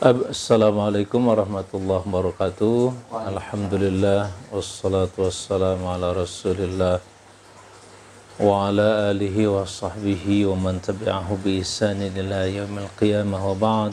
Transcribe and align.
Assalamualaikum 0.00 1.28
warahmatullahi 1.28 2.00
wabarakatuh. 2.08 3.12
Alhamdulillah 3.12 4.32
wassalatu 4.48 5.28
wassalamu 5.28 5.92
ala 5.92 6.16
Rasulillah 6.16 7.04
wa 8.40 8.64
ala 8.64 9.12
alihi 9.12 9.44
wa 9.44 9.68
sahbihi 9.68 10.48
wa 10.48 10.56
man 10.56 10.80
tabi'ahu 10.80 11.36
bi 11.44 11.60
ihsan 11.60 12.00
ila 12.00 12.48
yaumil 12.48 12.88
qiyamah 12.96 13.44
wa 13.44 13.52
ba'd. 13.52 13.92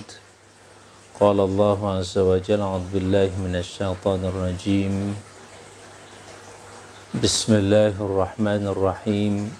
Qala 1.19 1.43
Allah 1.43 1.99
azza 1.99 2.23
wa 2.23 2.39
jalla 2.39 2.71
a'udzu 2.71 2.87
billahi 2.87 3.35
minasy 3.43 3.83
syaithanir 3.83 4.31
rajim. 4.31 5.11
Bismillahirrahmanirrahim. 7.19 9.51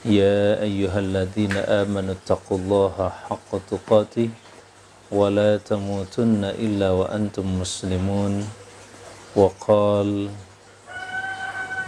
Ya 0.00 0.64
ayyuhalladzina 0.64 1.84
amanu 1.84 2.16
taqullaha 2.24 3.12
haqqa 3.28 3.60
tuqatih 3.68 4.47
ولا 5.12 5.56
تموتن 5.56 6.44
إلا 6.44 6.90
وأنتم 6.90 7.60
مسلمون. 7.60 8.44
وقال 9.36 10.28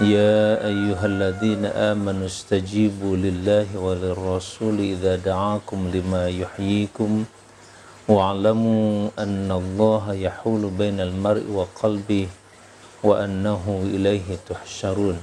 يا 0.00 0.64
أيها 0.64 1.06
الذين 1.06 1.64
آمنوا 1.66 2.26
استجيبوا 2.26 3.16
لله 3.16 3.66
وللرسول 3.76 4.80
إذا 4.80 5.16
دعاكم 5.16 5.90
لما 5.94 6.28
يحييكم. 6.28 7.24
واعلموا 8.08 9.08
أن 9.18 9.50
الله 9.52 10.04
يحول 10.14 10.62
بين 10.78 11.00
المرء 11.00 11.44
وقلبه 11.52 12.28
وأنه 13.04 13.64
إليه 13.94 14.28
تحشرون. 14.48 15.18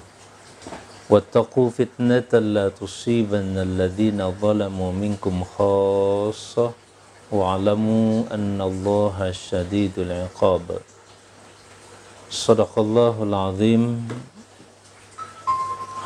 واتقوا 1.10 1.70
فتنة 1.70 2.32
لا 2.40 2.70
تصيبن 2.70 3.58
الذين 3.58 4.20
ظلموا 4.42 4.92
منكم 4.92 5.44
خاصة. 5.58 6.87
Wa'alamu 7.28 8.24
anna 8.32 8.64
allaha 8.64 9.36
syadidul 9.36 10.08
iqab 10.08 10.80
sadaqallahul 12.32 13.36
azim. 13.52 14.00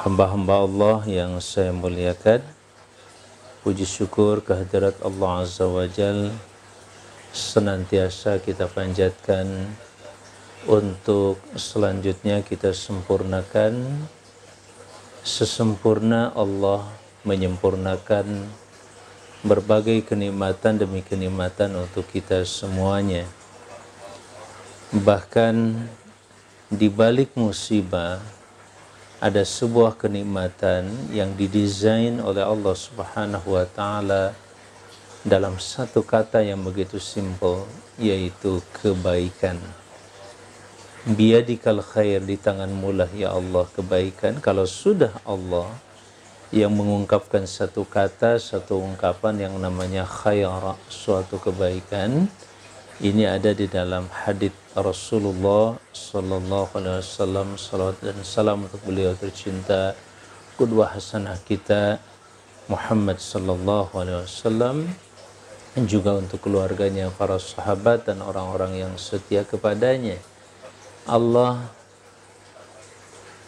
Hamba-hamba 0.01 0.65
Allah 0.65 0.99
yang 1.05 1.37
saya 1.37 1.69
muliakan 1.69 2.41
puji 3.61 3.85
syukur 3.85 4.41
kehadirat 4.41 4.97
Allah 5.05 5.45
azza 5.45 5.69
wa 5.69 5.85
jal 5.85 6.33
senantiasa 7.29 8.41
kita 8.41 8.65
panjatkan 8.65 9.45
untuk 10.65 11.37
selanjutnya 11.53 12.41
kita 12.41 12.73
sempurnakan. 12.73 14.09
Sesempurna 15.21 16.33
Allah 16.33 16.89
menyempurnakan 17.29 18.49
berbagai 19.41 20.05
kenikmatan 20.05 20.77
demi 20.77 21.01
kenikmatan 21.01 21.73
untuk 21.73 22.05
kita 22.05 22.45
semuanya. 22.45 23.25
Bahkan 24.93 25.55
di 26.69 26.87
balik 26.87 27.33
musibah 27.33 28.21
ada 29.17 29.41
sebuah 29.41 29.97
kenikmatan 29.97 31.13
yang 31.13 31.33
didesain 31.33 32.21
oleh 32.21 32.45
Allah 32.45 32.75
Subhanahu 32.77 33.57
wa 33.57 33.65
taala 33.65 34.33
dalam 35.21 35.57
satu 35.61 36.01
kata 36.01 36.41
yang 36.41 36.61
begitu 36.61 37.01
simpel 37.01 37.65
yaitu 37.97 38.61
kebaikan. 38.81 39.57
Biadikal 41.01 41.81
khair 41.81 42.21
di 42.21 42.37
tanganmu 42.37 42.93
lah 42.93 43.09
ya 43.13 43.33
Allah 43.33 43.65
kebaikan. 43.73 44.37
Kalau 44.37 44.69
sudah 44.69 45.17
Allah 45.25 45.69
yang 46.51 46.75
mengungkapkan 46.75 47.47
satu 47.47 47.87
kata, 47.87 48.35
satu 48.35 48.83
ungkapan 48.83 49.47
yang 49.47 49.55
namanya 49.55 50.03
khair, 50.03 50.51
suatu 50.91 51.39
kebaikan. 51.39 52.27
Ini 53.01 53.39
ada 53.39 53.55
di 53.55 53.65
dalam 53.65 54.05
hadis 54.11 54.53
Rasulullah 54.77 55.79
sallallahu 55.89 56.77
alaihi 56.77 57.01
wasallam 57.01 57.57
salawat 57.57 57.97
dan 57.99 58.19
salam 58.21 58.69
untuk 58.69 58.79
beliau 58.85 59.17
tercinta 59.17 59.97
kudwah 60.53 60.93
hasanah 60.93 61.35
kita 61.43 61.97
Muhammad 62.69 63.17
sallallahu 63.17 63.91
alaihi 63.97 64.21
wasallam 64.21 64.85
dan 65.73 65.83
juga 65.89 66.19
untuk 66.19 66.45
keluarganya 66.45 67.09
para 67.15 67.41
sahabat 67.41 68.05
dan 68.05 68.21
orang-orang 68.21 68.85
yang 68.85 68.93
setia 68.99 69.47
kepadanya. 69.47 70.19
Allah 71.09 71.73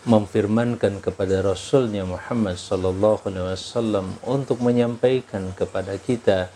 memfirmankan 0.04 1.00
kepada 1.00 1.40
Rasulnya 1.40 2.04
Muhammad 2.04 2.60
sallallahu 2.60 3.24
alaihi 3.24 3.56
wasallam 3.56 4.12
untuk 4.28 4.60
menyampaikan 4.60 5.56
kepada 5.56 5.96
kita 5.96 6.52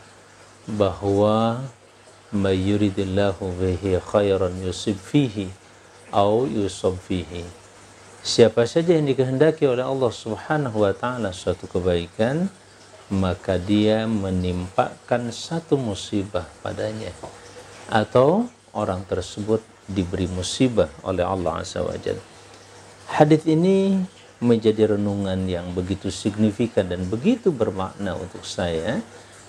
bahwa 0.68 1.64
mayuridillahu 2.36 3.48
bihi 3.56 4.04
khairan 4.04 4.52
yusib 4.60 5.00
fihi 5.00 5.48
au 6.12 6.44
yusab 6.44 7.00
fihi. 7.00 7.48
Siapa 8.20 8.68
saja 8.68 9.00
yang 9.00 9.08
dikehendaki 9.08 9.64
oleh 9.64 9.88
Allah 9.88 10.12
Subhanahu 10.12 10.84
wa 10.84 10.92
taala 10.92 11.32
suatu 11.32 11.72
kebaikan 11.72 12.52
maka 13.08 13.56
dia 13.56 14.04
menimpakan 14.04 15.32
satu 15.32 15.80
musibah 15.80 16.44
padanya. 16.60 17.16
Atau 17.88 18.52
orang 18.76 19.08
tersebut 19.08 19.64
diberi 19.88 20.28
musibah 20.28 20.92
oleh 21.08 21.24
Allah 21.24 21.64
Azza 21.64 21.80
wa 21.80 21.96
Jalla 21.96 22.37
Hadis 23.08 23.48
ini 23.48 24.04
menjadi 24.44 25.00
renungan 25.00 25.48
yang 25.48 25.72
begitu 25.72 26.12
signifikan 26.12 26.92
dan 26.92 27.08
begitu 27.08 27.56
bermakna 27.56 28.20
untuk 28.20 28.44
saya. 28.44 29.00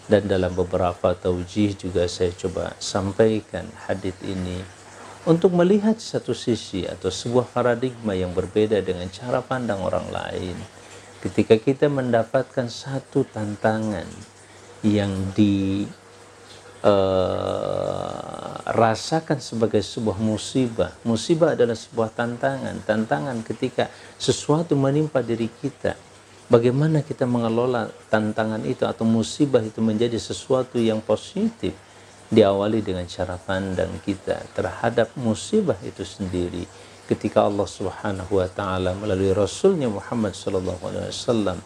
Dan 0.09 0.25
dalam 0.25 0.57
beberapa 0.57 1.13
taujih 1.13 1.77
juga 1.77 2.09
saya 2.09 2.33
coba 2.33 2.73
sampaikan 2.81 3.69
hadis 3.85 4.17
ini. 4.25 4.65
Untuk 5.29 5.53
melihat 5.53 6.01
satu 6.01 6.33
sisi 6.33 6.89
atau 6.89 7.13
sebuah 7.13 7.45
paradigma 7.53 8.17
yang 8.17 8.33
berbeda 8.33 8.81
dengan 8.81 9.05
cara 9.13 9.45
pandang 9.45 9.85
orang 9.85 10.09
lain. 10.09 10.57
Ketika 11.21 11.61
kita 11.61 11.93
mendapatkan 11.93 12.73
satu 12.73 13.29
tantangan 13.29 14.09
yang 14.81 15.13
di 15.37 15.85
uh, 16.85 18.53
rasakan 18.69 19.39
sebagai 19.41 19.81
sebuah 19.81 20.19
musibah. 20.21 20.93
Musibah 21.03 21.57
adalah 21.57 21.75
sebuah 21.75 22.13
tantangan, 22.13 22.85
tantangan 22.85 23.41
ketika 23.43 23.89
sesuatu 24.21 24.77
menimpa 24.77 25.25
diri 25.25 25.49
kita. 25.49 25.97
Bagaimana 26.49 27.05
kita 27.05 27.29
mengelola 27.29 27.93
tantangan 28.09 28.65
itu 28.65 28.89
atau 28.89 29.05
musibah 29.05 29.61
itu 29.61 29.85
menjadi 29.85 30.17
sesuatu 30.17 30.81
yang 30.81 31.05
positif 31.05 31.77
diawali 32.29 32.85
dengan 32.85 33.09
cara 33.09 33.41
pandang 33.41 34.01
kita 34.05 34.37
terhadap 34.53 35.17
musibah 35.17 35.77
itu 35.81 36.05
sendiri 36.05 36.65
ketika 37.09 37.49
Allah 37.49 37.65
Subhanahu 37.65 38.37
wa 38.37 38.49
taala 38.53 38.93
melalui 38.93 39.33
rasulnya 39.33 39.89
Muhammad 39.89 40.37
wasallam 40.37 41.57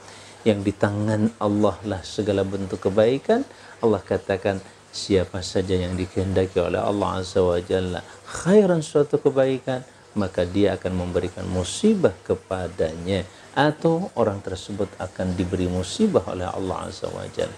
yang 0.47 0.63
di 0.63 0.71
tangan 0.71 1.35
Allah 1.43 1.75
lah 1.83 2.03
segala 2.07 2.47
bentuk 2.47 2.79
kebaikan 2.79 3.43
Allah 3.83 3.99
katakan 3.99 4.63
siapa 4.93 5.41
saja 5.41 5.75
yang 5.75 5.97
dikehendaki 5.97 6.61
oleh 6.61 6.79
Allah 6.79 7.25
Azza 7.25 7.41
wa 7.41 7.57
Jalla 7.59 8.05
khairan 8.29 8.85
suatu 8.85 9.17
kebaikan 9.19 9.81
maka 10.13 10.45
dia 10.45 10.77
akan 10.77 10.93
memberikan 11.09 11.49
musibah 11.49 12.13
kepadanya. 12.25 13.25
Atau 13.53 14.09
orang 14.17 14.41
tersebut 14.41 14.89
akan 14.97 15.37
diberi 15.37 15.69
musibah 15.69 16.25
oleh 16.29 16.49
Allah 16.49 16.89
Azza 16.89 17.09
wa 17.09 17.25
Jalla. 17.33 17.57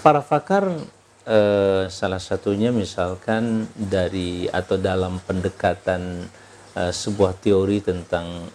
Para 0.00 0.20
pakar 0.24 0.68
eh, 1.28 1.84
salah 1.88 2.20
satunya 2.20 2.72
misalkan 2.72 3.68
dari 3.76 4.48
atau 4.48 4.80
dalam 4.80 5.20
pendekatan 5.20 6.28
eh, 6.76 6.92
sebuah 6.92 7.36
teori 7.40 7.84
tentang 7.84 8.48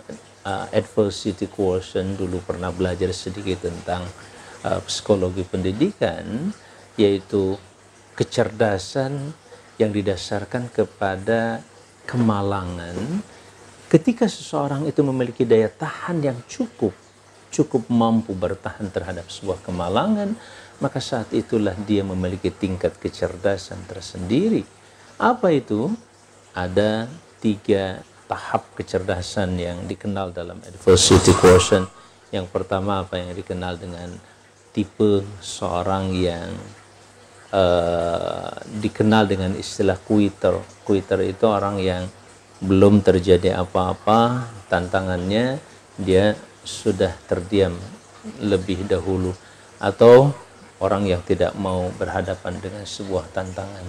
uh, 0.43 0.65
adversity 0.71 1.47
quotient 1.47 2.19
dulu 2.19 2.39
pernah 2.43 2.69
belajar 2.69 3.09
sedikit 3.15 3.63
tentang 3.63 4.03
uh, 4.67 4.79
psikologi 4.83 5.43
pendidikan 5.47 6.51
yaitu 6.99 7.57
kecerdasan 8.13 9.33
yang 9.81 9.89
didasarkan 9.89 10.69
kepada 10.69 11.61
kemalangan. 12.05 12.95
Ketika 13.89 14.25
seseorang 14.25 14.89
itu 14.89 15.05
memiliki 15.05 15.45
daya 15.45 15.69
tahan 15.69 16.21
yang 16.21 16.39
cukup 16.49 16.93
cukup 17.53 17.85
mampu 17.85 18.33
bertahan 18.33 18.89
terhadap 18.89 19.29
sebuah 19.29 19.61
kemalangan 19.61 20.33
maka 20.81 20.97
saat 20.97 21.29
itulah 21.31 21.77
dia 21.85 22.01
memiliki 22.01 22.49
tingkat 22.49 22.97
kecerdasan 22.97 23.85
tersendiri. 23.85 24.65
Apa 25.21 25.53
itu? 25.53 25.93
Ada 26.51 27.07
tiga 27.39 28.01
tahap 28.25 28.73
kecerdasan 28.73 29.55
yang 29.57 29.85
dikenal 29.85 30.33
dalam 30.33 30.59
adversity 30.65 31.31
quotient. 31.37 31.87
Yang 32.33 32.49
pertama 32.49 33.05
apa 33.05 33.21
yang 33.21 33.31
dikenal 33.31 33.77
dengan 33.77 34.17
tipe 34.73 35.21
seorang 35.39 36.11
yang 36.17 36.49
uh, 37.53 38.51
dikenal 38.81 39.29
dengan 39.29 39.53
istilah 39.53 39.95
quitter. 40.01 40.57
Quitter 40.81 41.21
itu 41.29 41.45
orang 41.45 41.77
yang 41.77 42.09
belum 42.59 43.05
terjadi 43.05 43.61
apa-apa, 43.61 44.49
tantangannya 44.67 45.61
dia 46.01 46.33
sudah 46.65 47.13
terdiam 47.29 47.75
lebih 48.39 48.87
dahulu 48.87 49.35
atau 49.83 50.31
orang 50.79 51.07
yang 51.07 51.21
tidak 51.27 51.51
mau 51.59 51.91
berhadapan 51.95 52.55
dengan 52.59 52.83
sebuah 52.83 53.29
tantangan. 53.35 53.85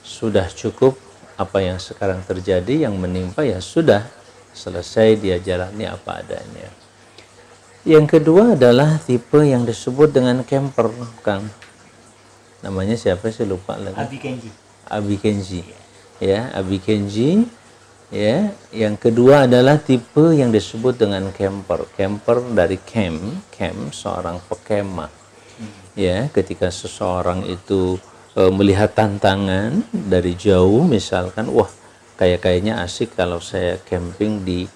sudah 0.00 0.48
cukup 0.50 0.98
apa 1.38 1.62
yang 1.62 1.78
sekarang 1.78 2.24
terjadi 2.26 2.88
yang 2.88 2.98
menimpa 2.98 3.46
ya 3.46 3.62
sudah 3.62 4.04
selesai 4.50 5.20
dia 5.20 5.38
jalani 5.38 5.86
apa 5.86 6.24
adanya. 6.24 6.68
Yang 7.86 8.18
kedua 8.18 8.58
adalah 8.58 9.00
tipe 9.00 9.40
yang 9.40 9.64
disebut 9.64 10.12
dengan 10.12 10.44
camper, 10.44 10.92
Kang. 11.24 11.48
Namanya 12.60 12.96
siapa 12.96 13.32
sih 13.32 13.48
lupa 13.48 13.76
lagi. 13.80 13.96
Abi 13.96 14.18
Kenji. 14.20 14.50
Abi 14.84 15.16
Kenji. 15.16 15.60
Ya, 16.20 16.52
Abi 16.52 16.76
Kenji. 16.76 17.48
Ya, 18.10 18.50
yang 18.74 18.98
kedua 18.98 19.46
adalah 19.46 19.78
tipe 19.78 20.34
yang 20.34 20.50
disebut 20.50 20.98
dengan 20.98 21.30
camper. 21.30 21.86
Camper 21.94 22.42
dari 22.52 22.76
camp, 22.82 23.22
camp 23.54 23.94
seorang 23.94 24.42
pekemah. 24.50 25.08
Ya, 25.94 26.26
ketika 26.34 26.74
seseorang 26.74 27.46
itu 27.46 28.02
e, 28.34 28.42
melihat 28.50 28.98
tantangan 28.98 29.86
dari 29.92 30.34
jauh 30.34 30.82
misalkan, 30.82 31.54
wah, 31.54 31.70
kayak 32.18 32.42
kayaknya 32.42 32.82
asik 32.82 33.14
kalau 33.14 33.38
saya 33.38 33.78
camping 33.86 34.42
di 34.42 34.66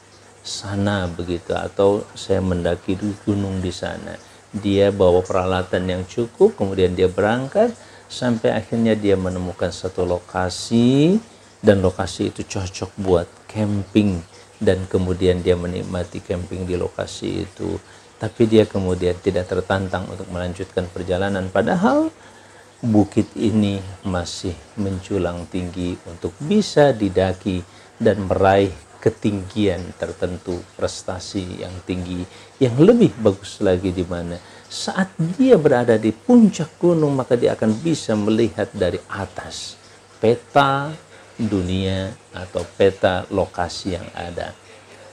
sana 0.44 1.08
begitu 1.08 1.56
atau 1.56 2.04
saya 2.12 2.38
mendaki 2.44 3.00
di 3.00 3.10
gunung 3.24 3.64
di 3.64 3.72
sana 3.72 4.12
dia 4.54 4.94
bawa 4.94 5.20
peralatan 5.26 5.90
yang 5.90 6.02
cukup 6.06 6.54
kemudian 6.54 6.94
dia 6.94 7.10
berangkat 7.10 7.74
sampai 8.06 8.54
akhirnya 8.54 8.94
dia 8.94 9.18
menemukan 9.18 9.74
satu 9.74 10.06
lokasi 10.06 11.18
dan 11.64 11.80
lokasi 11.80 12.28
itu 12.28 12.44
cocok 12.44 12.90
buat 13.00 13.28
camping. 13.48 14.20
Dan 14.60 14.84
kemudian 14.86 15.40
dia 15.40 15.56
menikmati 15.56 16.20
camping 16.20 16.68
di 16.68 16.76
lokasi 16.76 17.48
itu. 17.48 17.80
Tapi 18.20 18.44
dia 18.44 18.68
kemudian 18.68 19.16
tidak 19.18 19.48
tertantang 19.50 20.04
untuk 20.12 20.28
melanjutkan 20.28 20.86
perjalanan. 20.92 21.48
Padahal 21.48 22.12
bukit 22.84 23.32
ini 23.34 23.80
masih 24.04 24.52
menculang 24.76 25.48
tinggi 25.48 25.96
untuk 26.04 26.36
bisa 26.36 26.92
didaki 26.92 27.64
dan 27.96 28.28
meraih 28.28 28.72
ketinggian 29.04 29.92
tertentu, 30.00 30.56
prestasi 30.80 31.60
yang 31.60 31.76
tinggi, 31.84 32.24
yang 32.56 32.72
lebih 32.80 33.12
bagus 33.20 33.60
lagi 33.60 33.92
di 33.92 34.00
mana 34.08 34.40
saat 34.72 35.12
dia 35.36 35.60
berada 35.60 36.00
di 36.00 36.08
puncak 36.10 36.80
gunung 36.80 37.12
maka 37.12 37.36
dia 37.36 37.52
akan 37.52 37.76
bisa 37.84 38.16
melihat 38.16 38.72
dari 38.72 38.96
atas 39.12 39.76
peta 40.16 40.88
dunia 41.36 42.16
atau 42.32 42.64
peta 42.80 43.28
lokasi 43.28 44.00
yang 44.00 44.08
ada. 44.16 44.56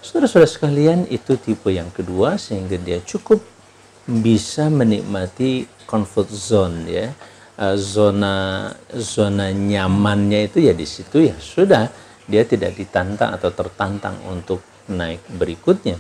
Saudara-saudara 0.02 0.50
sekalian, 0.50 1.06
itu 1.12 1.38
tipe 1.38 1.70
yang 1.70 1.92
kedua 1.94 2.40
sehingga 2.40 2.80
dia 2.80 3.04
cukup 3.06 3.44
bisa 4.08 4.72
menikmati 4.72 5.68
comfort 5.86 6.32
zone 6.32 6.90
ya. 6.90 7.14
Eh, 7.62 7.78
zona 7.78 8.72
zona 8.96 9.54
nyamannya 9.54 10.50
itu 10.50 10.66
ya 10.66 10.74
di 10.74 10.88
situ 10.88 11.30
ya 11.30 11.38
sudah 11.38 11.92
dia 12.32 12.48
tidak 12.48 12.80
ditantang 12.80 13.36
atau 13.36 13.52
tertantang 13.52 14.16
untuk 14.32 14.64
naik 14.88 15.20
berikutnya. 15.36 16.00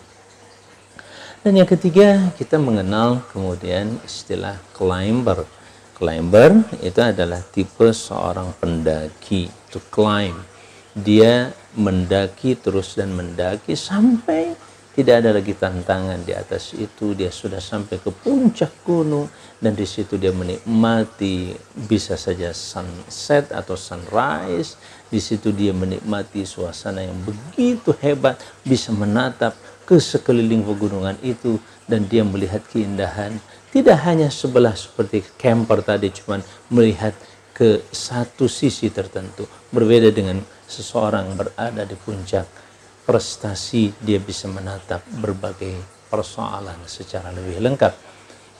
Dan 1.41 1.57
yang 1.57 1.67
ketiga, 1.67 2.31
kita 2.37 2.61
mengenal 2.61 3.25
kemudian 3.33 3.99
istilah 4.05 4.55
climber. 4.71 5.43
Climber 5.97 6.63
itu 6.79 7.01
adalah 7.01 7.41
tipe 7.43 7.91
seorang 7.91 8.55
pendaki, 8.61 9.51
to 9.73 9.81
climb. 9.91 10.37
Dia 10.95 11.51
mendaki 11.75 12.55
terus 12.55 12.93
dan 12.93 13.11
mendaki 13.11 13.73
sampai 13.73 14.53
tidak 14.91 15.23
ada 15.23 15.31
lagi 15.39 15.55
tantangan 15.55 16.19
di 16.27 16.35
atas 16.35 16.75
itu 16.75 17.15
dia 17.15 17.31
sudah 17.31 17.63
sampai 17.63 17.95
ke 18.03 18.11
puncak 18.11 18.83
gunung 18.83 19.31
dan 19.63 19.71
di 19.71 19.87
situ 19.87 20.19
dia 20.19 20.35
menikmati 20.35 21.55
bisa 21.87 22.19
saja 22.19 22.51
sunset 22.51 23.55
atau 23.55 23.79
sunrise 23.79 24.75
di 25.11 25.19
situ 25.19 25.51
dia 25.51 25.75
menikmati 25.75 26.47
suasana 26.47 27.03
yang 27.03 27.19
begitu 27.27 27.91
hebat 27.99 28.39
bisa 28.63 28.95
menatap 28.95 29.51
ke 29.83 29.99
sekeliling 29.99 30.63
pegunungan 30.63 31.19
itu 31.19 31.59
dan 31.83 32.07
dia 32.07 32.23
melihat 32.23 32.63
keindahan. 32.71 33.35
Tidak 33.75 33.99
hanya 34.07 34.31
sebelah 34.31 34.71
seperti 34.71 35.19
camper 35.35 35.83
tadi 35.83 36.07
cuman 36.15 36.39
melihat 36.71 37.11
ke 37.51 37.83
satu 37.91 38.47
sisi 38.47 38.87
tertentu. 38.87 39.43
Berbeda 39.67 40.07
dengan 40.15 40.39
seseorang 40.63 41.35
berada 41.35 41.83
di 41.83 41.99
puncak 41.99 42.47
prestasi 43.03 43.91
dia 43.99 44.23
bisa 44.23 44.47
menatap 44.47 45.03
berbagai 45.19 45.75
persoalan 46.07 46.79
secara 46.87 47.35
lebih 47.35 47.59
lengkap. 47.59 47.93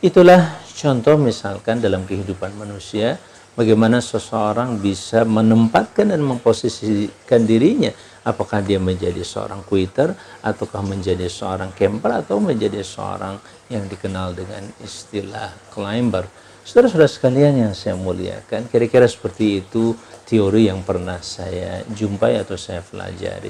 Itulah 0.04 0.60
contoh 0.76 1.16
misalkan 1.16 1.80
dalam 1.80 2.04
kehidupan 2.04 2.60
manusia 2.60 3.16
bagaimana 3.56 4.00
seseorang 4.00 4.80
bisa 4.80 5.28
menempatkan 5.28 6.12
dan 6.12 6.24
memposisikan 6.24 7.44
dirinya 7.44 7.92
apakah 8.22 8.62
dia 8.62 8.78
menjadi 8.78 9.22
seorang 9.26 9.66
quitter 9.66 10.14
ataukah 10.46 10.86
menjadi 10.86 11.26
seorang 11.26 11.74
camper 11.74 12.22
atau 12.22 12.38
menjadi 12.38 12.86
seorang 12.86 13.42
yang 13.70 13.90
dikenal 13.90 14.38
dengan 14.38 14.68
istilah 14.84 15.54
climber. 15.74 16.30
Saudara-saudara 16.62 17.10
sekalian 17.10 17.58
yang 17.58 17.74
saya 17.74 17.98
muliakan, 17.98 18.70
kira-kira 18.70 19.10
seperti 19.10 19.66
itu 19.66 19.98
teori 20.30 20.70
yang 20.70 20.86
pernah 20.86 21.18
saya 21.26 21.82
jumpai 21.90 22.38
atau 22.38 22.54
saya 22.54 22.86
pelajari. 22.86 23.50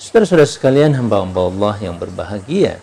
Saudara-saudara 0.00 0.48
sekalian 0.48 0.96
hamba-hamba 0.96 1.40
Allah 1.52 1.74
yang 1.84 2.00
berbahagia. 2.00 2.80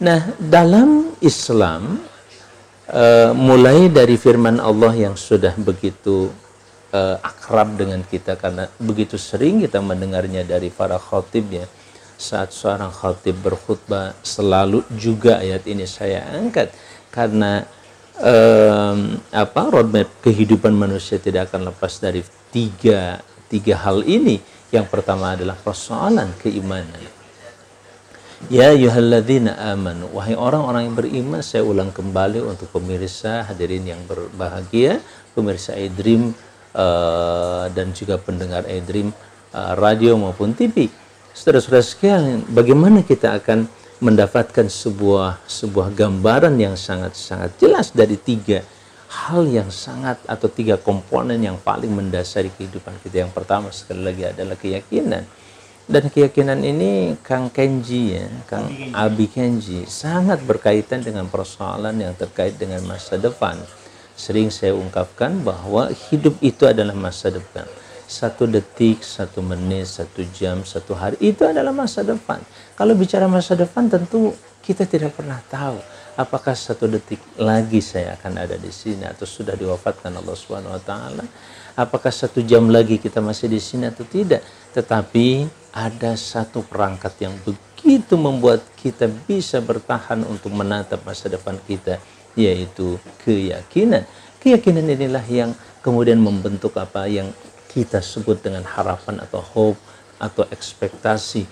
Nah, 0.00 0.32
dalam 0.40 1.12
Islam 1.20 2.00
uh, 2.92 3.30
mulai 3.36 3.88
dari 3.92 4.16
firman 4.16 4.60
Allah 4.60 4.92
yang 4.96 5.14
sudah 5.14 5.52
begitu 5.56 6.32
uh, 6.92 7.16
akrab 7.20 7.76
dengan 7.76 8.00
kita 8.04 8.36
karena 8.36 8.68
begitu 8.80 9.20
sering 9.20 9.64
kita 9.64 9.80
mendengarnya 9.80 10.44
dari 10.44 10.72
para 10.72 10.96
khatibnya 10.96 11.68
saat 12.18 12.50
seorang 12.50 12.90
khatib 12.90 13.38
berkhutbah 13.38 14.16
selalu 14.26 14.82
juga 14.98 15.38
ayat 15.38 15.62
ini 15.70 15.86
saya 15.86 16.26
angkat 16.34 16.74
karena 17.14 17.62
um, 18.18 19.22
apa 19.30 19.62
roadmap 19.70 20.10
kehidupan 20.24 20.74
manusia 20.74 21.22
tidak 21.22 21.52
akan 21.52 21.70
lepas 21.70 22.02
dari 22.02 22.26
tiga 22.50 23.22
tiga 23.46 23.78
hal 23.80 24.02
ini 24.02 24.42
yang 24.68 24.84
pertama 24.84 25.32
adalah 25.32 25.56
persoalan 25.56 26.36
keimanan. 26.36 27.17
Ya 28.46 28.70
yuhalladzina 28.70 29.58
amanu. 29.74 30.06
Wahai 30.14 30.38
orang-orang 30.38 30.86
yang 30.86 30.94
beriman, 30.94 31.42
saya 31.42 31.66
ulang 31.66 31.90
kembali 31.90 32.38
untuk 32.38 32.70
pemirsa 32.70 33.42
hadirin 33.42 33.82
yang 33.82 33.98
berbahagia, 34.06 35.02
pemirsa 35.34 35.74
iDream 35.74 36.30
uh, 36.70 37.66
dan 37.74 37.90
juga 37.90 38.14
pendengar 38.14 38.62
iDream 38.70 39.10
uh, 39.50 39.74
radio 39.74 40.14
maupun 40.14 40.54
TV. 40.54 40.86
Saudara-saudara 41.34 41.82
sekalian, 41.82 42.46
bagaimana 42.54 43.02
kita 43.02 43.42
akan 43.42 43.66
mendapatkan 43.98 44.70
sebuah 44.70 45.42
sebuah 45.42 45.90
gambaran 45.90 46.54
yang 46.62 46.78
sangat-sangat 46.78 47.58
jelas 47.58 47.90
dari 47.90 48.14
tiga 48.14 48.62
hal 49.10 49.50
yang 49.50 49.66
sangat 49.66 50.22
atau 50.30 50.46
tiga 50.46 50.78
komponen 50.78 51.42
yang 51.42 51.58
paling 51.58 51.90
mendasari 51.90 52.54
kehidupan 52.54 53.02
kita. 53.02 53.26
Yang 53.26 53.34
pertama 53.34 53.74
sekali 53.74 54.06
lagi 54.06 54.30
adalah 54.30 54.54
keyakinan. 54.54 55.26
Dan 55.88 56.12
keyakinan 56.12 56.60
ini 56.60 57.16
Kang 57.24 57.48
Kenji 57.48 58.12
ya, 58.12 58.28
Kang 58.44 58.68
Abi 58.92 59.24
Kenji 59.24 59.88
sangat 59.88 60.44
berkaitan 60.44 61.00
dengan 61.00 61.24
persoalan 61.32 61.96
yang 61.96 62.12
terkait 62.12 62.60
dengan 62.60 62.84
masa 62.84 63.16
depan. 63.16 63.56
Sering 64.12 64.52
saya 64.52 64.76
ungkapkan 64.76 65.40
bahwa 65.40 65.88
hidup 65.88 66.36
itu 66.44 66.68
adalah 66.68 66.92
masa 66.92 67.32
depan. 67.32 67.64
Satu 68.04 68.44
detik, 68.44 69.00
satu 69.00 69.40
menit, 69.40 69.88
satu 69.88 70.28
jam, 70.36 70.60
satu 70.60 70.92
hari 70.92 71.16
itu 71.24 71.48
adalah 71.48 71.72
masa 71.72 72.04
depan. 72.04 72.44
Kalau 72.76 72.92
bicara 72.92 73.24
masa 73.24 73.56
depan 73.56 73.88
tentu 73.88 74.36
kita 74.60 74.84
tidak 74.84 75.16
pernah 75.16 75.40
tahu 75.48 75.80
apakah 76.18 76.52
satu 76.52 76.90
detik 76.90 77.22
lagi 77.38 77.78
saya 77.78 78.18
akan 78.18 78.42
ada 78.42 78.58
di 78.58 78.74
sini 78.74 79.06
atau 79.06 79.22
sudah 79.22 79.54
diwafatkan 79.54 80.10
Allah 80.18 80.34
Subhanahu 80.34 80.74
wa 80.74 80.82
taala? 80.82 81.24
Apakah 81.78 82.10
satu 82.10 82.42
jam 82.42 82.66
lagi 82.66 82.98
kita 82.98 83.22
masih 83.22 83.46
di 83.46 83.62
sini 83.62 83.86
atau 83.86 84.02
tidak? 84.02 84.42
Tetapi 84.74 85.46
ada 85.72 86.16
satu 86.16 86.64
perangkat 86.64 87.14
yang 87.20 87.34
begitu 87.44 88.14
membuat 88.16 88.64
kita 88.80 89.06
bisa 89.28 89.60
bertahan 89.62 90.24
untuk 90.24 90.52
menatap 90.52 91.02
masa 91.04 91.28
depan 91.28 91.56
kita 91.68 92.00
yaitu 92.38 92.96
keyakinan. 93.26 94.06
Keyakinan 94.38 94.86
inilah 94.86 95.24
yang 95.26 95.50
kemudian 95.82 96.22
membentuk 96.22 96.78
apa 96.78 97.10
yang 97.10 97.34
kita 97.66 97.98
sebut 97.98 98.38
dengan 98.38 98.62
harapan 98.62 99.18
atau 99.22 99.42
hope 99.42 99.78
atau 100.22 100.46
ekspektasi. 100.48 101.46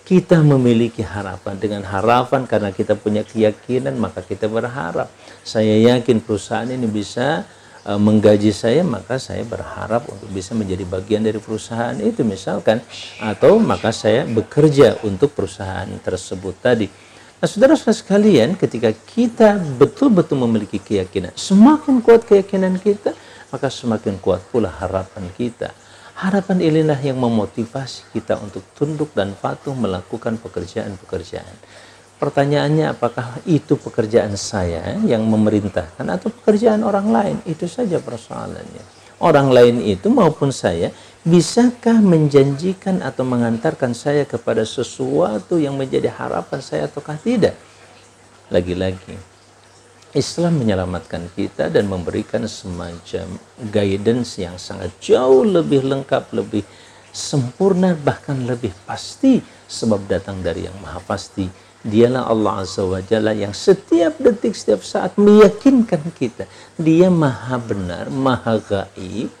Kita 0.00 0.42
memiliki 0.42 1.04
harapan. 1.04 1.54
Dengan 1.60 1.86
harapan 1.86 2.48
karena 2.48 2.74
kita 2.74 2.98
punya 2.98 3.22
keyakinan 3.22 3.94
maka 4.00 4.24
kita 4.24 4.50
berharap. 4.50 5.12
Saya 5.44 5.76
yakin 5.94 6.18
perusahaan 6.24 6.66
ini 6.66 6.88
bisa 6.88 7.46
uh, 7.86 8.00
menggaji 8.00 8.50
saya 8.50 8.80
maka 8.82 9.16
saya 9.16 9.44
berharap 9.44 10.08
untuk 10.08 10.28
bisa 10.32 10.56
menjadi 10.56 10.84
bagian 10.88 11.22
dari 11.24 11.38
perusahaan 11.38 11.96
itu 12.00 12.24
misalkan 12.26 12.80
atau 13.20 13.60
maka 13.60 13.92
saya 13.94 14.26
bekerja 14.26 15.00
untuk 15.06 15.32
perusahaan 15.36 15.88
tersebut 16.02 16.56
tadi 16.60 16.88
Nah, 17.40 17.48
saudara-saudara 17.48 17.96
sekalian, 17.96 18.52
ketika 18.52 18.92
kita 18.92 19.56
betul-betul 19.80 20.44
memiliki 20.44 20.76
keyakinan, 20.76 21.32
semakin 21.32 22.04
kuat 22.04 22.28
keyakinan 22.28 22.76
kita, 22.76 23.16
maka 23.48 23.72
semakin 23.72 24.20
kuat 24.20 24.44
pula 24.52 24.68
harapan 24.68 25.24
kita. 25.32 25.72
Harapan 26.20 26.60
inilah 26.60 27.00
yang 27.00 27.16
memotivasi 27.16 28.12
kita 28.12 28.36
untuk 28.36 28.60
tunduk 28.76 29.08
dan 29.16 29.32
patuh 29.32 29.72
melakukan 29.72 30.36
pekerjaan-pekerjaan. 30.36 31.56
Pertanyaannya 32.20 32.92
apakah 32.92 33.40
itu 33.48 33.80
pekerjaan 33.80 34.36
saya 34.36 34.92
yang 35.08 35.24
memerintahkan 35.24 36.04
atau 36.04 36.28
pekerjaan 36.28 36.84
orang 36.84 37.08
lain? 37.08 37.36
Itu 37.48 37.64
saja 37.64 37.96
persoalannya. 37.96 38.84
Orang 39.24 39.48
lain 39.48 39.80
itu 39.80 40.12
maupun 40.12 40.52
saya 40.52 40.92
bisakah 41.24 41.96
menjanjikan 41.96 43.00
atau 43.00 43.24
mengantarkan 43.24 43.96
saya 43.96 44.28
kepada 44.28 44.68
sesuatu 44.68 45.56
yang 45.56 45.80
menjadi 45.80 46.12
harapan 46.12 46.60
saya 46.60 46.84
ataukah 46.84 47.16
tidak? 47.16 47.56
Lagi-lagi 48.52 49.16
Islam 50.12 50.60
menyelamatkan 50.60 51.30
kita 51.32 51.72
dan 51.72 51.86
memberikan 51.86 52.44
semacam 52.44 53.30
guidance 53.70 54.42
yang 54.42 54.58
sangat 54.60 54.90
jauh 54.98 55.46
lebih 55.46 55.86
lengkap, 55.86 56.34
lebih 56.36 56.66
sempurna 57.14 57.94
bahkan 57.94 58.42
lebih 58.42 58.74
pasti 58.84 59.38
sebab 59.70 60.10
datang 60.10 60.42
dari 60.42 60.66
yang 60.66 60.74
maha 60.82 60.98
pasti 61.06 61.69
Dialah 61.80 62.28
Allah 62.28 62.60
Azza 62.60 62.84
wa 62.84 63.00
Jalla 63.00 63.32
yang 63.32 63.56
setiap 63.56 64.20
detik, 64.20 64.52
setiap 64.52 64.84
saat 64.84 65.16
meyakinkan 65.16 66.12
kita. 66.12 66.44
Dia 66.76 67.08
maha 67.08 67.56
benar, 67.56 68.12
maha 68.12 68.60
gaib, 68.60 69.32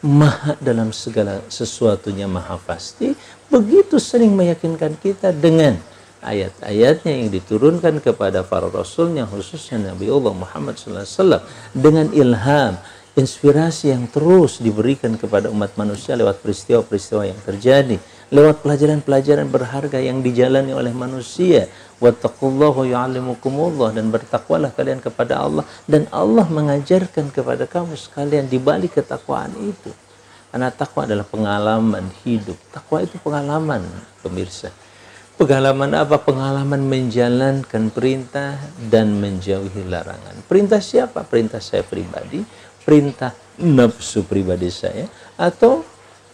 maha 0.00 0.56
dalam 0.56 0.88
segala 0.96 1.44
sesuatunya 1.52 2.24
maha 2.24 2.56
pasti. 2.64 3.12
Begitu 3.52 4.00
sering 4.00 4.32
meyakinkan 4.32 4.96
kita 4.96 5.36
dengan 5.36 5.76
ayat-ayatnya 6.22 7.12
yang 7.12 7.28
diturunkan 7.28 7.98
kepada 7.98 8.46
para 8.46 8.70
rasulnya 8.70 9.26
khususnya 9.26 9.92
Nabi 9.92 10.06
Allah 10.08 10.32
Muhammad 10.32 10.78
SAW 10.78 11.42
dengan 11.74 12.08
ilham 12.14 12.78
inspirasi 13.18 13.92
yang 13.92 14.08
terus 14.08 14.62
diberikan 14.62 15.18
kepada 15.20 15.52
umat 15.52 15.76
manusia 15.76 16.16
lewat 16.16 16.40
peristiwa-peristiwa 16.40 17.28
yang 17.28 17.40
terjadi 17.44 18.00
lewat 18.32 18.64
pelajaran-pelajaran 18.64 19.44
berharga 19.52 20.00
yang 20.00 20.24
dijalani 20.24 20.72
oleh 20.72 20.90
manusia. 20.96 21.68
Dan 22.02 22.16
bertakwalah 24.10 24.74
kalian 24.74 24.98
kepada 24.98 25.38
Allah. 25.38 25.62
Dan 25.86 26.08
Allah 26.10 26.48
mengajarkan 26.48 27.30
kepada 27.30 27.68
kamu 27.68 27.94
sekalian 27.94 28.48
di 28.48 28.56
balik 28.58 28.98
ketakwaan 28.98 29.52
itu. 29.60 29.92
Karena 30.50 30.72
takwa 30.72 31.06
adalah 31.06 31.28
pengalaman 31.28 32.10
hidup. 32.26 32.56
Takwa 32.74 33.04
itu 33.04 33.20
pengalaman 33.22 33.84
pemirsa. 34.24 34.72
Pengalaman 35.38 35.94
apa? 35.94 36.18
Pengalaman 36.20 36.82
menjalankan 36.88 37.88
perintah 37.94 38.58
dan 38.90 39.16
menjauhi 39.16 39.86
larangan. 39.86 40.42
Perintah 40.44 40.82
siapa? 40.82 41.22
Perintah 41.24 41.62
saya 41.62 41.86
pribadi 41.86 42.44
perintah 42.82 43.30
nafsu 43.62 44.26
pribadi 44.26 44.68
saya 44.68 45.06
atau 45.38 45.86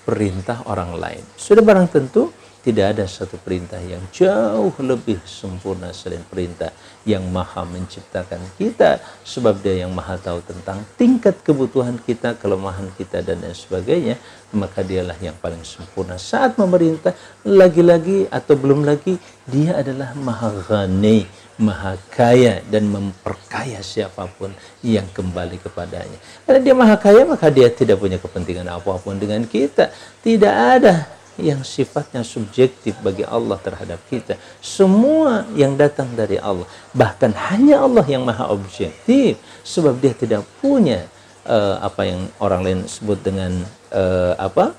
perintah 0.08 0.64
orang 0.64 0.96
lain. 0.96 1.20
Sudah 1.36 1.60
barang 1.60 1.92
tentu 1.92 2.32
tidak 2.64 2.96
ada 2.96 3.04
satu 3.08 3.36
perintah 3.40 3.78
yang 3.80 4.00
jauh 4.08 4.72
lebih 4.80 5.20
sempurna 5.22 5.92
selain 5.92 6.24
perintah 6.26 6.72
yang 7.04 7.22
maha 7.28 7.62
menciptakan 7.68 8.40
kita. 8.56 9.04
Sebab 9.24 9.60
dia 9.60 9.84
yang 9.84 9.92
maha 9.92 10.16
tahu 10.16 10.40
tentang 10.44 10.80
tingkat 10.96 11.38
kebutuhan 11.44 12.00
kita, 12.02 12.34
kelemahan 12.40 12.88
kita 12.96 13.20
dan 13.20 13.44
lain 13.44 13.56
sebagainya 13.56 14.16
maka 14.56 14.80
dialah 14.80 15.16
yang 15.20 15.36
paling 15.38 15.60
sempurna. 15.60 16.16
Saat 16.16 16.56
memerintah 16.56 17.12
lagi-lagi 17.44 18.26
atau 18.32 18.56
belum 18.56 18.84
lagi 18.84 19.20
dia 19.44 19.76
adalah 19.76 20.16
maha 20.16 20.52
ghani 20.68 21.47
maha 21.58 21.98
kaya 22.14 22.62
dan 22.70 22.86
memperkaya 22.86 23.82
siapa 23.82 24.30
pun 24.38 24.54
yang 24.80 25.04
kembali 25.10 25.58
kepadanya. 25.58 26.18
Karena 26.46 26.60
dia 26.62 26.74
maha 26.74 26.94
kaya 26.94 27.26
maka 27.26 27.50
dia 27.50 27.66
tidak 27.68 27.98
punya 27.98 28.16
kepentingan 28.16 28.70
apa 28.70 28.94
pun 29.02 29.18
dengan 29.18 29.42
kita. 29.42 29.90
Tidak 30.22 30.54
ada 30.54 31.10
yang 31.38 31.62
sifatnya 31.62 32.26
subjektif 32.26 32.98
bagi 33.02 33.22
Allah 33.26 33.58
terhadap 33.62 34.02
kita. 34.10 34.38
Semua 34.62 35.46
yang 35.54 35.74
datang 35.74 36.10
dari 36.14 36.38
Allah. 36.38 36.66
Bahkan 36.94 37.34
hanya 37.50 37.82
Allah 37.82 38.06
yang 38.06 38.22
maha 38.22 38.50
objektif. 38.50 39.38
Sebab 39.66 39.98
dia 39.98 40.14
tidak 40.14 40.46
punya 40.62 41.06
uh, 41.46 41.82
apa 41.82 42.06
yang 42.06 42.20
orang 42.38 42.60
lain 42.62 42.80
sebut 42.86 43.18
dengan 43.18 43.66
uh, 43.94 44.34
apa 44.38 44.74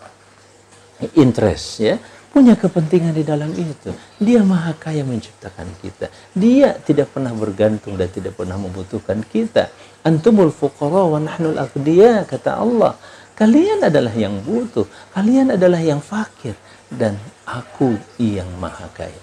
interest 1.16 1.80
ya 1.80 1.96
punya 2.30 2.54
kepentingan 2.56 3.14
di 3.14 3.26
dalam 3.26 3.52
itu. 3.58 3.92
Dia 4.22 4.46
maha 4.46 4.74
kaya 4.78 5.02
menciptakan 5.02 5.68
kita. 5.82 6.08
Dia 6.38 6.78
tidak 6.78 7.12
pernah 7.14 7.34
bergantung 7.34 7.98
dan 7.98 8.10
tidak 8.10 8.38
pernah 8.38 8.56
membutuhkan 8.56 9.26
kita. 9.26 9.74
Antumul 10.06 10.54
fuqara 10.54 11.10
wa 11.10 11.20
nahnul 11.20 11.58
aghniya 11.58 12.24
kata 12.30 12.62
Allah. 12.62 12.96
Kalian 13.34 13.88
adalah 13.88 14.12
yang 14.14 14.36
butuh, 14.44 14.84
kalian 15.16 15.56
adalah 15.56 15.80
yang 15.80 16.04
fakir 16.04 16.54
dan 16.92 17.16
aku 17.48 17.96
yang 18.20 18.48
maha 18.60 18.92
kaya. 18.92 19.16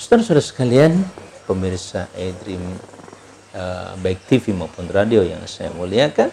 Saudara-saudara 0.00 0.40
sekalian, 0.40 0.92
pemirsa 1.44 2.08
iDream 2.16 2.64
uh, 3.52 3.92
baik 4.00 4.24
TV 4.24 4.56
maupun 4.56 4.88
radio 4.88 5.20
yang 5.20 5.44
saya 5.44 5.68
muliakan. 5.76 6.32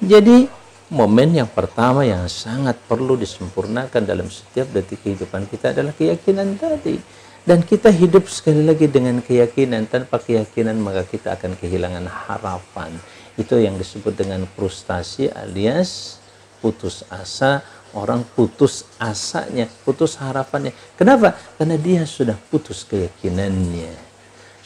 Jadi 0.00 0.63
momen 0.92 1.32
yang 1.32 1.48
pertama 1.48 2.04
yang 2.04 2.28
sangat 2.28 2.76
perlu 2.84 3.16
disempurnakan 3.16 4.04
dalam 4.04 4.28
setiap 4.28 4.68
detik 4.72 5.00
kehidupan 5.00 5.48
kita 5.48 5.72
adalah 5.72 5.96
keyakinan 5.96 6.60
tadi. 6.60 7.00
Dan 7.44 7.60
kita 7.60 7.92
hidup 7.92 8.24
sekali 8.32 8.64
lagi 8.64 8.88
dengan 8.88 9.20
keyakinan. 9.20 9.84
Tanpa 9.88 10.16
keyakinan 10.16 10.80
maka 10.80 11.04
kita 11.04 11.36
akan 11.36 11.60
kehilangan 11.60 12.08
harapan. 12.08 12.96
Itu 13.36 13.60
yang 13.60 13.76
disebut 13.76 14.16
dengan 14.16 14.48
frustasi 14.56 15.28
alias 15.28 16.20
putus 16.64 17.04
asa. 17.12 17.60
Orang 17.94 18.26
putus 18.34 18.90
asanya, 18.98 19.70
putus 19.86 20.18
harapannya. 20.18 20.74
Kenapa? 20.98 21.38
Karena 21.54 21.78
dia 21.78 22.02
sudah 22.02 22.34
putus 22.50 22.82
keyakinannya. 22.82 23.94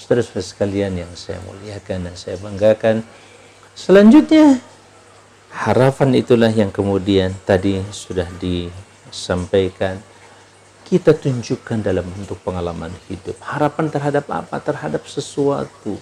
Saudara-saudara 0.01 0.41
sekalian 0.41 0.97
yang 0.97 1.13
saya 1.13 1.37
muliakan 1.45 2.09
dan 2.09 2.15
saya 2.17 2.41
banggakan. 2.41 3.05
Selanjutnya 3.77 4.65
harapan 5.59 6.15
itulah 6.15 6.55
yang 6.55 6.71
kemudian 6.71 7.35
tadi 7.43 7.83
sudah 7.91 8.31
disampaikan 8.39 9.99
kita 10.87 11.13
tunjukkan 11.13 11.85
dalam 11.85 12.07
bentuk 12.07 12.39
pengalaman 12.47 12.95
hidup. 13.11 13.37
Harapan 13.45 13.93
terhadap 13.93 14.25
apa? 14.31 14.57
Terhadap 14.63 15.05
sesuatu 15.05 15.99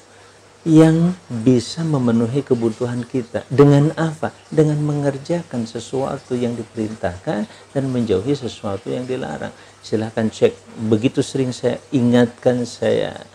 yang 0.63 1.11
bisa 1.27 1.83
memenuhi 1.83 2.45
kebutuhan 2.45 3.03
kita. 3.03 3.43
Dengan 3.51 3.91
apa? 3.99 4.31
Dengan 4.47 4.79
mengerjakan 4.79 5.67
sesuatu 5.67 6.39
yang 6.39 6.55
diperintahkan 6.55 7.51
dan 7.75 7.85
menjauhi 7.91 8.39
sesuatu 8.39 8.93
yang 8.93 9.09
dilarang. 9.09 9.51
Silahkan 9.83 10.31
cek. 10.31 10.55
Begitu 10.87 11.19
sering 11.19 11.51
saya 11.51 11.83
ingatkan, 11.91 12.63
saya 12.63 13.27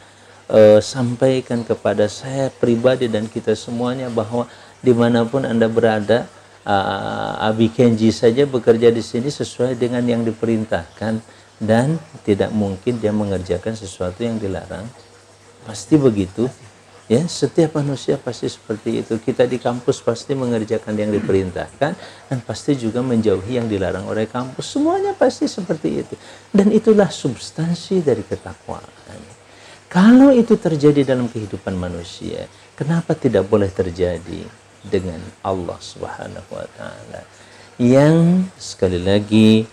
uh, 0.47 0.79
sampaikan 0.79 1.67
kepada 1.67 2.07
saya 2.07 2.47
pribadi 2.47 3.11
dan 3.11 3.27
kita 3.27 3.55
semuanya 3.59 4.07
bahwa 4.07 4.47
di 4.81 4.91
mana 4.91 5.23
pun 5.29 5.45
Anda 5.45 5.69
berada, 5.69 6.25
uh, 6.65 7.47
Abi 7.47 7.69
Kenji 7.69 8.09
saja 8.09 8.49
bekerja 8.49 8.89
di 8.89 9.01
sini 9.01 9.29
sesuai 9.29 9.77
dengan 9.77 10.01
yang 10.05 10.25
diperintahkan 10.25 11.21
dan 11.61 12.01
tidak 12.25 12.49
mungkin 12.49 12.97
dia 12.97 13.13
mengerjakan 13.13 13.77
sesuatu 13.77 14.25
yang 14.25 14.41
dilarang. 14.41 14.89
Pasti 15.63 15.95
begitu. 15.95 16.49
Ya, 17.11 17.27
setiap 17.27 17.75
manusia 17.75 18.15
pasti 18.15 18.47
seperti 18.47 19.03
itu. 19.03 19.19
Kita 19.19 19.43
di 19.43 19.59
kampus 19.59 19.99
pasti 19.99 20.31
mengerjakan 20.31 20.95
yang 20.95 21.11
diperintahkan 21.11 21.91
dan 22.31 22.39
pasti 22.39 22.71
juga 22.79 23.03
menjauhi 23.03 23.59
yang 23.59 23.67
dilarang 23.67 24.07
oleh 24.07 24.31
kampus. 24.31 24.79
Semuanya 24.79 25.11
pasti 25.11 25.43
seperti 25.43 25.89
itu. 25.91 26.15
Dan 26.55 26.71
itulah 26.71 27.11
substansi 27.11 27.99
dari 27.99 28.23
ketakwaan. 28.23 28.87
Kalau 29.91 30.31
itu 30.31 30.55
terjadi 30.55 31.03
dalam 31.03 31.27
kehidupan 31.27 31.75
manusia, 31.75 32.47
kenapa 32.79 33.11
tidak 33.11 33.43
boleh 33.51 33.67
terjadi 33.67 34.47
dengan 34.85 35.21
Allah 35.45 35.77
Subhanahu 35.77 36.49
wa 36.51 36.67
taala 36.77 37.21
yang 37.81 38.45
sekali 38.61 39.01
lagi 39.01 39.65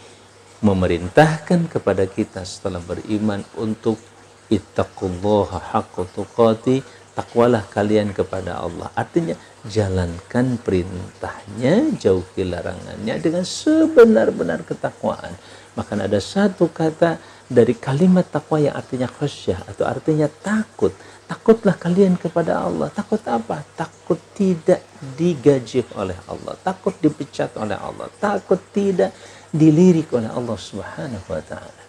memerintahkan 0.64 1.70
kepada 1.70 2.08
kita 2.08 2.42
setelah 2.42 2.82
beriman 2.82 3.44
untuk 3.60 4.00
ittaqullaha 4.48 5.60
haqqa 5.76 6.02
tuqati 6.16 6.82
takwalah 7.18 7.66
kalian 7.66 8.14
kepada 8.14 8.62
Allah. 8.62 8.94
Artinya 8.94 9.34
jalankan 9.66 10.54
perintahnya 10.62 11.98
jauhi 11.98 12.46
larangannya 12.46 13.18
dengan 13.18 13.42
sebenar-benar 13.42 14.62
ketakwaan. 14.62 15.34
Maka 15.74 15.98
ada 15.98 16.22
satu 16.22 16.70
kata 16.70 17.18
dari 17.50 17.74
kalimat 17.74 18.26
takwa 18.30 18.62
yang 18.62 18.74
artinya 18.78 19.10
khasyah 19.10 19.66
atau 19.66 19.82
artinya 19.86 20.30
takut 20.30 20.94
Takutlah 21.28 21.76
kalian 21.76 22.16
kepada 22.16 22.64
Allah. 22.64 22.88
Takut 22.88 23.20
apa? 23.28 23.60
Takut 23.76 24.16
tidak 24.32 24.80
digaji 25.12 25.84
oleh 25.92 26.16
Allah. 26.24 26.56
Takut 26.64 26.96
dipecat 26.96 27.52
oleh 27.60 27.76
Allah. 27.76 28.08
Takut 28.16 28.56
tidak 28.72 29.12
dilirik 29.52 30.08
oleh 30.16 30.32
Allah 30.32 30.56
Subhanahu 30.56 31.28
wa 31.28 31.42
taala. 31.44 31.82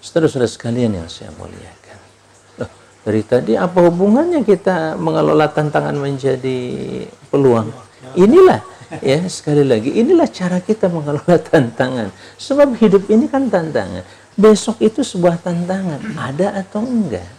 Saudara-saudara 0.00 0.48
sekalian 0.48 0.96
yang 0.96 1.08
saya 1.12 1.28
muliakan. 1.36 1.98
Loh, 2.64 2.70
dari 3.04 3.22
tadi 3.28 3.52
apa 3.60 3.76
hubungannya 3.76 4.40
kita 4.40 4.96
mengelola 4.96 5.52
tantangan 5.52 5.92
menjadi 6.00 6.58
peluang? 7.28 7.68
Inilah 8.16 8.64
ya 9.04 9.20
sekali 9.28 9.68
lagi 9.68 9.92
inilah 9.92 10.32
cara 10.32 10.64
kita 10.64 10.88
mengelola 10.88 11.36
tantangan. 11.52 12.08
Sebab 12.40 12.72
hidup 12.80 13.04
ini 13.12 13.28
kan 13.28 13.52
tantangan. 13.52 14.00
Besok 14.38 14.80
itu 14.80 15.02
sebuah 15.02 15.42
tantangan, 15.44 15.98
ada 16.14 16.62
atau 16.62 16.86
enggak. 16.86 17.37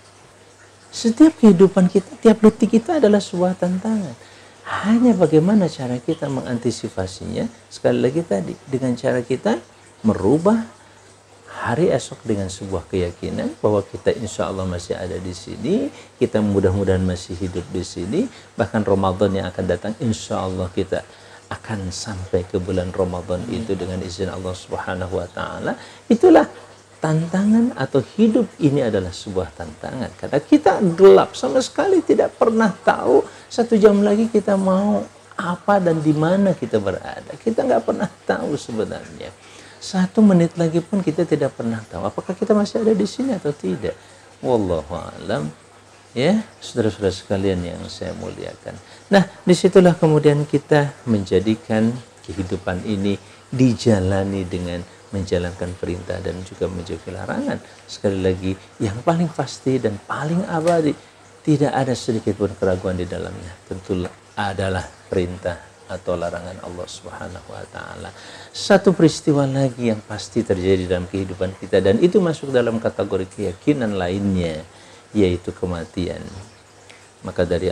Setiap 0.90 1.38
kehidupan 1.38 1.86
kita, 1.88 2.18
tiap 2.18 2.42
detik 2.42 2.82
itu 2.82 2.90
adalah 2.90 3.22
sebuah 3.22 3.54
tantangan. 3.58 4.14
Hanya 4.86 5.18
bagaimana 5.18 5.66
cara 5.70 5.98
kita 5.98 6.30
mengantisipasinya, 6.30 7.46
sekali 7.70 8.02
lagi 8.02 8.22
tadi, 8.26 8.54
dengan 8.70 8.94
cara 8.98 9.22
kita 9.26 9.58
merubah 10.06 10.66
hari 11.50 11.92
esok 11.92 12.24
dengan 12.24 12.48
sebuah 12.48 12.88
keyakinan 12.88 13.52
bahwa 13.60 13.84
kita 13.84 14.16
insya 14.16 14.48
Allah 14.48 14.64
masih 14.64 14.96
ada 14.96 15.18
di 15.18 15.34
sini, 15.34 15.90
kita 16.18 16.40
mudah-mudahan 16.40 17.02
masih 17.02 17.36
hidup 17.36 17.66
di 17.74 17.84
sini, 17.84 18.22
bahkan 18.56 18.86
Ramadan 18.86 19.34
yang 19.34 19.48
akan 19.50 19.66
datang 19.68 19.94
insya 20.00 20.40
Allah 20.40 20.72
kita 20.72 21.04
akan 21.50 21.90
sampai 21.90 22.46
ke 22.46 22.62
bulan 22.62 22.94
Ramadan 22.94 23.42
itu 23.50 23.74
dengan 23.74 24.00
izin 24.06 24.30
Allah 24.30 24.54
Subhanahu 24.54 25.18
wa 25.18 25.28
taala. 25.34 25.74
Itulah 26.06 26.46
tantangan 27.00 27.76
atau 27.80 28.04
hidup 28.20 28.48
ini 28.60 28.84
adalah 28.84 29.12
sebuah 29.12 29.56
tantangan 29.56 30.12
karena 30.20 30.40
kita 30.44 30.84
gelap 31.00 31.32
sama 31.36 31.64
sekali 31.64 32.04
tidak 32.04 32.36
pernah 32.36 32.72
tahu 32.84 33.24
satu 33.48 33.80
jam 33.80 34.04
lagi 34.04 34.28
kita 34.28 34.60
mau 34.60 35.04
apa 35.40 35.80
dan 35.80 36.04
di 36.04 36.12
mana 36.12 36.52
kita 36.52 36.84
berada. 36.84 37.32
Kita 37.40 37.64
nggak 37.64 37.84
pernah 37.88 38.12
tahu 38.28 38.60
sebenarnya 38.60 39.32
satu 39.80 40.20
menit 40.20 40.60
lagi 40.60 40.84
pun 40.84 41.00
kita 41.00 41.24
tidak 41.24 41.56
pernah 41.56 41.80
tahu 41.88 42.04
apakah 42.04 42.36
kita 42.36 42.52
masih 42.52 42.84
ada 42.84 42.92
di 42.92 43.08
sini 43.08 43.40
atau 43.40 43.56
tidak. 43.56 43.96
Wallahu 44.44 44.92
alam. 44.92 45.48
Ya, 46.12 46.42
saudara-saudara 46.60 47.14
sekalian 47.14 47.62
yang 47.64 47.80
saya 47.86 48.18
muliakan. 48.18 48.76
Nah, 49.14 49.30
di 49.46 49.54
situlah 49.54 49.94
kemudian 49.94 50.42
kita 50.44 50.92
menjadikan 51.06 51.94
kehidupan 52.26 52.82
ini 52.84 53.16
dijalani 53.54 54.42
dengan 54.42 54.82
menjalankan 55.10 55.74
perintah 55.78 56.18
dan 56.22 56.40
juga 56.46 56.70
menjauhi 56.70 57.10
larangan. 57.10 57.58
Sekali 57.86 58.20
lagi, 58.20 58.52
yang 58.82 58.98
paling 59.02 59.30
pasti 59.30 59.82
dan 59.82 59.98
paling 59.98 60.46
abadi, 60.46 60.94
tidak 61.42 61.72
ada 61.74 61.94
sedikit 61.98 62.38
pun 62.38 62.52
keraguan 62.54 63.00
di 63.00 63.10
dalamnya. 63.10 63.54
Tentu 63.66 64.06
adalah 64.38 64.86
perintah 65.10 65.70
atau 65.90 66.14
larangan 66.14 66.62
Allah 66.62 66.86
Subhanahu 66.86 67.50
wa 67.50 67.66
taala. 67.74 68.14
Satu 68.54 68.94
peristiwa 68.94 69.50
lagi 69.50 69.90
yang 69.90 70.00
pasti 70.06 70.46
terjadi 70.46 70.86
dalam 70.86 71.10
kehidupan 71.10 71.58
kita 71.58 71.82
dan 71.82 71.98
itu 71.98 72.22
masuk 72.22 72.54
dalam 72.54 72.78
kategori 72.78 73.26
keyakinan 73.34 73.98
lainnya 73.98 74.62
yaitu 75.18 75.50
kematian. 75.50 76.22
Maka 77.20 77.44
dari 77.44 77.68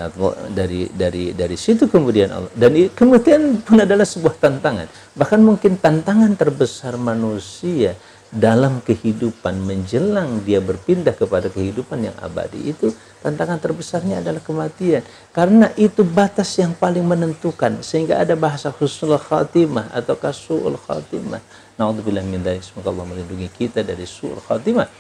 dari 0.52 0.92
dari 0.92 1.32
dari 1.32 1.56
situ 1.56 1.88
kemudian 1.88 2.28
Allah 2.36 2.52
dan 2.52 2.76
kematian 2.92 3.64
pun 3.64 3.80
adalah 3.80 4.04
sebuah 4.04 4.36
tantangan. 4.44 4.92
Bahkan 5.16 5.40
mungkin 5.40 5.80
tantangan 5.80 6.36
terbesar 6.36 7.00
manusia 7.00 7.96
dalam 8.28 8.84
kehidupan 8.84 9.56
menjelang 9.64 10.44
dia 10.44 10.60
berpindah 10.60 11.16
kepada 11.16 11.48
kehidupan 11.48 12.12
yang 12.12 12.18
abadi 12.20 12.76
itu 12.76 12.92
tantangan 13.24 13.56
terbesarnya 13.56 14.20
adalah 14.20 14.44
kematian. 14.44 15.00
Karena 15.32 15.72
itu 15.80 16.04
batas 16.04 16.52
yang 16.60 16.76
paling 16.76 17.08
menentukan 17.08 17.80
sehingga 17.80 18.20
ada 18.20 18.36
bahasa 18.36 18.68
husnul 18.68 19.16
khatimah 19.16 19.96
atau 19.96 20.20
kasuul 20.20 20.76
khatimah. 20.76 21.40
Naudzubillah 21.80 22.26
min 22.28 22.44
dzalik 22.44 22.68
semoga 22.68 22.92
Allah 22.92 23.08
melindungi 23.16 23.48
kita 23.48 23.80
dari 23.80 24.04
suul 24.04 24.44
khatimah. 24.44 24.92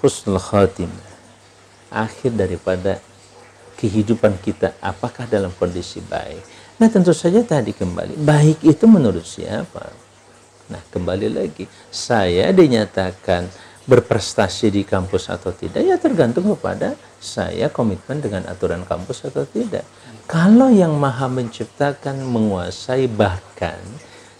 Husnul 0.00 0.40
khatimah. 0.40 1.12
Akhir 1.92 2.32
daripada 2.32 3.04
kehidupan 3.82 4.38
kita 4.38 4.78
apakah 4.78 5.26
dalam 5.26 5.50
kondisi 5.58 5.98
baik? 5.98 6.78
Nah 6.78 6.86
tentu 6.86 7.10
saja 7.10 7.42
tadi 7.42 7.74
kembali 7.74 8.22
baik 8.22 8.62
itu 8.62 8.86
menurut 8.86 9.26
siapa? 9.26 10.12
Nah, 10.72 10.80
kembali 10.88 11.28
lagi, 11.28 11.68
saya 11.92 12.48
dinyatakan 12.48 13.44
berprestasi 13.84 14.72
di 14.72 14.82
kampus 14.88 15.28
atau 15.28 15.52
tidak, 15.52 15.84
ya 15.84 16.00
tergantung 16.00 16.48
kepada 16.56 16.96
saya 17.20 17.68
komitmen 17.68 18.24
dengan 18.24 18.48
aturan 18.48 18.86
kampus 18.88 19.28
atau 19.28 19.44
tidak. 19.44 19.84
Kalau 20.24 20.72
yang 20.72 20.96
maha 20.96 21.28
menciptakan, 21.28 22.24
menguasai, 22.24 23.04
bahkan 23.10 23.76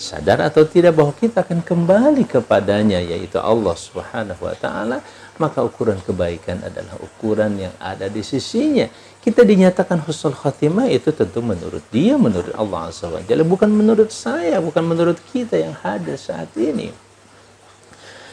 sadar 0.00 0.42
atau 0.46 0.64
tidak 0.64 0.96
bahwa 0.96 1.12
kita 1.12 1.44
akan 1.44 1.60
kembali 1.60 2.24
kepadanya, 2.24 3.02
yaitu 3.02 3.36
Allah 3.36 3.76
Subhanahu 3.76 4.40
wa 4.40 4.56
Ta'ala, 4.56 4.98
maka 5.36 5.60
ukuran 5.60 6.00
kebaikan 6.00 6.62
adalah 6.62 6.96
ukuran 7.02 7.58
yang 7.58 7.74
ada 7.82 8.06
di 8.06 8.24
sisinya 8.24 8.86
kita 9.22 9.46
dinyatakan 9.46 10.02
husnul 10.02 10.34
khatimah 10.34 10.90
itu 10.90 11.14
tentu 11.14 11.38
menurut 11.38 11.86
dia, 11.94 12.18
menurut 12.18 12.50
Allah 12.58 12.90
SWT. 12.90 13.30
Bukan 13.46 13.70
menurut 13.70 14.10
saya, 14.10 14.58
bukan 14.58 14.82
menurut 14.82 15.22
kita 15.30 15.62
yang 15.62 15.78
hadir 15.78 16.18
saat 16.18 16.50
ini. 16.58 16.90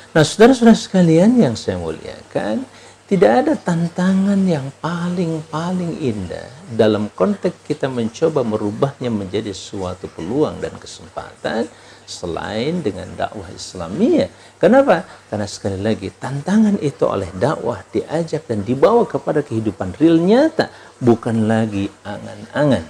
Nah, 0.09 0.25
saudara-saudara 0.25 0.73
sekalian 0.73 1.37
yang 1.37 1.53
saya 1.53 1.77
muliakan, 1.77 2.65
tidak 3.05 3.45
ada 3.45 3.53
tantangan 3.53 4.41
yang 4.49 4.73
paling-paling 4.81 5.97
indah 6.01 6.49
dalam 6.73 7.09
konteks 7.13 7.69
kita 7.69 7.85
mencoba 7.85 8.41
merubahnya 8.41 9.13
menjadi 9.13 9.53
suatu 9.53 10.09
peluang 10.09 10.57
dan 10.57 10.73
kesempatan 10.77 11.69
selain 12.09 12.81
dengan 12.81 13.05
dakwah 13.13 13.45
Islamiyah. 13.53 14.57
Kenapa? 14.57 15.05
Karena 15.29 15.45
sekali 15.45 15.77
lagi 15.77 16.09
tantangan 16.09 16.81
itu 16.81 17.05
oleh 17.05 17.29
dakwah 17.37 17.85
diajak 17.93 18.49
dan 18.49 18.65
dibawa 18.65 19.05
kepada 19.05 19.45
kehidupan 19.45 19.93
real 20.01 20.17
nyata, 20.17 20.73
bukan 20.97 21.45
lagi 21.45 21.85
angan-angan. 22.01 22.83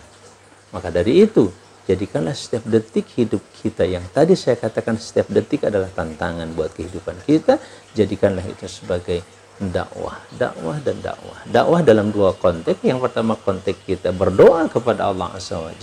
Maka 0.71 0.87
dari 0.87 1.27
itu, 1.27 1.51
jadikanlah 1.83 2.33
setiap 2.33 2.63
detik 2.63 3.11
hidup 3.19 3.43
kita 3.59 3.83
yang 3.83 4.07
tadi 4.15 4.39
saya 4.39 4.55
katakan 4.55 4.95
setiap 4.95 5.27
detik 5.27 5.67
adalah 5.67 5.91
tantangan 5.91 6.47
buat 6.55 6.71
kehidupan 6.71 7.19
kita, 7.27 7.59
jadikanlah 7.91 8.45
itu 8.47 8.65
sebagai 8.71 9.19
dakwah, 9.59 10.15
dakwah 10.39 10.79
dan 10.79 10.97
dakwah. 11.03 11.39
Dakwah 11.43 11.81
dalam 11.83 12.15
dua 12.15 12.31
konteks. 12.31 12.79
Yang 12.79 13.11
pertama 13.11 13.35
konteks 13.35 13.83
kita 13.83 14.15
berdoa 14.15 14.71
kepada 14.71 15.11
Allah 15.11 15.35
Azza 15.35 15.59
wa 15.59 15.75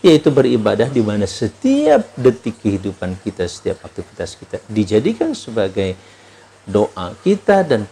yaitu 0.00 0.32
beribadah 0.32 0.88
di 0.88 1.04
mana 1.04 1.28
setiap 1.28 2.16
detik 2.16 2.60
kehidupan 2.64 3.20
kita, 3.20 3.44
setiap 3.44 3.84
aktivitas 3.84 4.36
kita 4.36 4.56
dijadikan 4.68 5.36
sebagai 5.36 5.92
doa 6.64 7.12
kita 7.20 7.64
dan 7.64 7.84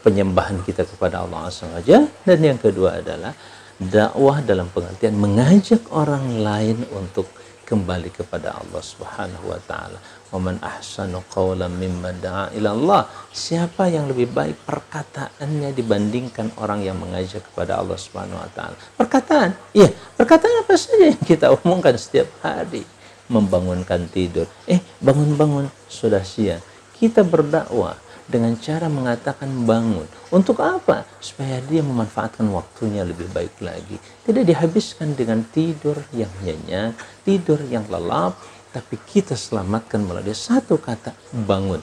penyembahan 0.00 0.60
kita 0.64 0.88
kepada 0.88 1.24
Allah 1.24 1.48
SWT. 1.48 2.24
Dan 2.24 2.38
yang 2.40 2.60
kedua 2.60 3.00
adalah 3.00 3.32
dakwah 3.76 4.40
dalam 4.40 4.68
pengertian 4.72 5.16
mengajak 5.16 5.84
orang 5.92 6.40
lain 6.40 6.78
untuk 6.96 7.28
kembali 7.64 8.12
kepada 8.12 8.60
Allah 8.60 8.82
Subhanahu 8.84 9.48
wa 9.48 9.60
taala. 9.64 9.98
Waman 10.34 10.58
ahsanu 10.58 11.22
qawlan 11.30 11.78
mimman 11.78 12.18
da'a 12.18 12.50
ila 12.58 12.74
Allah. 12.74 13.02
Siapa 13.30 13.86
yang 13.86 14.10
lebih 14.10 14.34
baik 14.34 14.66
perkataannya 14.66 15.70
dibandingkan 15.70 16.58
orang 16.58 16.82
yang 16.82 16.98
mengajak 16.98 17.46
kepada 17.46 17.78
Allah 17.78 17.94
Subhanahu 17.94 18.42
wa 18.42 18.50
taala? 18.50 18.74
Perkataan. 18.98 19.54
Iya, 19.70 19.94
perkataan 20.18 20.66
apa 20.66 20.74
saja 20.74 21.14
yang 21.14 21.22
kita 21.22 21.54
omongkan 21.62 21.94
setiap 21.94 22.26
hari? 22.42 22.82
Membangunkan 23.30 24.10
tidur. 24.10 24.50
Eh, 24.66 24.82
bangun-bangun 24.98 25.70
sudah 25.86 26.26
siang. 26.26 26.58
Kita 26.98 27.22
berdakwah 27.22 27.94
dengan 28.24 28.56
cara 28.56 28.88
mengatakan 28.88 29.48
bangun. 29.68 30.08
Untuk 30.32 30.58
apa? 30.64 31.04
Supaya 31.20 31.60
dia 31.62 31.84
memanfaatkan 31.84 32.48
waktunya 32.50 33.04
lebih 33.04 33.28
baik 33.30 33.60
lagi. 33.60 34.00
Tidak 34.24 34.44
dihabiskan 34.44 35.12
dengan 35.14 35.44
tidur 35.46 36.00
yang 36.10 36.32
nyenyak, 36.42 36.96
tidur 37.22 37.60
yang 37.68 37.84
lelap, 37.86 38.34
tapi 38.74 38.98
kita 38.98 39.38
selamatkan 39.38 40.02
melalui 40.02 40.34
satu 40.34 40.82
kata 40.82 41.14
bangun. 41.46 41.78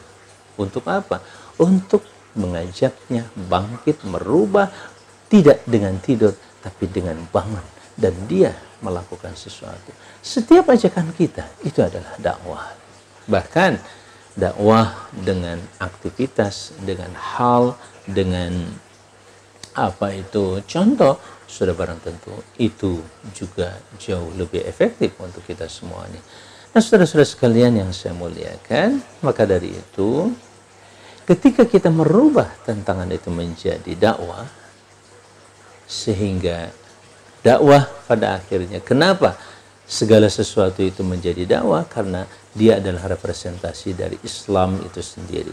Untuk 0.59 0.83
apa? 0.91 1.23
Untuk 1.55 2.03
mengajaknya 2.35 3.31
bangkit, 3.47 4.03
merubah, 4.03 4.67
tidak 5.31 5.63
dengan 5.63 5.95
tidur, 6.03 6.35
tapi 6.59 6.91
dengan 6.91 7.15
bangun. 7.31 7.63
Dan 7.95 8.11
dia 8.27 8.51
melakukan 8.83 9.31
sesuatu. 9.39 9.95
Setiap 10.19 10.67
ajakan 10.67 11.15
kita 11.15 11.47
itu 11.63 11.79
adalah 11.79 12.11
dakwah. 12.19 12.75
Bahkan 13.31 13.79
dakwah 14.35 15.07
dengan 15.15 15.63
aktivitas, 15.79 16.75
dengan 16.83 17.15
hal, 17.15 17.79
dengan 18.03 18.51
apa 19.71 20.11
itu 20.11 20.59
contoh 20.67 21.15
sudah 21.47 21.71
barang 21.71 22.03
tentu 22.03 22.35
itu 22.59 22.99
juga 23.31 23.79
jauh 23.99 24.27
lebih 24.35 24.67
efektif 24.67 25.15
untuk 25.19 25.43
kita 25.47 25.67
semuanya. 25.71 26.19
Nah, 26.71 26.79
saudara-saudara 26.79 27.27
sekalian 27.27 27.83
yang 27.83 27.91
saya 27.91 28.15
muliakan, 28.15 29.03
maka 29.19 29.43
dari 29.43 29.75
itu, 29.75 30.31
ketika 31.27 31.67
kita 31.67 31.91
merubah 31.91 32.47
tantangan 32.63 33.11
itu 33.11 33.27
menjadi 33.27 33.91
dakwah, 33.99 34.47
sehingga 35.83 36.71
dakwah 37.43 37.91
pada 38.07 38.39
akhirnya, 38.39 38.79
kenapa 38.79 39.35
segala 39.83 40.31
sesuatu 40.31 40.79
itu 40.79 41.03
menjadi 41.03 41.59
dakwah? 41.59 41.83
Karena 41.83 42.23
dia 42.55 42.79
adalah 42.79 43.19
representasi 43.19 43.91
dari 43.91 44.15
Islam 44.23 44.79
itu 44.79 45.03
sendiri. 45.03 45.51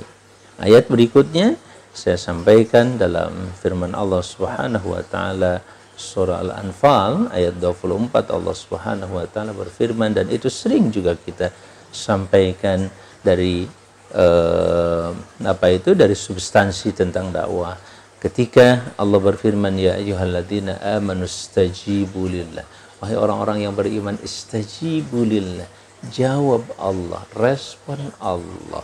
Ayat 0.62 0.86
berikutnya 0.86 1.58
saya 1.90 2.14
sampaikan 2.14 2.94
dalam 2.94 3.50
firman 3.58 3.90
Allah 3.90 4.22
Subhanahu 4.22 4.94
wa 4.94 5.02
taala 5.02 5.66
surah 5.98 6.46
Al-Anfal 6.46 7.34
ayat 7.34 7.58
24 7.58 8.30
Allah 8.30 8.54
Subhanahu 8.54 9.18
wa 9.18 9.26
taala 9.26 9.50
berfirman 9.50 10.14
dan 10.14 10.30
itu 10.30 10.46
sering 10.46 10.94
juga 10.94 11.18
kita 11.18 11.50
sampaikan 11.90 12.86
dari 13.18 13.66
uh, 14.14 15.10
apa 15.42 15.66
itu 15.74 15.98
dari 15.98 16.14
substansi 16.14 16.94
tentang 16.94 17.34
dakwah. 17.34 17.74
Ketika 18.18 18.94
Allah 18.98 19.18
berfirman 19.18 19.74
ya 19.78 19.98
ayyuhalladzina 19.98 20.82
amanu 20.98 21.26
stajibu 21.26 22.30
lillah. 22.30 22.66
Wahai 22.98 23.14
orang-orang 23.14 23.62
yang 23.66 23.74
beriman 23.78 24.18
istajibu 24.22 25.22
lillah. 25.22 25.66
Jawab 26.14 26.66
Allah 26.78 27.22
respon 27.34 27.98
Allah. 28.18 28.82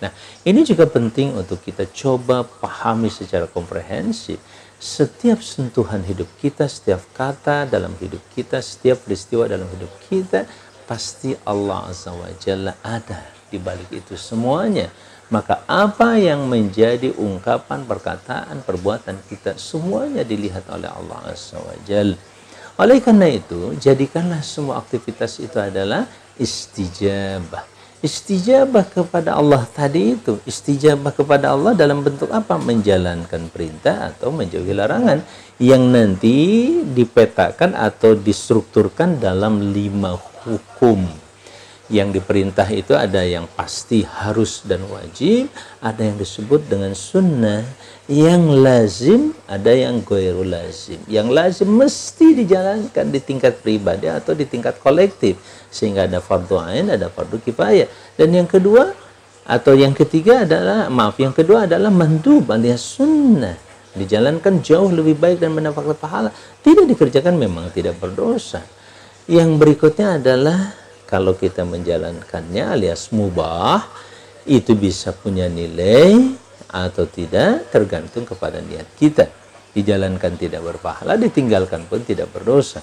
Nah, 0.00 0.12
ini 0.48 0.64
juga 0.64 0.88
penting 0.88 1.36
untuk 1.36 1.60
kita 1.60 1.84
coba 1.92 2.44
pahami 2.44 3.12
secara 3.12 3.44
komprehensif. 3.44 4.40
Setiap 4.80 5.44
sentuhan 5.44 6.00
hidup 6.08 6.24
kita, 6.40 6.64
setiap 6.64 7.04
kata 7.12 7.68
dalam 7.68 7.92
hidup 8.00 8.24
kita, 8.32 8.64
setiap 8.64 9.04
peristiwa 9.04 9.44
dalam 9.44 9.68
hidup 9.76 9.92
kita, 10.08 10.48
pasti 10.88 11.36
Allah 11.44 11.92
Azza 11.92 12.16
wa 12.16 12.32
Jalla 12.40 12.72
ada 12.80 13.28
di 13.52 13.60
balik 13.60 13.92
itu 13.92 14.16
semuanya. 14.16 14.88
Maka 15.28 15.68
apa 15.68 16.16
yang 16.16 16.48
menjadi 16.48 17.12
ungkapan, 17.12 17.84
perkataan, 17.84 18.64
perbuatan 18.64 19.20
kita, 19.28 19.60
semuanya 19.60 20.24
dilihat 20.24 20.64
oleh 20.72 20.88
Allah 20.88 21.28
Azza 21.28 21.60
wa 21.60 21.76
Jalla. 21.84 22.16
Oleh 22.80 23.04
karena 23.04 23.28
itu, 23.28 23.76
jadikanlah 23.76 24.40
semua 24.40 24.80
aktivitas 24.80 25.44
itu 25.44 25.60
adalah 25.60 26.08
istijabah 26.40 27.79
istijabah 28.00 28.88
kepada 28.88 29.36
Allah 29.36 29.68
tadi 29.68 30.16
itu 30.16 30.40
istijabah 30.48 31.12
kepada 31.12 31.52
Allah 31.52 31.76
dalam 31.76 32.00
bentuk 32.00 32.32
apa? 32.32 32.56
Menjalankan 32.56 33.52
perintah 33.52 34.12
atau 34.12 34.32
menjauhi 34.32 34.72
larangan 34.72 35.20
yang 35.60 35.92
nanti 35.92 36.80
dipetakan 36.82 37.76
atau 37.76 38.16
distrukturkan 38.16 39.20
dalam 39.20 39.72
lima 39.72 40.16
hukum 40.44 41.29
yang 41.90 42.14
diperintah 42.14 42.70
itu 42.70 42.94
ada 42.94 43.20
yang 43.26 43.50
pasti 43.58 44.06
harus 44.06 44.62
dan 44.62 44.86
wajib, 44.86 45.50
ada 45.82 46.06
yang 46.06 46.14
disebut 46.14 46.70
dengan 46.70 46.94
sunnah, 46.94 47.66
yang 48.06 48.46
lazim, 48.46 49.34
ada 49.50 49.74
yang 49.74 49.98
goiru 50.06 50.46
lazim. 50.46 51.02
Yang 51.10 51.28
lazim 51.34 51.68
mesti 51.74 52.38
dijalankan 52.38 53.10
di 53.10 53.18
tingkat 53.18 53.58
pribadi 53.58 54.06
atau 54.06 54.38
di 54.38 54.46
tingkat 54.46 54.78
kolektif, 54.78 55.36
sehingga 55.66 56.06
ada 56.06 56.22
fardu 56.22 56.62
ain, 56.62 56.94
ada 56.94 57.10
fardu 57.10 57.42
kifayah. 57.42 57.90
Dan 58.14 58.38
yang 58.38 58.46
kedua 58.46 58.94
atau 59.42 59.74
yang 59.74 59.90
ketiga 59.90 60.46
adalah 60.46 60.86
maaf, 60.86 61.18
yang 61.18 61.34
kedua 61.34 61.66
adalah 61.66 61.90
mandub 61.90 62.46
alias 62.54 62.86
sunnah 62.86 63.68
dijalankan 63.90 64.62
jauh 64.62 64.86
lebih 64.86 65.18
baik 65.18 65.42
dan 65.42 65.50
mendapatkan 65.50 65.98
pahala. 65.98 66.30
Tidak 66.62 66.86
dikerjakan 66.86 67.34
memang 67.34 67.74
tidak 67.74 67.98
berdosa. 67.98 68.62
Yang 69.26 69.50
berikutnya 69.58 70.22
adalah 70.22 70.74
kalau 71.10 71.34
kita 71.34 71.66
menjalankannya 71.66 72.70
alias 72.70 73.10
mubah 73.10 73.82
itu 74.46 74.78
bisa 74.78 75.10
punya 75.10 75.50
nilai 75.50 76.38
atau 76.70 77.04
tidak 77.10 77.66
tergantung 77.74 78.22
kepada 78.22 78.62
niat 78.62 78.86
kita. 78.94 79.26
Dijalankan 79.74 80.38
tidak 80.38 80.62
berpahala 80.62 81.18
ditinggalkan 81.18 81.86
pun 81.90 82.06
tidak 82.06 82.30
berdosa. 82.30 82.78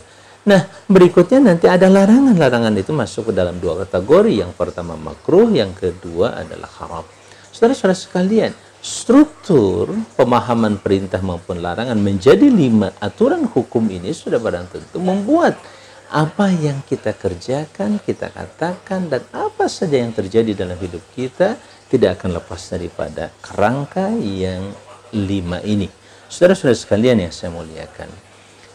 Nah 0.47 0.63
berikutnya 0.87 1.51
nanti 1.51 1.71
ada 1.71 1.87
larangan. 1.87 2.35
Larangan 2.35 2.75
itu 2.75 2.91
masuk 2.91 3.31
ke 3.31 3.33
dalam 3.35 3.59
dua 3.63 3.87
kategori. 3.87 4.43
Yang 4.43 4.51
pertama 4.59 4.99
makruh 4.99 5.47
yang 5.51 5.71
kedua 5.71 6.35
adalah 6.35 6.71
haram. 6.83 7.05
Saudara-saudara 7.51 7.95
sekalian 7.95 8.51
struktur 8.79 9.91
pemahaman 10.15 10.79
perintah 10.79 11.19
maupun 11.19 11.59
larangan 11.59 11.97
menjadi 11.97 12.47
lima 12.47 12.95
aturan 13.03 13.43
hukum 13.49 13.89
ini 13.91 14.15
sudah 14.15 14.39
barang 14.39 14.71
tentu 14.71 15.01
membuat 15.01 15.59
apa 16.07 16.47
yang 16.55 16.83
kita 16.87 17.11
kerjakan, 17.11 17.99
kita 17.99 18.31
katakan, 18.31 19.11
dan 19.11 19.23
apa 19.35 19.67
saja 19.67 19.99
yang 19.99 20.15
terjadi 20.15 20.55
dalam 20.55 20.79
hidup 20.79 21.03
kita 21.11 21.59
tidak 21.91 22.19
akan 22.19 22.39
lepas 22.39 22.61
daripada 22.71 23.31
kerangka 23.43 24.11
yang 24.15 24.71
lima 25.11 25.59
ini. 25.63 25.87
Saudara-saudara 26.27 26.75
sekalian 26.75 27.27
yang 27.27 27.31
saya 27.31 27.51
muliakan, 27.51 28.07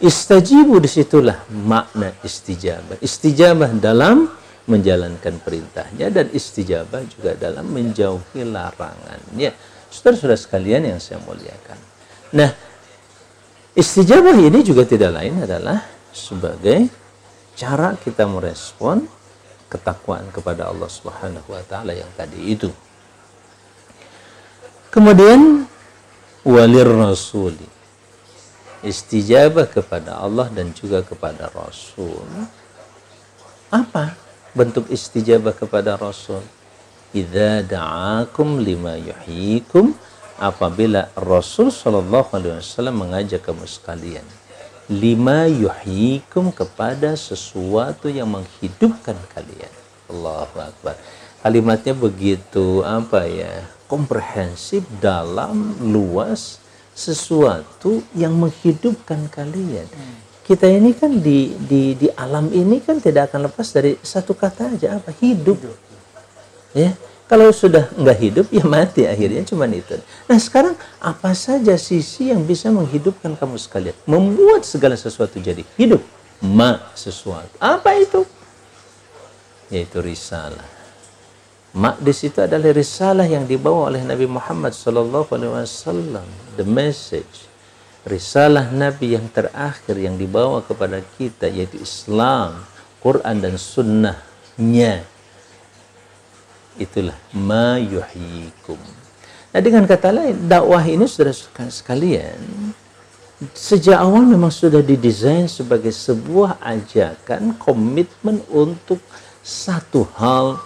istajibu 0.00 0.80
di 0.80 0.88
situlah 0.88 1.44
makna 1.52 2.12
istijabah. 2.24 3.00
Istijabah 3.00 3.76
dalam 3.76 4.28
menjalankan 4.64 5.42
perintahnya 5.42 6.08
dan 6.08 6.32
istijabah 6.32 7.04
juga 7.08 7.36
dalam 7.36 7.68
menjauhi 7.68 8.44
larangannya. 8.48 9.52
Saudara-saudara 9.92 10.40
sekalian 10.40 10.88
yang 10.88 11.00
saya 11.00 11.20
muliakan. 11.20 11.76
Nah, 12.32 12.48
istijabah 13.76 14.32
ini 14.36 14.64
juga 14.64 14.88
tidak 14.88 15.12
lain 15.12 15.44
adalah 15.44 15.84
sebagai 16.12 17.01
cara 17.56 17.94
kita 18.00 18.24
merespon 18.24 19.04
ketakwaan 19.72 20.28
kepada 20.28 20.68
Allah 20.68 20.88
Subhanahu 20.88 21.48
wa 21.48 21.62
taala 21.64 21.96
yang 21.96 22.08
tadi 22.12 22.52
itu. 22.52 22.68
Kemudian 24.92 25.64
walir 26.44 26.88
rasuli 26.88 27.64
istijabah 28.84 29.70
kepada 29.70 30.18
Allah 30.18 30.50
dan 30.50 30.74
juga 30.74 31.00
kepada 31.00 31.48
Rasul. 31.54 32.26
Apa 33.72 34.18
bentuk 34.52 34.90
istijabah 34.92 35.56
kepada 35.56 35.96
Rasul? 35.96 36.44
Idza 37.16 37.64
da'akum 37.64 38.60
lima 38.60 38.98
yuhyikum 38.98 39.96
apabila 40.36 41.08
Rasul 41.16 41.70
sallallahu 41.70 42.34
alaihi 42.36 42.58
wasallam 42.58 43.04
mengajak 43.06 43.44
kamu 43.44 43.68
sekalian 43.68 44.24
lima 44.90 45.46
yuhyikum 45.46 46.50
kepada 46.50 47.14
sesuatu 47.14 48.10
yang 48.10 48.30
menghidupkan 48.30 49.14
kalian. 49.30 49.72
Allahu 50.10 50.58
Akbar. 50.58 50.98
Kalimatnya 51.42 51.94
begitu 51.94 52.82
apa 52.86 53.26
ya? 53.26 53.66
komprehensif 53.92 54.88
dalam 55.04 55.76
luas 55.92 56.56
sesuatu 56.96 58.00
yang 58.16 58.32
menghidupkan 58.32 59.28
kalian. 59.28 59.84
Kita 60.40 60.64
ini 60.64 60.96
kan 60.96 61.20
di 61.20 61.52
di 61.60 61.92
di 61.92 62.08
alam 62.16 62.48
ini 62.48 62.80
kan 62.80 63.04
tidak 63.04 63.28
akan 63.28 63.52
lepas 63.52 63.68
dari 63.68 64.00
satu 64.00 64.32
kata 64.32 64.80
aja 64.80 64.96
apa? 64.96 65.12
Hidup. 65.20 65.60
Ya 66.72 66.96
kalau 67.32 67.48
sudah 67.48 67.88
nggak 67.96 68.18
hidup, 68.20 68.46
ya 68.52 68.60
mati 68.60 69.08
akhirnya 69.08 69.40
cuma 69.48 69.64
itu. 69.64 69.96
Nah 70.28 70.36
sekarang 70.36 70.76
apa 71.00 71.32
saja 71.32 71.80
sisi 71.80 72.28
yang 72.28 72.44
bisa 72.44 72.68
menghidupkan 72.68 73.32
kamu 73.40 73.56
sekalian? 73.56 73.96
Membuat 74.04 74.68
segala 74.68 75.00
sesuatu 75.00 75.40
jadi 75.40 75.64
hidup. 75.80 76.04
Ma 76.44 76.92
sesuatu. 76.92 77.48
Apa 77.56 77.96
itu? 77.96 78.28
Yaitu 79.72 80.04
risalah. 80.04 80.68
Ma 81.72 81.96
di 81.96 82.12
situ 82.12 82.36
adalah 82.36 82.68
risalah 82.68 83.24
yang 83.24 83.48
dibawa 83.48 83.88
oleh 83.88 84.04
Nabi 84.04 84.28
Muhammad 84.28 84.76
SAW. 84.76 85.24
The 86.60 86.68
message. 86.68 87.48
Risalah 88.04 88.68
Nabi 88.68 89.16
yang 89.16 89.32
terakhir 89.32 89.96
yang 89.96 90.20
dibawa 90.20 90.60
kepada 90.60 91.00
kita 91.16 91.48
yaitu 91.48 91.80
Islam, 91.80 92.60
Quran 93.00 93.40
dan 93.40 93.56
Sunnahnya 93.56 95.08
itulah 96.80 97.16
ma 97.34 97.76
yuhyikum. 97.76 98.80
Nah 99.52 99.60
dengan 99.60 99.84
kata 99.84 100.08
lain 100.12 100.48
dakwah 100.48 100.80
ini 100.84 101.04
sudah 101.04 101.34
sekalian 101.68 102.72
sejak 103.50 103.98
awal 103.98 104.22
memang 104.22 104.54
sudah 104.54 104.78
didesain 104.78 105.50
sebagai 105.50 105.90
sebuah 105.90 106.62
ajakan 106.62 107.58
komitmen 107.58 108.38
untuk 108.46 109.02
satu 109.42 110.06
hal 110.14 110.62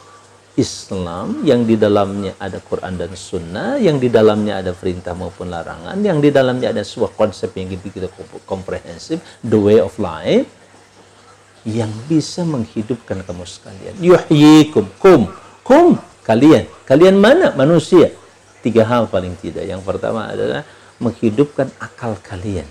Islam 0.56 1.44
yang 1.44 1.68
di 1.68 1.76
dalamnya 1.76 2.32
ada 2.40 2.60
Quran 2.60 2.96
dan 2.96 3.12
Sunnah, 3.12 3.76
yang 3.76 4.00
di 4.00 4.08
dalamnya 4.08 4.60
ada 4.64 4.72
perintah 4.72 5.12
maupun 5.12 5.52
larangan, 5.52 6.00
yang 6.00 6.20
di 6.20 6.32
dalamnya 6.32 6.72
ada 6.72 6.80
sebuah 6.80 7.12
konsep 7.12 7.52
yang 7.56 7.68
kita 7.76 8.08
komprehensif, 8.48 9.20
the 9.44 9.56
way 9.56 9.76
of 9.76 9.92
life, 10.00 10.48
yang 11.68 11.92
bisa 12.08 12.40
menghidupkan 12.44 13.20
kamu 13.24 13.44
sekalian. 13.44 13.94
Yuhyikum, 14.00 14.88
kum, 14.96 15.28
Kum, 15.66 15.98
kalian. 16.22 16.70
Kalian 16.86 17.18
mana? 17.18 17.50
Manusia. 17.58 18.14
Tiga 18.62 18.86
hal 18.86 19.10
paling 19.10 19.34
tidak. 19.42 19.66
Yang 19.66 19.82
pertama 19.82 20.30
adalah 20.30 20.62
menghidupkan 21.02 21.74
akal 21.82 22.14
kalian. 22.22 22.70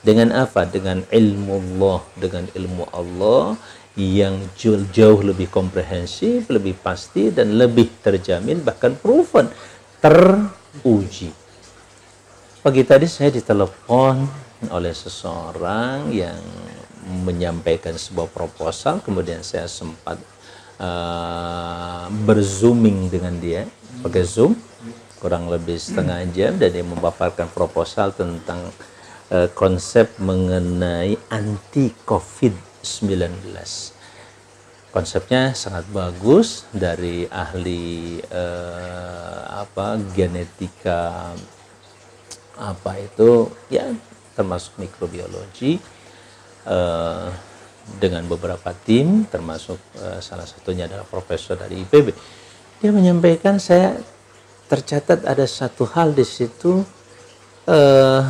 Dengan 0.00 0.32
apa? 0.32 0.64
Dengan 0.64 1.04
ilmu 1.12 1.60
Allah. 1.60 2.00
Dengan 2.16 2.48
ilmu 2.48 2.88
Allah 2.96 3.60
yang 3.96 4.40
jauh, 4.56 5.20
lebih 5.20 5.52
komprehensif, 5.52 6.48
lebih 6.52 6.76
pasti, 6.80 7.32
dan 7.32 7.56
lebih 7.60 7.88
terjamin, 8.00 8.60
bahkan 8.64 8.92
proven, 8.96 9.48
teruji. 10.00 11.32
Pagi 12.60 12.82
tadi 12.84 13.08
saya 13.08 13.32
ditelepon 13.32 14.16
oleh 14.68 14.92
seseorang 14.92 16.12
yang 16.12 16.40
menyampaikan 17.24 17.96
sebuah 17.96 18.28
proposal, 18.32 19.00
kemudian 19.00 19.40
saya 19.40 19.64
sempat 19.64 20.20
uh, 20.80 22.06
berzooming 22.24 23.08
dengan 23.08 23.36
dia 23.40 23.64
pakai 24.04 24.24
zoom 24.24 24.56
kurang 25.16 25.48
lebih 25.48 25.80
setengah 25.80 26.22
jam 26.36 26.54
dan 26.60 26.70
dia 26.70 26.84
memaparkan 26.84 27.48
proposal 27.50 28.12
tentang 28.12 28.68
uh, 29.32 29.48
konsep 29.56 30.12
mengenai 30.20 31.16
anti 31.32 31.90
COVID-19. 32.04 33.32
Konsepnya 34.92 35.52
sangat 35.52 35.84
bagus 35.92 36.64
dari 36.72 37.28
ahli 37.28 38.16
uh, 38.32 39.60
apa 39.66 40.00
genetika 40.16 41.36
apa 42.56 42.96
itu 42.96 43.52
ya 43.68 43.92
termasuk 44.32 44.80
mikrobiologi 44.80 45.76
uh, 46.64 47.28
dengan 47.86 48.26
beberapa 48.26 48.74
tim 48.74 49.24
termasuk 49.30 49.78
uh, 50.02 50.18
salah 50.18 50.44
satunya 50.44 50.90
adalah 50.90 51.06
profesor 51.06 51.54
dari 51.54 51.86
IPB. 51.86 52.10
Dia 52.82 52.90
menyampaikan 52.92 53.62
saya 53.62 53.96
tercatat 54.66 55.22
ada 55.22 55.46
satu 55.46 55.86
hal 55.86 56.12
di 56.12 56.26
situ 56.26 56.82
uh, 57.70 58.22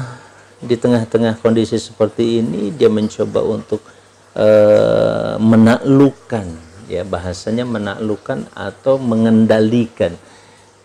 di 0.60 0.76
tengah-tengah 0.76 1.40
kondisi 1.40 1.80
seperti 1.80 2.44
ini 2.44 2.72
dia 2.72 2.88
mencoba 2.92 3.40
untuk 3.44 3.80
uh, 4.36 5.40
menaklukkan 5.40 6.46
ya 6.86 7.02
bahasanya 7.02 7.66
menaklukkan 7.66 8.46
atau 8.54 9.00
mengendalikan 9.00 10.14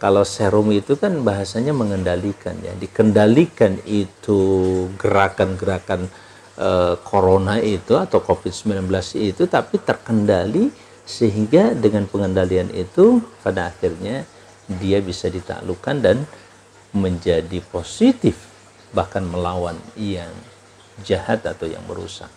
kalau 0.01 0.25
serum 0.25 0.73
itu 0.73 0.97
kan 0.97 1.21
bahasanya 1.21 1.77
mengendalikan 1.77 2.57
ya 2.65 2.73
dikendalikan 2.73 3.77
itu 3.85 4.39
gerakan-gerakan 4.97 6.09
uh, 6.57 6.95
corona 7.05 7.61
itu 7.61 7.95
atau 7.95 8.19
covid-19 8.19 8.87
itu 9.19 9.43
tapi 9.47 9.79
terkendali 9.79 10.71
sehingga 11.05 11.75
dengan 11.75 12.07
pengendalian 12.07 12.71
itu 12.71 13.19
pada 13.43 13.71
akhirnya 13.71 14.23
dia 14.67 15.03
bisa 15.03 15.27
ditaklukkan 15.27 15.95
dan 15.99 16.17
menjadi 16.95 17.59
positif 17.71 18.35
bahkan 18.91 19.23
melawan 19.23 19.75
yang 19.95 20.31
jahat 21.03 21.43
atau 21.47 21.67
yang 21.67 21.81
merusak. 21.87 22.29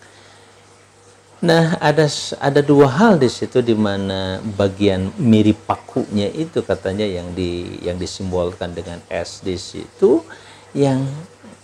Nah, 1.43 1.75
ada 1.83 2.07
ada 2.39 2.61
dua 2.63 2.87
hal 2.87 3.19
di 3.19 3.27
situ 3.27 3.59
di 3.59 3.75
mana 3.75 4.39
bagian 4.41 5.11
mirip 5.19 5.67
pakunya 5.67 6.31
itu 6.31 6.63
katanya 6.63 7.03
yang 7.03 7.35
di 7.35 7.75
yang 7.83 7.99
disimbolkan 7.99 8.71
dengan 8.71 9.03
S 9.11 9.43
di 9.43 9.59
situ 9.59 10.23
yang 10.71 11.05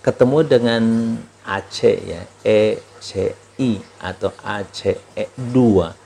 ketemu 0.04 0.38
dengan 0.46 0.84
AC 1.46 1.80
ya, 2.06 2.22
E 2.46 2.78
C 3.02 3.34
I 3.62 3.78
atau 4.02 4.34
ACE 4.42 4.98
2 5.38 6.02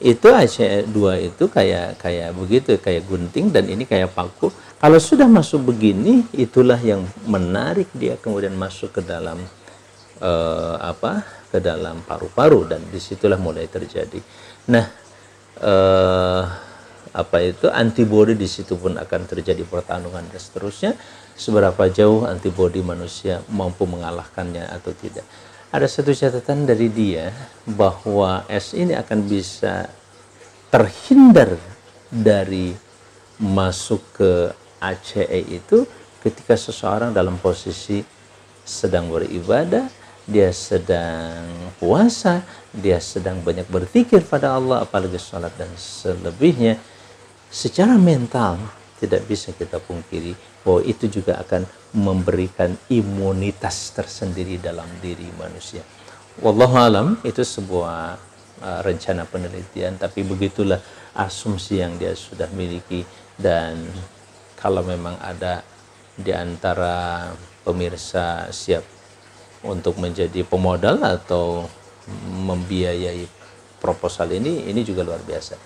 itu 0.00 0.32
AC2 0.32 0.96
itu 1.28 1.44
kayak 1.52 2.00
kayak 2.00 2.32
begitu 2.32 2.80
kayak 2.80 3.04
gunting 3.04 3.52
dan 3.52 3.68
ini 3.68 3.84
kayak 3.84 4.16
paku. 4.16 4.48
Kalau 4.80 4.96
sudah 4.96 5.28
masuk 5.28 5.76
begini 5.76 6.24
itulah 6.32 6.80
yang 6.80 7.04
menarik 7.28 7.92
dia 7.92 8.16
kemudian 8.16 8.56
masuk 8.56 8.96
ke 8.96 9.04
dalam 9.04 9.36
uh, 10.24 10.76
apa 10.80 11.20
ke 11.52 11.60
dalam 11.60 12.00
paru-paru 12.08 12.64
dan 12.64 12.80
di 12.88 12.96
situlah 12.96 13.36
mulai 13.36 13.68
terjadi. 13.68 14.24
Nah 14.72 14.88
uh, 15.60 16.44
apa 17.12 17.36
itu 17.44 17.68
antibodi 17.68 18.32
di 18.32 18.48
situ 18.48 18.80
pun 18.80 18.96
akan 18.96 19.20
terjadi 19.28 19.66
pertarungan 19.68 20.24
dan 20.32 20.40
seterusnya 20.40 20.96
seberapa 21.40 21.88
jauh 21.88 22.28
antibodi 22.28 22.84
manusia 22.84 23.40
mampu 23.48 23.88
mengalahkannya 23.88 24.68
atau 24.68 24.92
tidak 24.92 25.24
ada 25.70 25.86
satu 25.86 26.10
catatan 26.10 26.66
dari 26.66 26.90
dia 26.90 27.30
bahwa 27.62 28.42
S 28.50 28.74
ini 28.74 28.90
akan 28.90 29.22
bisa 29.30 29.86
terhindar 30.66 31.54
dari 32.10 32.74
masuk 33.38 34.02
ke 34.18 34.50
ACE 34.82 35.40
itu 35.46 35.86
ketika 36.26 36.58
seseorang 36.58 37.14
dalam 37.14 37.38
posisi 37.38 38.02
sedang 38.66 39.14
beribadah, 39.14 39.86
dia 40.26 40.50
sedang 40.50 41.46
puasa, 41.78 42.42
dia 42.74 42.98
sedang 42.98 43.38
banyak 43.38 43.70
berpikir 43.70 44.26
pada 44.26 44.58
Allah, 44.58 44.82
apalagi 44.82 45.22
sholat 45.22 45.54
dan 45.54 45.70
selebihnya. 45.78 46.82
Secara 47.50 47.94
mental 47.94 48.58
tidak 49.00 49.24
bisa 49.24 49.56
kita 49.56 49.80
pungkiri 49.80 50.36
bahwa 50.60 50.84
itu 50.84 51.08
juga 51.08 51.40
akan 51.40 51.64
memberikan 51.96 52.76
imunitas 52.92 53.96
tersendiri 53.96 54.60
dalam 54.60 54.86
diri 55.00 55.26
manusia. 55.40 55.80
Wallahu 56.44 56.76
alam 56.76 57.08
itu 57.24 57.40
sebuah 57.40 58.20
uh, 58.60 58.80
rencana 58.84 59.24
penelitian 59.24 59.96
tapi 59.96 60.20
begitulah 60.20 60.78
asumsi 61.16 61.80
yang 61.80 61.96
dia 61.96 62.12
sudah 62.12 62.46
miliki. 62.52 63.02
Dan 63.40 63.88
kalau 64.60 64.84
memang 64.84 65.16
ada 65.16 65.64
di 66.12 66.30
antara 66.36 67.32
pemirsa 67.64 68.52
siap 68.52 68.84
untuk 69.64 69.96
menjadi 69.96 70.44
pemodal 70.44 71.00
atau 71.00 71.64
membiayai 72.28 73.24
proposal 73.80 74.28
ini 74.36 74.68
ini 74.68 74.84
juga 74.84 75.00
luar 75.08 75.24
biasa. 75.24 75.56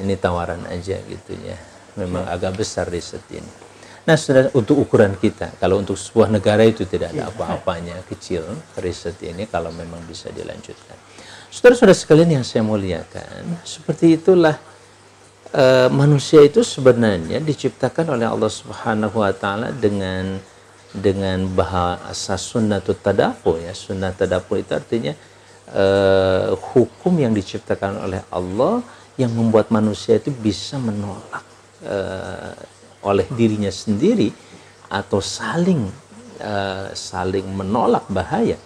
Ini 0.00 0.16
tawaran 0.16 0.64
aja 0.64 0.96
gitu 1.04 1.36
ya 1.44 1.73
memang 1.94 2.26
agak 2.26 2.58
besar 2.58 2.86
riset 2.90 3.22
ini 3.30 3.64
Nah, 4.04 4.20
sudah 4.20 4.52
untuk 4.52 4.84
ukuran 4.84 5.16
kita, 5.16 5.56
kalau 5.56 5.80
untuk 5.80 5.96
sebuah 5.96 6.28
negara 6.28 6.60
itu 6.60 6.84
tidak 6.84 7.16
ada 7.16 7.24
iya. 7.24 7.32
apa-apanya, 7.32 7.96
kecil 8.04 8.44
riset 8.76 9.16
ini 9.24 9.48
kalau 9.48 9.72
memang 9.72 10.04
bisa 10.04 10.28
dilanjutkan. 10.28 10.92
Saudara-saudara 11.48 11.96
sekalian 11.96 12.36
yang 12.40 12.44
saya 12.44 12.60
muliakan, 12.68 13.64
seperti 13.64 14.20
itulah 14.20 14.60
uh, 15.56 15.88
manusia 15.88 16.44
itu 16.44 16.60
sebenarnya 16.60 17.40
diciptakan 17.40 18.12
oleh 18.12 18.28
Allah 18.28 18.52
Subhanahu 18.52 19.24
wa 19.24 19.32
taala 19.32 19.72
dengan 19.72 20.36
dengan 20.92 21.48
bahasa 21.56 22.36
sunnatut 22.36 23.00
tadafu 23.00 23.56
ya. 23.56 23.72
Sunnat 23.72 24.20
tadafu 24.20 24.60
itu 24.60 24.76
artinya 24.76 25.16
uh, 25.72 26.52
hukum 26.76 27.24
yang 27.24 27.32
diciptakan 27.32 28.04
oleh 28.04 28.20
Allah 28.28 28.84
yang 29.16 29.32
membuat 29.32 29.72
manusia 29.72 30.20
itu 30.20 30.28
bisa 30.28 30.76
menolak 30.76 31.53
uh, 31.84 32.56
oleh 33.04 33.28
dirinya 33.36 33.70
sendiri 33.70 34.32
atau 34.88 35.20
saling 35.20 35.84
uh, 36.40 36.88
saling 36.96 37.44
menolak 37.52 38.08
bahaya. 38.08 38.56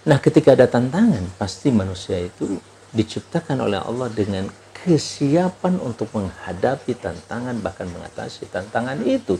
Nah, 0.00 0.16
ketika 0.16 0.56
ada 0.56 0.64
tantangan, 0.64 1.28
pasti 1.36 1.68
manusia 1.68 2.16
itu 2.16 2.56
diciptakan 2.90 3.68
oleh 3.68 3.76
Allah 3.76 4.08
dengan 4.08 4.48
kesiapan 4.72 5.76
untuk 5.76 6.08
menghadapi 6.16 6.96
tantangan 6.96 7.60
bahkan 7.60 7.84
mengatasi 7.92 8.48
tantangan 8.48 8.96
itu 9.04 9.36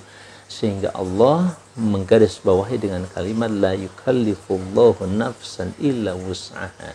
sehingga 0.51 0.93
Allah 0.93 1.57
menggaris 1.81 2.45
bawahi 2.45 2.77
dengan 2.77 3.09
kalimat 3.09 3.49
la 3.49 3.73
yukallifullahu 3.73 5.09
nafsan 5.09 5.73
illa 5.81 6.13
wus'aha. 6.13 6.93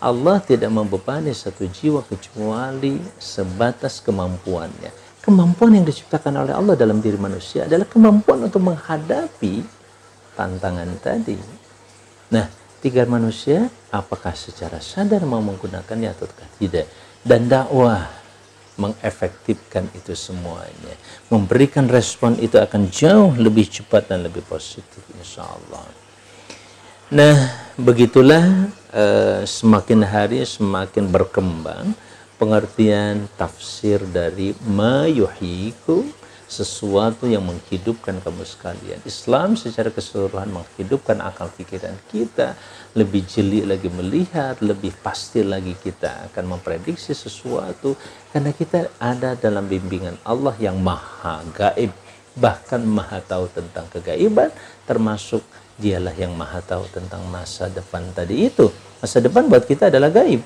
Allah 0.00 0.38
tidak 0.40 0.70
membebani 0.70 1.34
satu 1.34 1.66
jiwa 1.66 2.06
kecuali 2.06 3.02
sebatas 3.18 4.00
kemampuannya 4.00 4.99
kemampuan 5.20 5.76
yang 5.76 5.86
diciptakan 5.86 6.44
oleh 6.44 6.54
Allah 6.56 6.74
dalam 6.76 6.98
diri 7.04 7.20
manusia 7.20 7.68
adalah 7.68 7.86
kemampuan 7.86 8.48
untuk 8.48 8.64
menghadapi 8.64 9.62
tantangan 10.34 10.90
tadi. 11.00 11.36
Nah, 12.32 12.48
tiga 12.80 13.04
manusia 13.04 13.68
apakah 13.92 14.32
secara 14.32 14.80
sadar 14.80 15.22
mau 15.28 15.44
menggunakannya 15.44 16.08
atau 16.10 16.26
tidak? 16.56 16.88
Dan 17.20 17.52
dakwah 17.52 18.08
mengefektifkan 18.80 19.92
itu 19.92 20.16
semuanya. 20.16 20.96
Memberikan 21.28 21.84
respon 21.84 22.40
itu 22.40 22.56
akan 22.56 22.88
jauh 22.88 23.36
lebih 23.36 23.68
cepat 23.68 24.08
dan 24.08 24.24
lebih 24.24 24.40
positif 24.48 25.04
insya 25.20 25.44
Allah. 25.44 25.84
Nah, 27.12 27.36
begitulah 27.76 28.72
uh, 28.94 29.42
semakin 29.44 30.00
hari 30.06 30.40
semakin 30.48 31.12
berkembang 31.12 31.92
pengertian 32.40 33.28
tafsir 33.36 34.00
dari 34.08 34.56
mayuhiku 34.64 36.08
sesuatu 36.50 37.30
yang 37.30 37.46
menghidupkan 37.46 38.18
kamu 38.24 38.42
sekalian. 38.42 38.98
Islam 39.06 39.54
secara 39.54 39.92
keseluruhan 39.92 40.50
menghidupkan 40.50 41.22
akal 41.22 41.52
pikiran 41.54 41.94
kita, 42.10 42.58
lebih 42.98 43.22
jeli 43.28 43.62
lagi 43.62 43.86
melihat, 43.92 44.58
lebih 44.58 44.90
pasti 44.98 45.46
lagi 45.46 45.78
kita 45.78 46.32
akan 46.32 46.58
memprediksi 46.58 47.14
sesuatu 47.14 47.94
karena 48.34 48.50
kita 48.50 48.90
ada 48.98 49.38
dalam 49.38 49.70
bimbingan 49.70 50.18
Allah 50.26 50.56
yang 50.58 50.80
maha 50.82 51.44
gaib, 51.54 51.94
bahkan 52.34 52.82
maha 52.82 53.22
tahu 53.22 53.46
tentang 53.54 53.86
kegaiban 53.94 54.50
termasuk 54.90 55.44
dialah 55.78 56.16
yang 56.18 56.34
maha 56.34 56.58
tahu 56.66 56.82
tentang 56.90 57.22
masa 57.30 57.70
depan 57.70 58.10
tadi 58.10 58.50
itu. 58.50 58.66
Masa 58.98 59.22
depan 59.22 59.46
buat 59.46 59.70
kita 59.70 59.86
adalah 59.86 60.10
gaib 60.10 60.42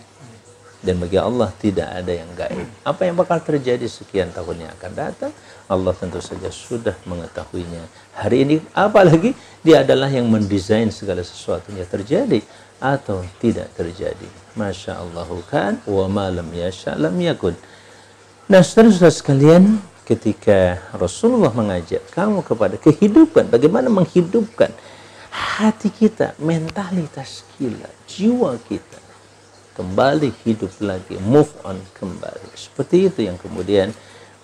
dan 0.84 1.00
bagi 1.00 1.16
Allah 1.16 1.48
tidak 1.56 1.88
ada 1.88 2.12
yang 2.12 2.28
gaib. 2.36 2.68
Apa 2.84 3.08
yang 3.08 3.16
bakal 3.16 3.40
terjadi 3.40 3.88
sekian 3.88 4.28
tahun 4.36 4.68
yang 4.68 4.70
akan 4.76 4.92
datang, 4.92 5.32
Allah 5.64 5.96
tentu 5.96 6.20
saja 6.20 6.52
sudah 6.52 6.92
mengetahuinya. 7.08 7.88
Hari 8.20 8.36
ini 8.44 8.56
apalagi 8.76 9.32
dia 9.64 9.80
adalah 9.80 10.12
yang 10.12 10.28
mendesain 10.28 10.92
segala 10.92 11.24
sesuatu 11.24 11.72
yang 11.72 11.88
terjadi 11.88 12.44
atau 12.76 13.24
tidak 13.40 13.72
terjadi. 13.72 14.28
Masya 14.52 15.00
Allah 15.00 15.26
kan 15.48 15.80
wa 15.88 16.04
malam 16.04 16.46
yasha 16.52 16.92
lam 17.00 17.16
yakun. 17.16 17.56
Nah, 18.44 18.60
saudara-saudara 18.60 19.08
sekalian, 19.08 19.80
ketika 20.04 20.76
Rasulullah 20.92 21.48
mengajak 21.56 22.04
kamu 22.12 22.44
kepada 22.44 22.76
kehidupan, 22.76 23.48
bagaimana 23.48 23.88
menghidupkan 23.88 24.68
hati 25.32 25.88
kita, 25.88 26.36
mentalitas 26.36 27.48
kita, 27.56 27.88
jiwa 28.04 28.60
kita 28.68 28.93
kembali 29.74 30.30
hidup 30.46 30.70
lagi, 30.80 31.18
move 31.18 31.50
on 31.66 31.78
kembali. 31.98 32.54
Seperti 32.54 33.10
itu 33.10 33.20
yang 33.26 33.38
kemudian 33.38 33.90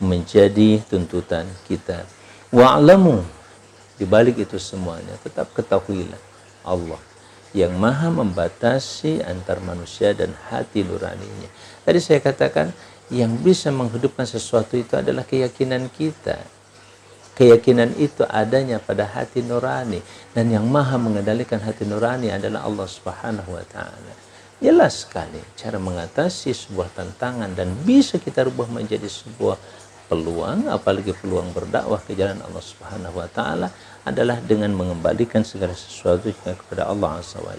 menjadi 0.03 0.83
tuntutan 0.91 1.47
kita. 1.71 2.05
Wa'lamu 2.51 3.23
di 3.95 4.09
balik 4.09 4.43
itu 4.43 4.59
semuanya 4.59 5.15
tetap 5.23 5.53
ketahuilah 5.55 6.19
Allah 6.67 6.99
yang 7.51 7.75
maha 7.77 8.11
membatasi 8.11 9.27
antar 9.27 9.59
manusia 9.63 10.15
dan 10.15 10.35
hati 10.51 10.87
nuraninya. 10.87 11.51
Tadi 11.83 11.99
saya 11.99 12.23
katakan 12.23 12.71
yang 13.11 13.35
bisa 13.43 13.75
menghidupkan 13.75 14.23
sesuatu 14.23 14.79
itu 14.79 14.95
adalah 14.95 15.27
keyakinan 15.27 15.91
kita. 15.91 16.39
Keyakinan 17.35 17.97
itu 17.99 18.23
adanya 18.29 18.79
pada 18.79 19.09
hati 19.09 19.43
nurani 19.43 19.99
dan 20.37 20.53
yang 20.53 20.67
maha 20.69 21.01
mengendalikan 21.01 21.59
hati 21.59 21.89
nurani 21.89 22.31
adalah 22.31 22.69
Allah 22.69 22.87
Subhanahu 22.87 23.51
wa 23.57 23.65
taala. 23.67 24.30
Jelas 24.61 25.09
sekali 25.09 25.41
cara 25.57 25.81
mengatasi 25.81 26.53
sebuah 26.53 26.93
tantangan 26.93 27.57
dan 27.57 27.73
bisa 27.81 28.21
kita 28.21 28.45
rubah 28.45 28.69
menjadi 28.69 29.09
sebuah 29.09 29.57
peluang 30.13 30.69
apalagi 30.69 31.17
peluang 31.17 31.49
berdakwah 31.57 31.97
ke 32.05 32.13
jalan 32.13 32.37
Allah 32.45 32.61
Subhanahu 32.61 33.25
wa 33.25 33.29
taala 33.33 33.73
adalah 34.05 34.37
dengan 34.45 34.77
mengembalikan 34.77 35.49
segala 35.49 35.73
sesuatu 35.73 36.29
kepada 36.37 36.93
Allah 36.93 37.25
Azza 37.25 37.41
wa. 37.41 37.57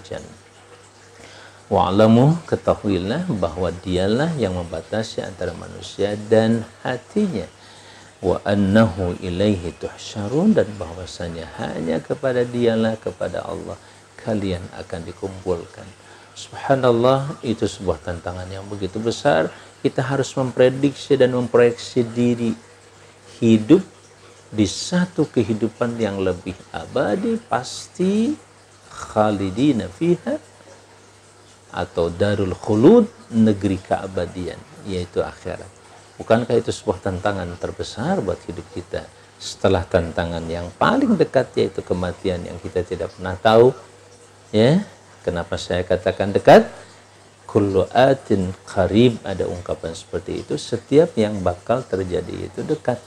Wa'lamu 1.72 2.38
ketahuilah 2.44 3.26
bahwa 3.40 3.72
dialah 3.80 4.36
yang 4.36 4.54
membatasi 4.60 5.24
antara 5.24 5.56
manusia 5.56 6.14
dan 6.28 6.68
hatinya. 6.84 7.48
Wa 8.22 8.38
annahu 8.46 9.18
ilaihi 9.18 9.72
tuhsyarun 9.80 10.54
dan 10.54 10.68
bahwasanya 10.78 11.48
hanya 11.58 11.98
kepada 11.98 12.46
dialah 12.46 12.94
kepada 13.00 13.42
Allah 13.42 13.74
kalian 14.20 14.62
akan 14.78 15.00
dikumpulkan. 15.02 16.01
Subhanallah 16.32 17.44
itu 17.44 17.68
sebuah 17.68 18.00
tantangan 18.00 18.48
yang 18.48 18.64
begitu 18.64 18.96
besar. 18.96 19.52
Kita 19.84 20.00
harus 20.00 20.32
memprediksi 20.32 21.20
dan 21.20 21.36
memproyeksi 21.36 22.00
diri. 22.08 22.56
Hidup 23.42 23.82
di 24.52 24.64
satu 24.68 25.28
kehidupan 25.28 25.96
yang 26.00 26.20
lebih 26.20 26.54
abadi 26.72 27.36
pasti 27.36 28.32
khalidina 28.92 29.88
fiha 29.88 30.36
atau 31.72 32.12
darul 32.12 32.52
khulud 32.52 33.08
negeri 33.32 33.80
keabadian 33.80 34.60
yaitu 34.84 35.24
akhirat. 35.24 35.68
Bukankah 36.20 36.54
itu 36.54 36.70
sebuah 36.70 37.00
tantangan 37.00 37.48
terbesar 37.56 38.20
buat 38.20 38.38
hidup 38.44 38.64
kita? 38.76 39.02
Setelah 39.42 39.82
tantangan 39.82 40.44
yang 40.46 40.70
paling 40.78 41.18
dekat 41.18 41.50
yaitu 41.58 41.82
kematian 41.82 42.46
yang 42.46 42.60
kita 42.62 42.86
tidak 42.86 43.10
pernah 43.16 43.34
tahu 43.34 43.74
ya 44.54 44.84
kenapa 45.22 45.56
saya 45.56 45.86
katakan 45.86 46.34
dekat? 46.34 46.68
Kullu 47.46 47.88
atin 47.94 48.52
qarib. 48.68 49.22
Ada 49.22 49.48
ungkapan 49.48 49.96
seperti 49.96 50.44
itu. 50.44 50.54
Setiap 50.58 51.14
yang 51.16 51.40
bakal 51.40 51.86
terjadi 51.86 52.50
itu 52.52 52.60
dekat. 52.66 52.98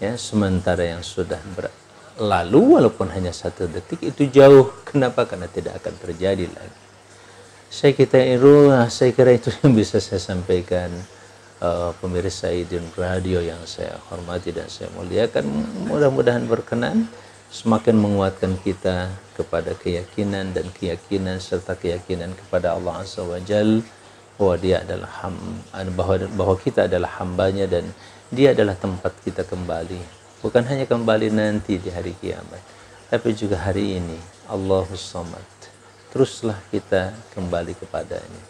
Ya 0.00 0.16
sementara 0.16 0.80
yang 0.86 1.04
sudah 1.04 1.40
berlalu 1.52 2.80
walaupun 2.80 3.12
hanya 3.12 3.34
satu 3.34 3.68
detik 3.68 4.00
itu 4.00 4.30
jauh. 4.32 4.72
Kenapa? 4.88 5.28
Karena 5.28 5.50
tidak 5.50 5.82
akan 5.84 5.94
terjadi 6.00 6.48
lagi. 6.48 6.78
Saya 7.70 7.94
kita 7.94 8.18
itu 8.18 8.72
saya 8.90 9.10
kira 9.14 9.30
itu 9.36 9.52
yang 9.62 9.76
bisa 9.76 10.02
saya 10.02 10.18
sampaikan 10.18 10.90
uh, 11.62 11.94
pemirsa 12.00 12.50
Idin 12.50 12.82
Radio 12.98 13.38
yang 13.38 13.62
saya 13.68 13.94
hormati 14.10 14.50
dan 14.50 14.66
saya 14.66 14.90
muliakan. 14.96 15.44
Mudah-mudahan 15.86 16.44
berkenan 16.50 17.06
semakin 17.50 17.98
menguatkan 17.98 18.54
kita 18.62 19.10
kepada 19.34 19.74
keyakinan 19.74 20.54
dan 20.54 20.70
keyakinan 20.70 21.42
serta 21.42 21.74
keyakinan 21.74 22.30
kepada 22.38 22.78
Allah 22.78 23.02
Azza 23.02 23.26
wa 23.26 23.42
Jal 23.42 23.82
bahwa 24.38 24.54
dia 24.56 24.86
adalah 24.86 25.10
ham, 25.20 25.36
bahwa, 25.98 26.14
bahwa 26.38 26.54
kita 26.56 26.86
adalah 26.86 27.10
hambanya 27.18 27.66
dan 27.66 27.90
dia 28.30 28.54
adalah 28.54 28.78
tempat 28.78 29.10
kita 29.26 29.42
kembali. 29.42 29.98
Bukan 30.40 30.62
hanya 30.70 30.86
kembali 30.86 31.34
nanti 31.34 31.76
di 31.76 31.90
hari 31.90 32.14
kiamat 32.22 32.62
tapi 33.10 33.34
juga 33.34 33.58
hari 33.58 33.98
ini. 33.98 34.16
Allahus 34.46 35.02
Samad. 35.02 35.42
Teruslah 36.14 36.58
kita 36.70 37.14
kembali 37.34 37.74
kepadanya. 37.74 38.42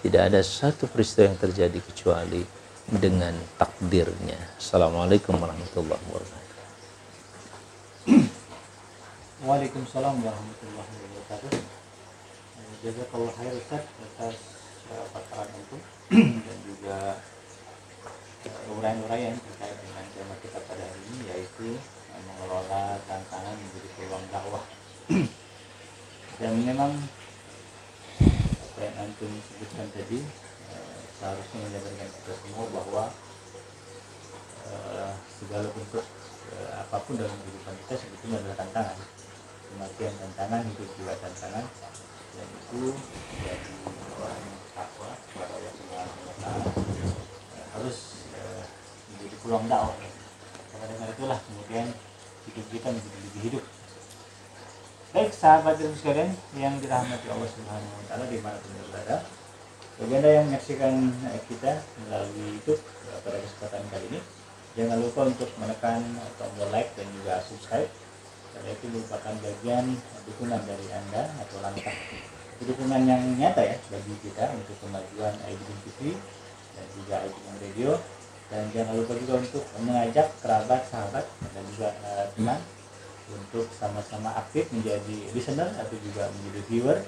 Tidak 0.00 0.20
ada 0.20 0.40
satu 0.40 0.88
peristiwa 0.88 1.32
yang 1.32 1.40
terjadi 1.40 1.80
kecuali 1.80 2.44
dengan 2.88 3.36
takdirnya. 3.60 4.36
Assalamualaikum 4.56 5.36
warahmatullahi 5.36 6.00
wabarakatuh 6.08 6.44
Waalaikumsalam 9.36 10.24
warahmatullahi 10.24 10.92
wabarakatuh. 10.96 11.52
Eh, 11.60 12.72
jazakallah 12.80 13.36
khair 13.36 13.52
Ustaz 13.52 13.84
atas 13.84 14.36
uh, 14.88 15.04
paparan 15.12 15.52
itu 15.60 15.76
dan 16.48 16.58
juga 16.64 17.20
uh, 18.48 18.74
uraian-uraian 18.80 19.36
terkait 19.36 19.76
dengan 19.76 20.08
tema 20.16 20.40
kita 20.40 20.56
pada 20.56 20.80
hari 20.80 21.02
ini 21.12 21.20
yaitu 21.28 21.76
mengelola 22.16 22.96
tantangan 23.04 23.60
menjadi 23.60 23.88
peluang 24.00 24.24
dakwah. 24.32 24.64
dan 26.40 26.52
memang 26.56 26.96
apa 28.24 28.80
yang 28.88 28.96
antum 29.04 29.32
sebutkan 29.52 29.88
tadi 29.92 30.24
seharusnya 31.20 31.58
menyadarkan 31.60 32.08
kita 32.08 32.32
semua 32.40 32.64
bahwa 32.72 33.04
segala 35.28 35.68
bentuk 35.76 36.08
apa 36.56 36.96
pun 37.04 37.20
dalam 37.20 37.36
kehidupan 37.44 37.74
kita 37.84 37.94
sebetulnya 38.00 38.40
adalah 38.40 38.58
tantangan 38.64 39.15
kematian 39.76 40.16
tantangan 40.16 40.64
hidup 40.72 40.88
juga 40.96 41.12
tantangan. 41.20 41.64
Dan 42.32 42.48
itu 42.48 42.96
menjadi 42.96 43.72
orang 44.16 44.40
yang 44.40 44.58
takwa 44.72 45.10
kepada 45.28 45.52
Allah 45.52 45.72
Subhanahu 45.76 46.20
Wa 46.24 46.34
Taala 46.40 46.68
harus 47.76 47.98
uh, 48.32 48.62
menjadi 49.12 49.36
peluang 49.44 49.66
dakwah. 49.68 49.96
Karena 50.72 50.86
dengan 50.88 51.08
itulah 51.12 51.38
kemudian 51.44 51.86
hidup 52.48 52.66
kita 52.72 52.88
menjadi 52.88 53.18
lebih 53.20 53.42
hidup. 53.52 53.64
Baik 55.12 55.32
sahabat 55.32 55.76
dan 55.76 55.92
sekalian 55.92 56.30
yang 56.56 56.80
dirahmati 56.80 57.28
Allah 57.28 57.48
Subhanahu 57.52 57.96
Wa 58.00 58.04
Taala 58.08 58.24
di 58.32 58.40
mana 58.40 58.56
pun 58.56 58.72
berada 58.88 59.16
bagi 59.96 60.12
anda 60.12 60.28
yang 60.28 60.44
menyaksikan 60.52 60.92
eh, 61.32 61.40
kita 61.48 61.72
melalui 62.04 62.60
YouTube 62.60 62.80
eh, 62.84 63.20
pada 63.24 63.40
kesempatan 63.40 63.84
kali 63.92 64.06
ini. 64.12 64.20
Jangan 64.76 65.00
lupa 65.00 65.24
untuk 65.24 65.48
menekan 65.56 66.04
tombol 66.36 66.68
like 66.68 66.92
dan 67.00 67.08
juga 67.16 67.40
subscribe 67.40 67.88
karena 68.56 68.72
itu 68.72 68.86
merupakan 68.88 69.34
bagian 69.44 69.84
dukungan 70.24 70.60
dari 70.64 70.88
Anda 70.88 71.28
atau 71.44 71.56
langkah 71.60 71.92
dukungan 72.56 73.04
yang 73.04 73.20
nyata 73.36 73.60
ya 73.60 73.76
bagi 73.92 74.16
kita 74.24 74.48
untuk 74.56 74.72
kemajuan 74.80 75.36
IDN 75.44 75.78
TV 75.84 76.16
dan 76.72 76.86
juga 76.96 77.14
IDN 77.20 77.56
Radio. 77.60 77.90
Dan 78.46 78.62
jangan 78.70 78.94
lupa 78.96 79.12
juga 79.18 79.42
untuk 79.42 79.64
mengajak 79.82 80.30
kerabat, 80.38 80.86
sahabat 80.88 81.26
dan 81.26 81.64
juga 81.74 81.90
uh, 82.06 82.30
teman 82.32 82.62
untuk 83.26 83.66
sama-sama 83.74 84.30
aktif 84.38 84.70
menjadi 84.70 85.34
listener 85.34 85.66
atau 85.76 85.96
juga 85.98 86.30
menjadi 86.30 86.60
viewer 86.70 86.98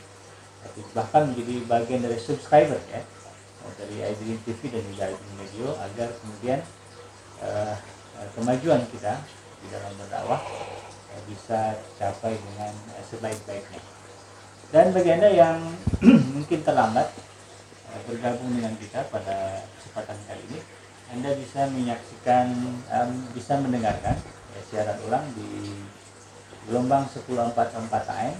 atau 0.66 0.82
bahkan 0.92 1.30
menjadi 1.30 1.54
bagian 1.70 2.02
dari 2.02 2.18
subscriber 2.18 2.82
ya 2.90 3.00
dari 3.78 3.96
IDN 4.02 4.42
TV 4.42 4.60
dan 4.66 4.82
juga 4.90 5.04
IDN 5.14 5.34
Radio 5.38 5.68
agar 5.78 6.08
kemudian 6.18 6.58
uh, 7.38 7.74
kemajuan 8.34 8.82
kita 8.90 9.22
di 9.62 9.66
dalam 9.70 9.94
berdakwah 9.94 10.42
bisa 11.28 11.76
capai 12.00 12.34
dengan 12.36 12.72
eh, 12.96 13.04
sebaik-baiknya. 13.08 13.82
Dan 14.68 14.92
bagi 14.92 15.10
Anda 15.12 15.28
yang 15.32 15.58
mungkin 16.36 16.60
terlambat 16.64 17.08
eh, 17.92 18.00
bergabung 18.08 18.52
dengan 18.52 18.76
kita 18.76 19.08
pada 19.08 19.64
kesempatan 19.80 20.18
kali 20.28 20.42
ini, 20.52 20.60
Anda 21.08 21.32
bisa 21.40 21.64
menyaksikan, 21.72 22.52
um, 22.92 23.10
bisa 23.32 23.56
mendengarkan 23.56 24.20
ya, 24.52 24.60
siaran 24.68 25.00
ulang 25.08 25.24
di 25.32 25.72
gelombang 26.68 27.08
1044 27.08 27.88
AM 28.12 28.36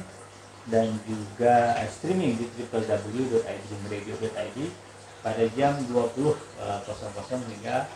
dan 0.68 0.93
juga 1.09 1.80
streaming 1.88 2.36
di 2.36 2.45
www.idreamradio.id 2.68 4.59
pada 5.24 5.45
jam 5.57 5.80
20.00 5.88 6.28
uh, 6.61 6.84
hingga 7.57 7.88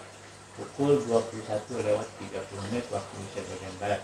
pukul 0.57 1.01
21 1.05 1.85
lewat 1.85 2.09
30 2.33 2.65
menit 2.69 2.85
waktu 2.89 3.13
Indonesia 3.13 3.45
bagian 3.45 3.77
Barat 3.77 4.01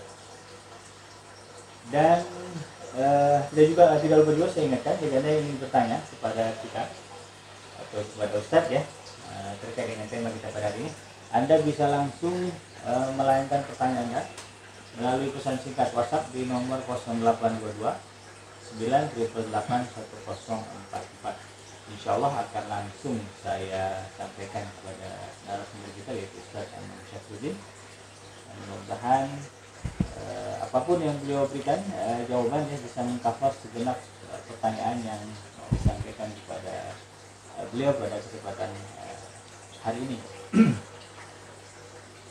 dan 1.88 2.20
uh, 2.96 3.40
dan 3.48 3.64
juga 3.64 3.96
tidak 4.00 4.16
lupa 4.24 4.32
juga 4.36 4.48
saya 4.52 4.64
ingatkan 4.68 4.94
jika 5.00 5.16
anda 5.20 5.30
ingin 5.32 5.56
bertanya 5.60 5.98
kepada 6.04 6.44
kita 6.60 6.82
atau 7.80 8.00
kepada 8.04 8.34
Ustadz 8.36 8.72
ya 8.72 8.82
uh, 9.32 9.52
terkait 9.64 9.96
dengan 9.96 10.08
tema 10.08 10.28
kita 10.32 10.48
pada 10.52 10.68
hari 10.68 10.78
ini 10.84 10.90
anda 11.32 11.56
bisa 11.64 11.84
langsung 11.88 12.52
uh, 12.84 13.08
melayangkan 13.16 13.64
pertanyaannya 13.72 14.22
melalui 14.98 15.30
pesan 15.32 15.56
singkat 15.62 15.94
WhatsApp 15.94 16.28
di 16.34 16.44
nomor 16.44 16.82
0822 16.84 17.80
988 18.76 19.48
Insya 21.88 22.20
Allah 22.20 22.44
akan 22.44 22.64
langsung 22.68 23.16
saya 23.40 24.04
sampaikan 24.12 24.60
kepada 24.76 25.08
narasumber 25.48 25.88
kita 25.96 26.10
yaitu 26.20 26.36
Ustadz 26.44 26.76
Amin 26.76 27.00
Syafruddin. 27.08 27.56
Mudah-mudahan 28.52 29.32
uh, 30.18 30.54
apa 30.64 30.78
pun 30.84 30.98
yang 31.00 31.16
beliau 31.22 31.48
berikan 31.48 31.80
uh, 31.96 32.20
jawabannya 32.28 32.76
bisa 32.80 33.00
mengcover 33.04 33.52
segenap 33.58 33.98
uh, 34.28 34.40
pertanyaan 34.48 34.98
yang 35.04 35.22
disampaikan 35.72 36.28
kepada 36.32 36.96
uh, 37.56 37.64
beliau 37.72 37.92
pada 37.96 38.16
kesempatan 38.20 38.70
uh, 39.00 39.18
hari 39.84 39.98
ini. 40.04 40.18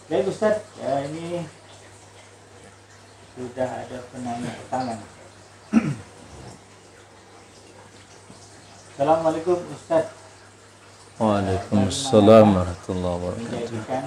Baik 0.07 0.31
Ustaz, 0.31 0.63
ya, 0.79 1.03
ini 1.11 1.43
sudah 3.35 3.69
ada 3.85 3.97
penanya 4.09 4.51
pertama. 4.65 4.95
Assalamualaikum 8.97 9.61
Ustaz. 9.77 10.09
Waalaikumsalam 11.17 12.45
warahmatullahi 12.53 13.13
wabarakatuh. 13.17 13.45
Menjadikan 13.45 14.05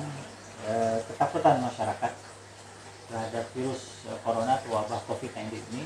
eh, 0.66 0.98
ketakutan 1.10 1.58
masyarakat 1.58 2.12
terhadap 3.10 3.44
virus 3.52 4.06
eh, 4.06 4.18
corona 4.22 4.56
atau 4.56 4.70
wabah 4.78 5.02
COVID-19 5.10 5.58
ini 5.74 5.82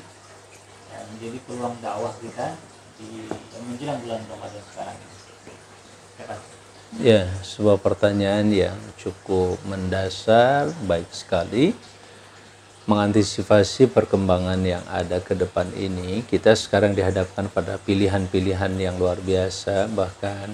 eh, 0.93 1.03
menjadi 1.17 1.37
peluang 1.49 1.75
dakwah 1.81 2.13
kita 2.21 2.53
di 2.95 3.27
menjelang 3.65 3.99
bulan 4.05 4.21
Ramadan 4.29 4.63
sekarang. 4.71 4.97
Ya, 6.95 7.27
sebuah 7.43 7.83
pertanyaan 7.83 8.47
yang 8.55 8.79
cukup 8.95 9.59
mendasar, 9.67 10.71
baik 10.87 11.11
sekali. 11.11 11.75
Mengantisipasi 12.87 13.91
perkembangan 13.91 14.61
yang 14.63 14.85
ada 14.87 15.19
ke 15.19 15.35
depan 15.35 15.67
ini, 15.75 16.23
kita 16.23 16.55
sekarang 16.55 16.95
dihadapkan 16.95 17.51
pada 17.51 17.81
pilihan-pilihan 17.83 18.79
yang 18.79 18.95
luar 18.95 19.19
biasa, 19.19 19.91
bahkan 19.91 20.47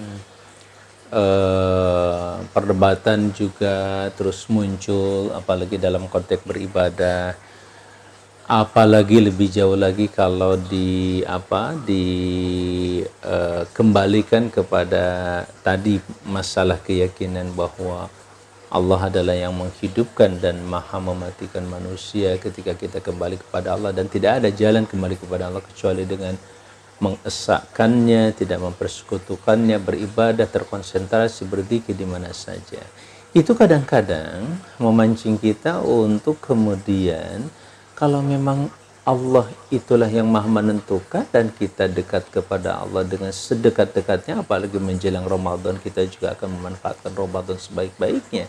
eh, 1.12 2.32
perdebatan 2.50 3.36
juga 3.36 4.08
terus 4.16 4.48
muncul, 4.48 5.30
apalagi 5.36 5.76
dalam 5.76 6.08
konteks 6.08 6.42
beribadah. 6.48 7.36
Apalagi 8.42 9.22
lebih 9.22 9.48
jauh 9.48 9.78
lagi 9.78 10.10
kalau 10.10 10.58
di 10.58 11.22
apa 11.24 11.78
dikembalikan 11.86 13.06
uh, 14.50 14.52
kepada 14.52 15.04
tadi 15.62 16.02
masalah 16.26 16.76
keyakinan 16.82 17.54
bahwa 17.54 18.10
Allah 18.72 19.00
adalah 19.08 19.36
yang 19.36 19.54
menghidupkan 19.56 20.40
dan 20.42 20.58
maha 20.64 20.96
mematikan 20.96 21.64
manusia 21.68 22.40
ketika 22.40 22.72
kita 22.72 22.98
kembali 23.04 23.36
kepada 23.36 23.76
Allah. 23.78 23.92
Dan 23.94 24.08
tidak 24.10 24.40
ada 24.42 24.50
jalan 24.50 24.90
kembali 24.90 25.16
kepada 25.22 25.46
Allah 25.48 25.60
kecuali 25.60 26.08
dengan 26.08 26.34
mengesahkannya, 27.02 28.30
tidak 28.38 28.62
mempersekutukannya, 28.62 29.82
beribadah, 29.82 30.46
terkonsentrasi, 30.46 31.50
berzikir 31.50 31.98
di 31.98 32.06
mana 32.06 32.30
saja. 32.30 32.78
Itu 33.34 33.58
kadang-kadang 33.58 34.46
memancing 34.78 35.40
kita 35.40 35.82
untuk 35.82 36.38
kemudian 36.38 37.50
kalau 37.98 38.22
memang 38.22 38.70
Allah 39.02 39.50
itulah 39.74 40.06
yang 40.06 40.30
maha 40.30 40.46
menentukan 40.46 41.26
dan 41.34 41.50
kita 41.50 41.90
dekat 41.90 42.22
kepada 42.30 42.78
Allah 42.78 43.02
dengan 43.02 43.34
sedekat-dekatnya 43.34 44.46
apalagi 44.46 44.78
menjelang 44.78 45.26
Ramadan 45.26 45.74
kita 45.82 46.06
juga 46.06 46.38
akan 46.38 46.54
memanfaatkan 46.54 47.10
Ramadan 47.10 47.58
sebaik-baiknya 47.58 48.46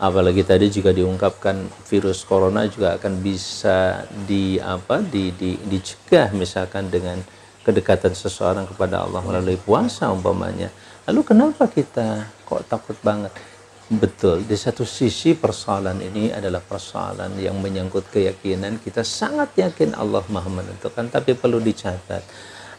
apalagi 0.00 0.48
tadi 0.48 0.72
juga 0.72 0.96
diungkapkan 0.96 1.68
virus 1.84 2.24
corona 2.24 2.64
juga 2.72 2.96
akan 2.96 3.20
bisa 3.20 4.08
di 4.24 4.56
apa 4.56 5.04
di, 5.04 5.28
di 5.36 5.60
dicegah 5.60 6.32
misalkan 6.32 6.88
dengan 6.88 7.20
kedekatan 7.62 8.12
seseorang 8.12 8.66
kepada 8.68 9.06
Allah 9.06 9.22
melalui 9.22 9.56
puasa 9.56 10.10
umpamanya 10.10 10.68
lalu 11.06 11.20
kenapa 11.22 11.70
kita 11.70 12.28
kok 12.46 12.66
takut 12.68 12.98
banget 13.00 13.32
Betul, 13.92 14.48
di 14.48 14.56
satu 14.56 14.88
sisi 14.88 15.36
persoalan 15.36 16.00
ini 16.00 16.32
adalah 16.32 16.64
persoalan 16.64 17.36
yang 17.36 17.60
menyangkut 17.60 18.08
keyakinan 18.08 18.80
kita 18.80 19.04
sangat 19.04 19.52
yakin 19.52 19.92
Allah 19.92 20.24
maha 20.32 20.48
menentukan, 20.48 21.12
tapi 21.12 21.36
perlu 21.36 21.60
dicatat 21.60 22.24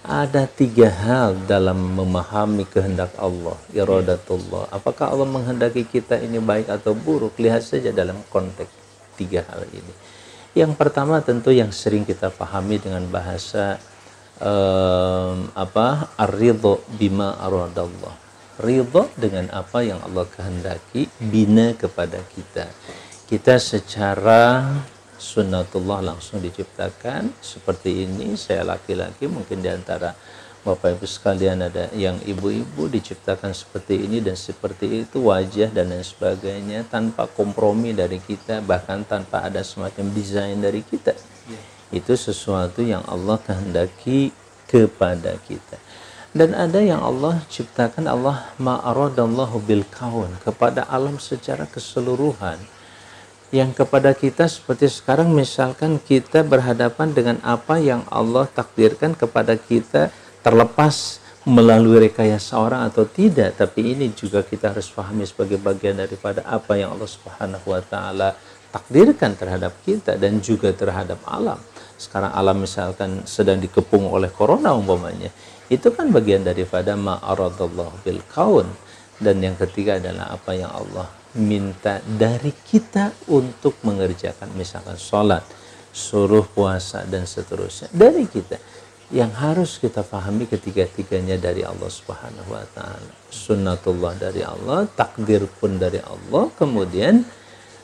ada 0.04 0.44
tiga 0.52 0.92
hal 0.92 1.48
dalam 1.48 1.80
memahami 1.96 2.68
kehendak 2.68 3.16
Allah, 3.16 3.56
iradatullah. 3.72 4.68
Apakah 4.68 5.16
Allah 5.16 5.24
menghendaki 5.24 5.88
kita 5.88 6.20
ini 6.20 6.44
baik 6.44 6.68
atau 6.68 6.92
buruk? 6.92 7.40
Lihat 7.40 7.64
saja 7.64 7.94
dalam 7.96 8.20
konteks 8.28 8.74
tiga 9.16 9.48
hal 9.48 9.64
ini. 9.72 9.94
Yang 10.58 10.76
pertama 10.76 11.24
tentu 11.24 11.56
yang 11.56 11.72
sering 11.72 12.04
kita 12.04 12.34
pahami 12.36 12.84
dengan 12.84 13.08
bahasa 13.08 13.80
um, 14.44 15.48
apa? 15.56 16.12
Ar-ridho 16.20 16.84
bima 17.00 17.40
aradallah 17.40 18.24
ridho 18.62 19.10
dengan 19.18 19.50
apa 19.50 19.82
yang 19.82 19.98
Allah 20.06 20.30
kehendaki 20.30 21.10
bina 21.18 21.74
kepada 21.74 22.22
kita 22.22 22.70
kita 23.26 23.58
secara 23.58 24.70
sunnatullah 25.18 26.06
langsung 26.06 26.38
diciptakan 26.38 27.34
seperti 27.42 28.06
ini 28.06 28.38
saya 28.38 28.62
laki-laki 28.62 29.26
mungkin 29.26 29.64
di 29.64 29.70
antara 29.74 30.14
Bapak 30.64 30.96
Ibu 30.96 31.04
sekalian 31.04 31.60
ada 31.60 31.92
yang 31.92 32.24
ibu-ibu 32.24 32.88
diciptakan 32.88 33.52
seperti 33.52 34.00
ini 34.00 34.24
dan 34.24 34.40
seperti 34.40 35.04
itu 35.04 35.28
wajah 35.28 35.68
dan 35.76 35.92
lain 35.92 36.08
sebagainya 36.08 36.88
tanpa 36.88 37.28
kompromi 37.28 37.92
dari 37.92 38.24
kita 38.24 38.64
bahkan 38.64 39.04
tanpa 39.04 39.44
ada 39.44 39.60
semacam 39.60 40.08
desain 40.16 40.56
dari 40.56 40.80
kita. 40.80 41.12
Itu 41.94 42.18
sesuatu 42.18 42.82
yang 42.82 43.06
Allah 43.06 43.38
kehendaki 43.40 44.34
kepada 44.66 45.38
kita. 45.46 45.78
Dan 46.34 46.58
ada 46.58 46.82
yang 46.82 46.98
Allah 46.98 47.46
ciptakan 47.46 48.10
Allah 48.10 48.50
ma'aradallahu 48.58 49.62
bil 49.62 49.86
kaun 49.86 50.34
kepada 50.42 50.90
alam 50.90 51.22
secara 51.22 51.70
keseluruhan. 51.70 52.58
Yang 53.54 53.86
kepada 53.86 54.18
kita 54.18 54.50
seperti 54.50 54.90
sekarang 54.90 55.30
misalkan 55.30 56.02
kita 56.02 56.42
berhadapan 56.42 57.14
dengan 57.14 57.38
apa 57.46 57.78
yang 57.78 58.02
Allah 58.10 58.50
takdirkan 58.50 59.14
kepada 59.14 59.54
kita 59.54 60.10
terlepas 60.42 61.22
melalui 61.44 62.08
rekayasa 62.08 62.56
orang 62.56 62.88
atau 62.88 63.04
tidak 63.04 63.60
tapi 63.60 63.92
ini 63.92 64.16
juga 64.16 64.48
kita 64.48 64.72
harus 64.72 64.88
pahami 64.88 65.28
sebagai 65.28 65.60
bagian 65.60 66.00
daripada 66.00 66.40
apa 66.48 66.80
yang 66.80 66.96
Allah 66.96 67.12
Subhanahu 67.12 67.68
wa 67.68 67.84
taala 67.84 68.32
takdirkan 68.72 69.36
terhadap 69.36 69.76
kita 69.84 70.16
dan 70.16 70.40
juga 70.40 70.72
terhadap 70.72 71.20
alam 71.28 71.60
sekarang 72.04 72.36
alam 72.36 72.60
misalkan 72.60 73.24
sedang 73.24 73.64
dikepung 73.64 74.12
oleh 74.12 74.28
corona 74.28 74.76
umpamanya 74.76 75.32
itu 75.72 75.88
kan 75.96 76.12
bagian 76.12 76.44
daripada 76.44 77.00
ma'aradallah 77.00 78.04
bil 78.04 78.22
kaun 78.28 78.68
dan 79.24 79.40
yang 79.40 79.56
ketiga 79.56 80.04
adalah 80.04 80.36
apa 80.36 80.52
yang 80.52 80.72
Allah 80.76 81.08
minta 81.40 82.04
dari 82.04 82.52
kita 82.52 83.32
untuk 83.32 83.80
mengerjakan 83.88 84.52
misalkan 84.60 85.00
sholat 85.00 85.48
suruh 85.96 86.44
puasa 86.44 87.08
dan 87.08 87.24
seterusnya 87.24 87.88
dari 87.96 88.28
kita 88.28 88.60
yang 89.14 89.30
harus 89.30 89.78
kita 89.78 90.02
pahami 90.02 90.50
ketiga-tiganya 90.50 91.38
dari 91.38 91.62
Allah 91.62 91.86
Subhanahu 91.86 92.50
wa 92.50 92.66
taala. 92.74 93.14
Sunnatullah 93.30 94.18
dari 94.18 94.42
Allah, 94.42 94.90
takdir 94.90 95.46
pun 95.46 95.78
dari 95.78 96.02
Allah, 96.02 96.50
kemudian 96.58 97.22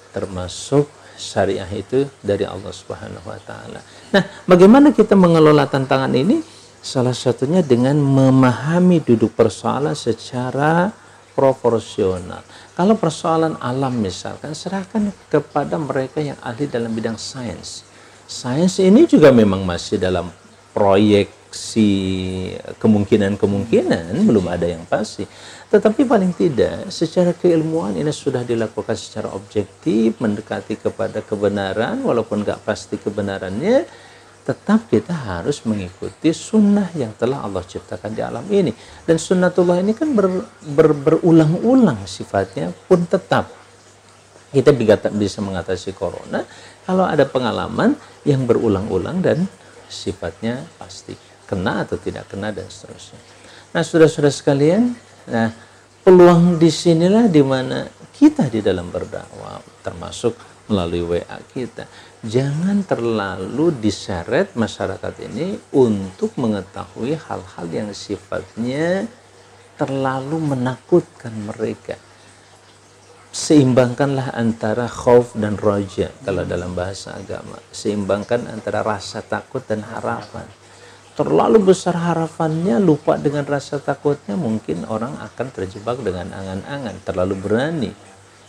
termasuk 0.10 0.90
syariah 1.22 1.70
itu 1.70 2.10
dari 2.26 2.50
Allah 2.50 2.74
Subhanahu 2.74 3.30
wa 3.30 3.38
taala. 3.46 3.78
Nah, 4.10 4.24
bagaimana 4.49 4.89
kita 4.89 5.14
mengelola 5.14 5.70
tantangan 5.70 6.10
ini? 6.18 6.41
Salah 6.80 7.14
satunya 7.14 7.62
dengan 7.62 7.99
memahami 7.99 9.03
duduk 9.03 9.36
persoalan 9.36 9.93
secara 9.93 10.89
proporsional. 11.38 12.41
Kalau 12.74 12.95
persoalan 12.97 13.60
alam 13.62 13.95
misalkan 13.99 14.55
serahkan 14.55 15.14
kepada 15.30 15.78
mereka 15.78 16.24
yang 16.24 16.39
ahli 16.41 16.66
dalam 16.66 16.89
bidang 16.91 17.20
sains. 17.20 17.84
Sains 18.26 18.80
ini 18.82 19.05
juga 19.05 19.30
memang 19.30 19.62
masih 19.62 20.01
dalam 20.01 20.32
proyeksi 20.74 21.91
kemungkinan-kemungkinan 22.80 24.26
belum 24.26 24.45
ada 24.49 24.66
yang 24.66 24.84
pasti. 24.89 25.28
Tetapi 25.70 26.02
paling 26.02 26.34
tidak 26.34 26.90
secara 26.90 27.30
keilmuan 27.30 27.94
ini 27.94 28.10
sudah 28.10 28.42
dilakukan 28.42 28.98
secara 28.98 29.30
objektif 29.38 30.18
mendekati 30.18 30.82
kepada 30.82 31.22
kebenaran 31.22 32.02
walaupun 32.02 32.42
nggak 32.42 32.66
pasti 32.66 32.98
kebenarannya 32.98 33.86
tetap 34.50 34.90
kita 34.90 35.14
harus 35.14 35.62
mengikuti 35.70 36.34
sunnah 36.34 36.90
yang 36.98 37.14
telah 37.14 37.46
Allah 37.46 37.62
ciptakan 37.62 38.18
di 38.18 38.22
alam 38.26 38.42
ini. 38.50 38.74
Dan 39.06 39.22
sunnatullah 39.22 39.78
ini 39.86 39.94
kan 39.94 40.10
ber, 40.18 40.42
ber, 40.74 40.98
berulang-ulang 40.98 42.02
sifatnya 42.10 42.74
pun 42.90 43.06
tetap. 43.06 43.54
Kita 44.50 44.74
bisa 45.14 45.46
mengatasi 45.46 45.94
corona 45.94 46.42
kalau 46.82 47.06
ada 47.06 47.30
pengalaman 47.30 47.94
yang 48.26 48.50
berulang-ulang 48.50 49.22
dan 49.22 49.46
sifatnya 49.86 50.66
pasti 50.82 51.14
kena 51.46 51.86
atau 51.86 52.02
tidak 52.02 52.26
kena 52.34 52.50
dan 52.50 52.66
seterusnya. 52.66 53.22
Nah 53.70 53.86
sudah-sudah 53.86 54.34
sekalian 54.34 54.98
nah 55.28 55.52
peluang 56.06 56.56
di 56.56 56.72
sinilah 56.72 57.28
di 57.28 57.44
mana 57.44 57.84
kita 58.16 58.48
di 58.48 58.60
dalam 58.60 58.92
berdakwah 58.92 59.64
termasuk 59.84 60.36
melalui 60.70 61.02
WA 61.02 61.40
kita. 61.50 61.90
Jangan 62.22 62.86
terlalu 62.86 63.74
diseret 63.82 64.54
masyarakat 64.54 65.14
ini 65.26 65.58
untuk 65.74 66.38
mengetahui 66.38 67.18
hal-hal 67.18 67.68
yang 67.72 67.90
sifatnya 67.92 69.10
terlalu 69.76 70.38
menakutkan 70.56 71.34
mereka. 71.34 71.98
seimbangkanlah 73.30 74.34
antara 74.34 74.90
khauf 74.90 75.38
dan 75.38 75.54
roja 75.54 76.10
kalau 76.26 76.42
dalam 76.50 76.74
bahasa 76.74 77.14
agama. 77.14 77.62
Seimbangkan 77.70 78.50
antara 78.50 78.82
rasa 78.82 79.22
takut 79.22 79.62
dan 79.70 79.86
harapan 79.86 80.50
terlalu 81.20 81.76
besar 81.76 82.00
harapannya 82.00 82.80
lupa 82.80 83.20
dengan 83.20 83.44
rasa 83.44 83.76
takutnya 83.76 84.40
mungkin 84.40 84.88
orang 84.88 85.20
akan 85.20 85.52
terjebak 85.52 86.00
dengan 86.00 86.32
angan-angan 86.32 86.96
terlalu 87.04 87.36
berani. 87.36 87.92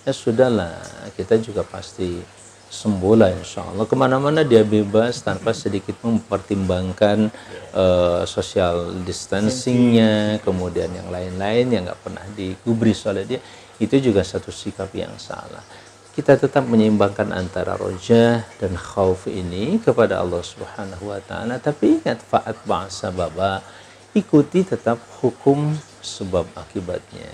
Ya 0.06 0.14
sudahlah 0.14 0.78
kita 1.18 1.42
juga 1.42 1.66
pasti 1.66 2.22
sembuh 2.70 3.14
lah 3.18 3.34
insya 3.34 3.66
Allah 3.66 3.82
ke 3.82 3.98
mana-mana 3.98 4.46
dia 4.46 4.62
bebas 4.62 5.18
tanpa 5.26 5.50
sedikit 5.50 5.98
mempertimbangkan 6.06 7.34
uh, 7.74 8.22
social 8.22 9.02
distancingnya 9.02 10.38
kemudian 10.46 10.94
yang 10.94 11.10
lain-lain 11.10 11.66
yang 11.74 11.82
nggak 11.90 12.00
pernah 12.06 12.22
digubris 12.38 13.02
oleh 13.10 13.26
dia. 13.26 13.42
Itu 13.82 13.98
juga 13.98 14.22
satu 14.22 14.54
sikap 14.54 14.94
yang 14.94 15.18
salah 15.18 15.89
kita 16.10 16.34
tetap 16.34 16.66
menyeimbangkan 16.66 17.30
antara 17.30 17.78
roja 17.78 18.42
dan 18.58 18.74
khauf 18.74 19.30
ini 19.30 19.78
kepada 19.78 20.18
Allah 20.18 20.42
Subhanahu 20.42 21.14
wa 21.14 21.22
taala. 21.22 21.62
Tapi 21.62 22.02
ingat 22.02 22.18
faat 22.26 22.58
ba'sa 22.66 23.14
baba 23.14 23.62
ikuti 24.10 24.66
tetap 24.66 24.98
hukum 25.22 25.70
sebab 26.02 26.50
akibatnya. 26.58 27.30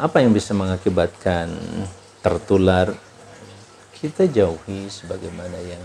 Apa 0.00 0.24
yang 0.24 0.32
bisa 0.32 0.56
mengakibatkan 0.56 1.52
tertular? 2.24 2.92
Kita 3.96 4.28
jauhi 4.28 4.92
sebagaimana 4.92 5.56
yang 5.64 5.80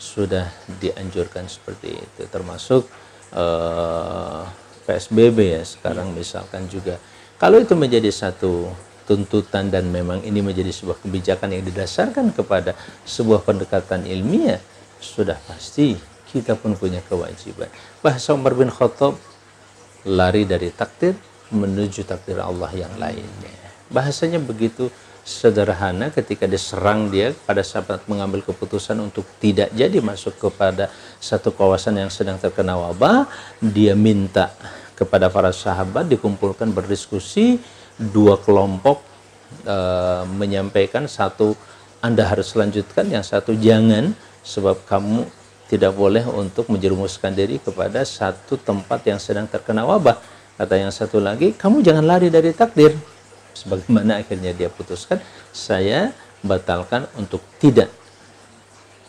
sudah 0.00 0.48
dianjurkan 0.80 1.48
seperti 1.48 1.96
itu. 1.96 2.22
Termasuk 2.28 2.88
uh, 3.36 4.44
eh, 4.44 4.44
PSBB 4.88 5.38
ya 5.60 5.62
sekarang 5.64 6.12
misalkan 6.16 6.68
juga. 6.68 6.96
Kalau 7.36 7.60
itu 7.60 7.76
menjadi 7.76 8.08
satu 8.08 8.72
tuntutan 9.04 9.68
dan 9.68 9.90
memang 9.90 10.22
ini 10.22 10.40
menjadi 10.40 10.70
sebuah 10.70 11.02
kebijakan 11.02 11.54
yang 11.54 11.64
didasarkan 11.66 12.30
kepada 12.34 12.78
sebuah 13.06 13.42
pendekatan 13.42 14.06
ilmiah, 14.06 14.62
sudah 15.02 15.36
pasti 15.46 15.98
kita 16.32 16.56
pun 16.56 16.72
punya 16.78 17.04
kewajiban. 17.04 17.68
Bahasa 18.00 18.32
Umar 18.32 18.56
bin 18.56 18.72
Khattab 18.72 19.18
lari 20.08 20.48
dari 20.48 20.72
takdir 20.72 21.14
menuju 21.52 22.08
takdir 22.08 22.40
Allah 22.40 22.72
yang 22.72 22.94
lainnya. 22.96 23.52
Bahasanya 23.92 24.40
begitu 24.40 24.88
sederhana 25.22 26.10
ketika 26.10 26.50
diserang 26.50 27.06
dia 27.12 27.30
pada 27.46 27.62
saat 27.62 28.02
mengambil 28.10 28.42
keputusan 28.42 28.98
untuk 28.98 29.22
tidak 29.38 29.70
jadi 29.70 30.02
masuk 30.02 30.34
kepada 30.34 30.90
satu 31.22 31.54
kawasan 31.54 32.00
yang 32.00 32.10
sedang 32.10 32.40
terkena 32.42 32.74
wabah, 32.74 33.30
dia 33.62 33.94
minta 33.94 34.50
kepada 34.98 35.30
para 35.30 35.54
sahabat 35.54 36.10
dikumpulkan 36.10 36.70
berdiskusi 36.74 37.62
dua 38.10 38.40
kelompok 38.42 38.98
e, 39.62 39.76
menyampaikan 40.34 41.06
satu 41.06 41.54
anda 42.02 42.26
harus 42.26 42.50
lanjutkan 42.58 43.06
yang 43.06 43.22
satu 43.22 43.54
jangan 43.54 44.10
sebab 44.42 44.82
kamu 44.90 45.22
tidak 45.70 45.94
boleh 45.94 46.26
untuk 46.26 46.68
menjerumuskan 46.68 47.32
diri 47.32 47.62
kepada 47.62 48.02
satu 48.02 48.58
tempat 48.58 49.06
yang 49.06 49.22
sedang 49.22 49.46
terkena 49.46 49.86
wabah 49.86 50.18
kata 50.58 50.74
yang 50.74 50.90
satu 50.90 51.22
lagi 51.22 51.54
kamu 51.54 51.80
jangan 51.80 52.04
lari 52.04 52.28
dari 52.28 52.50
takdir 52.50 52.92
sebagaimana 53.54 54.20
akhirnya 54.20 54.50
dia 54.50 54.68
putuskan 54.68 55.22
saya 55.54 56.10
batalkan 56.42 57.06
untuk 57.14 57.40
tidak 57.62 57.88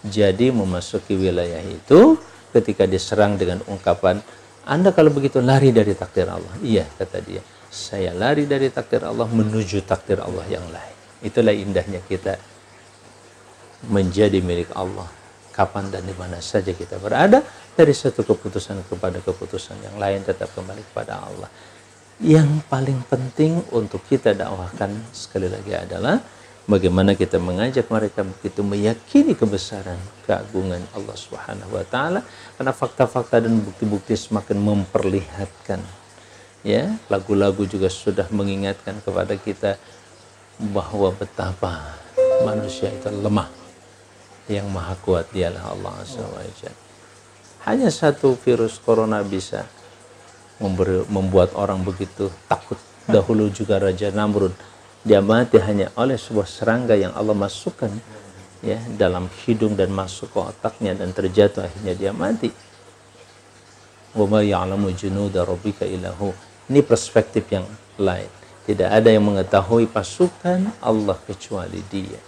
jadi 0.06 0.54
memasuki 0.54 1.18
wilayah 1.18 1.64
itu 1.66 2.20
ketika 2.54 2.86
diserang 2.86 3.40
dengan 3.40 3.64
ungkapan 3.66 4.22
anda 4.64 4.96
kalau 4.96 5.12
begitu 5.12 5.44
lari 5.44 5.76
dari 5.76 5.92
takdir 5.92 6.28
Allah. 6.32 6.56
Iya, 6.64 6.88
kata 6.96 7.20
dia. 7.20 7.44
Saya 7.74 8.14
lari 8.14 8.46
dari 8.46 8.70
takdir 8.70 9.02
Allah 9.02 9.26
menuju 9.26 9.82
takdir 9.82 10.22
Allah 10.22 10.46
yang 10.46 10.62
lain. 10.70 10.94
Itulah 11.26 11.58
indahnya 11.58 12.06
kita 12.06 12.38
menjadi 13.90 14.38
milik 14.46 14.70
Allah. 14.78 15.10
Kapan 15.50 15.90
dan 15.90 16.06
di 16.06 16.14
mana 16.14 16.38
saja 16.38 16.70
kita 16.70 17.02
berada, 17.02 17.42
dari 17.74 17.94
satu 17.94 18.22
keputusan 18.22 18.86
kepada 18.86 19.18
keputusan 19.22 19.82
yang 19.82 19.98
lain 19.98 20.22
tetap 20.22 20.54
kembali 20.54 20.82
kepada 20.94 21.26
Allah. 21.26 21.50
Yang 22.22 22.62
paling 22.70 23.02
penting 23.10 23.62
untuk 23.74 24.06
kita 24.06 24.38
dakwahkan 24.38 24.94
sekali 25.10 25.50
lagi 25.50 25.74
adalah 25.74 26.22
bagaimana 26.70 27.18
kita 27.18 27.42
mengajak 27.42 27.90
mereka 27.90 28.22
begitu 28.22 28.62
meyakini 28.62 29.34
kebesaran 29.34 29.98
keagungan 30.30 30.86
Allah 30.94 31.18
Subhanahu 31.18 31.74
wa 31.74 31.86
taala 31.90 32.22
karena 32.54 32.72
fakta-fakta 32.74 33.42
dan 33.44 33.58
bukti-bukti 33.60 34.14
semakin 34.14 34.62
memperlihatkan 34.62 36.03
ya 36.64 36.96
lagu-lagu 37.12 37.68
juga 37.68 37.92
sudah 37.92 38.28
mengingatkan 38.32 38.98
kepada 39.04 39.36
kita 39.36 39.76
bahwa 40.60 41.12
betapa 41.12 42.00
manusia 42.48 42.90
itu 42.90 43.12
lemah 43.12 43.52
yang 44.48 44.68
maha 44.72 44.96
kuat 45.04 45.28
dialah 45.32 45.76
Allah 45.76 45.96
SWT 46.04 46.64
hanya 47.68 47.88
satu 47.92 48.36
virus 48.40 48.80
corona 48.80 49.24
bisa 49.24 49.68
membuat 51.12 51.56
orang 51.56 51.84
begitu 51.84 52.32
takut 52.48 52.80
dahulu 53.08 53.52
juga 53.52 53.80
Raja 53.80 54.12
Namrud 54.12 54.56
dia 55.04 55.20
mati 55.20 55.60
hanya 55.60 55.92
oleh 56.00 56.16
sebuah 56.16 56.48
serangga 56.48 56.96
yang 56.96 57.12
Allah 57.12 57.36
masukkan 57.36 57.92
ya 58.64 58.80
dalam 58.96 59.28
hidung 59.44 59.76
dan 59.76 59.92
masuk 59.92 60.32
ke 60.32 60.40
otaknya 60.40 60.96
dan 60.96 61.12
terjatuh 61.12 61.68
akhirnya 61.68 61.94
dia 62.00 62.16
mati. 62.16 62.48
Wa. 64.16 64.24
Ini 66.72 66.80
perspektif 66.84 67.48
yang 67.52 67.68
lain. 68.00 68.30
Tidak 68.64 68.88
ada 68.88 69.12
yang 69.12 69.28
mengetahui 69.28 69.92
pasukan 69.92 70.72
Allah 70.80 71.20
kecuali 71.28 71.84
Dia. 71.92 72.22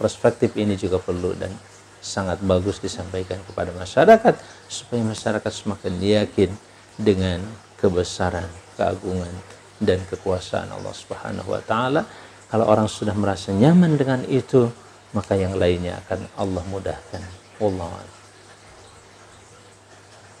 Perspektif 0.00 0.56
ini 0.56 0.74
juga 0.74 0.96
perlu 0.96 1.36
dan 1.36 1.52
sangat 2.00 2.40
bagus 2.40 2.80
disampaikan 2.80 3.36
kepada 3.44 3.74
masyarakat 3.76 4.34
supaya 4.70 5.02
masyarakat 5.04 5.52
semakin 5.52 5.94
yakin 6.00 6.50
dengan 6.96 7.44
kebesaran, 7.76 8.48
keagungan 8.80 9.30
dan 9.76 10.00
kekuasaan 10.08 10.72
Allah 10.72 10.94
Subhanahu 10.96 11.52
wa 11.52 11.60
taala. 11.60 12.02
Kalau 12.48 12.64
orang 12.64 12.88
sudah 12.88 13.12
merasa 13.12 13.52
nyaman 13.52 13.98
dengan 14.00 14.24
itu, 14.30 14.70
maka 15.12 15.36
yang 15.36 15.58
lainnya 15.58 16.00
akan 16.06 16.24
Allah 16.40 16.64
mudahkan. 16.72 17.22
Wallahu 17.60 17.92
a'lam. 17.92 18.16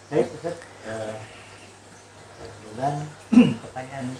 Baik, 0.06 0.26
Ustaz. 0.38 1.35
Uh, 2.76 3.00
pertanyaan 3.64 4.12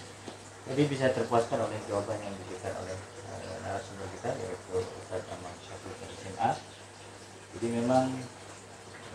jadi 0.65 0.81
bisa 0.89 1.05
terpuaskan 1.13 1.61
oleh 1.61 1.77
jawaban 1.85 2.17
yang 2.17 2.33
diberikan 2.41 2.73
oleh 2.81 2.97
uh, 3.29 3.53
narasumber 3.61 4.09
kita 4.17 4.33
yaitu 4.33 4.81
Ustaz 4.81 5.21
Aman 5.29 5.53
Syafiq 5.61 5.93
SMA. 6.25 6.57
Jadi 7.53 7.67
memang 7.69 8.09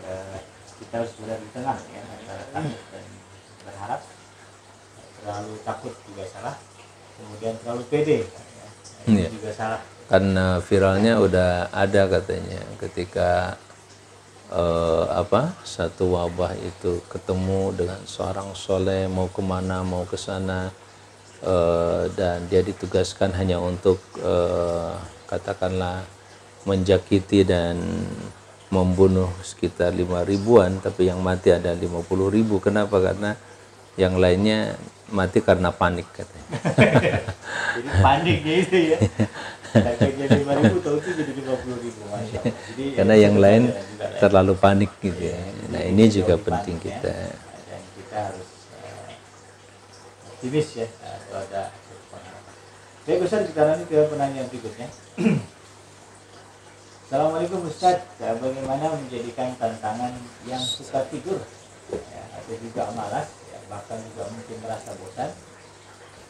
uh, 0.07 0.39
kita 0.79 0.93
harus 1.03 1.11
berada 1.19 1.43
di 1.43 1.49
tengah 1.51 1.75
ya 1.75 2.01
antara 2.07 2.43
takut 2.55 2.83
dan 2.87 3.05
berharap 3.67 4.01
terlalu 5.19 5.53
takut 5.67 5.93
juga 6.07 6.23
salah 6.31 6.55
kemudian 7.19 7.53
terlalu 7.59 7.83
pede 7.91 8.17
ya, 9.11 9.27
juga 9.27 9.51
salah. 9.51 9.81
Karena 10.07 10.63
viralnya 10.63 11.19
udah 11.19 11.67
ada 11.75 12.07
katanya 12.07 12.63
ketika 12.79 13.59
uh, 14.53 15.05
apa 15.09 15.57
satu 15.65 16.13
wabah 16.13 16.53
itu 16.61 17.01
ketemu 17.09 17.73
dengan 17.73 17.99
seorang 18.05 18.53
soleh 18.53 19.09
mau 19.09 19.27
ke 19.27 19.41
mana 19.41 19.81
mau 19.81 20.05
ke 20.05 20.15
sana 20.15 20.69
uh, 21.41 22.05
dan 22.13 22.45
dia 22.47 22.61
ditugaskan 22.61 23.33
hanya 23.33 23.57
untuk 23.57 23.99
uh, 24.21 24.95
katakanlah 25.25 26.05
menjakiti 26.63 27.43
dan 27.43 27.81
membunuh 28.69 29.29
sekitar 29.45 29.93
lima 29.93 30.25
ribuan 30.25 30.79
tapi 30.81 31.09
yang 31.09 31.21
mati 31.21 31.53
ada 31.53 31.75
lima 31.75 32.01
puluh 32.01 32.29
ribu 32.31 32.57
kenapa 32.57 32.97
karena 32.97 33.37
yang 33.93 34.17
lainnya 34.17 34.73
mati 35.13 35.37
karena 35.45 35.69
panik 35.69 36.09
katanya. 36.09 36.49
jadi 37.77 37.89
paniknya 38.01 38.55
itu 38.65 38.77
ya. 38.93 38.97
jadi 39.73 40.25
lima 40.37 40.53
ribu 40.61 40.77
tahu 40.85 41.01
itu 41.01 41.09
jadi 41.17 41.31
lima 41.33 41.53
puluh 41.57 41.77
ribu. 41.81 42.01
Jadi, 42.05 42.83
karena 42.93 43.15
yang 43.17 43.35
lain 43.41 43.73
terlalu 44.21 44.53
panik 44.57 44.91
gitu 45.01 45.33
ya. 45.33 45.39
Nah 45.73 45.81
ini 45.81 46.03
juga 46.13 46.37
penting 46.37 46.77
ya. 46.77 46.85
kita. 46.93 47.15
Dan 47.65 47.81
kita 47.97 48.17
harus 48.29 48.49
uh, 48.77 50.29
optimis 50.29 50.67
ya 50.77 50.87
kalau 51.01 51.41
ada 51.49 51.63
Baik 53.03 53.27
Ustaz 53.27 53.51
sekarang 53.51 53.83
ini 53.83 53.85
ke 53.91 53.99
penanya 54.07 54.47
berikutnya. 54.47 54.87
Assalamualaikum 57.03 57.67
Ustaz, 57.67 57.99
bagaimana 58.15 58.95
menjadikan 58.95 59.51
tantangan 59.59 60.15
yang 60.47 60.63
suka 60.63 61.03
tidur 61.11 61.43
ya, 61.91 62.23
atau 62.39 62.55
juga 62.63 62.87
malas 62.95 63.27
bahkan 63.67 63.99
juga 64.07 64.23
mungkin 64.31 64.57
merasa 64.63 64.95
bosan 64.95 65.29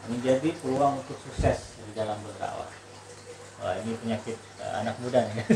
menjadi 0.10 0.50
peluang 0.66 0.98
untuk 1.04 1.18
sukses 1.30 1.78
di 1.78 1.92
dalam 1.94 2.18
berdakwah. 2.26 2.83
Wah, 3.64 3.80
ini 3.80 3.96
penyakit 3.96 4.36
uh, 4.60 4.84
anak 4.84 4.96
muda 5.00 5.24
nih. 5.24 5.48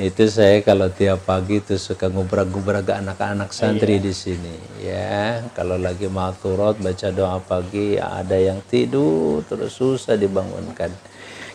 itu 0.08 0.24
saya 0.32 0.64
kalau 0.64 0.88
tiap 0.88 1.28
pagi 1.28 1.60
itu 1.60 1.76
suka 1.76 2.08
ngubrak-ngubrak 2.08 2.88
anak-anak 2.88 3.52
santri 3.52 4.00
di 4.00 4.08
sini 4.16 4.56
ya. 4.80 5.44
Kalau 5.52 5.76
lagi 5.76 6.08
maturot 6.08 6.80
baca 6.80 7.12
doa 7.12 7.36
pagi 7.44 8.00
ada 8.00 8.40
yang 8.40 8.64
tidur 8.64 9.44
terus 9.44 9.76
susah 9.76 10.16
dibangunkan. 10.16 10.88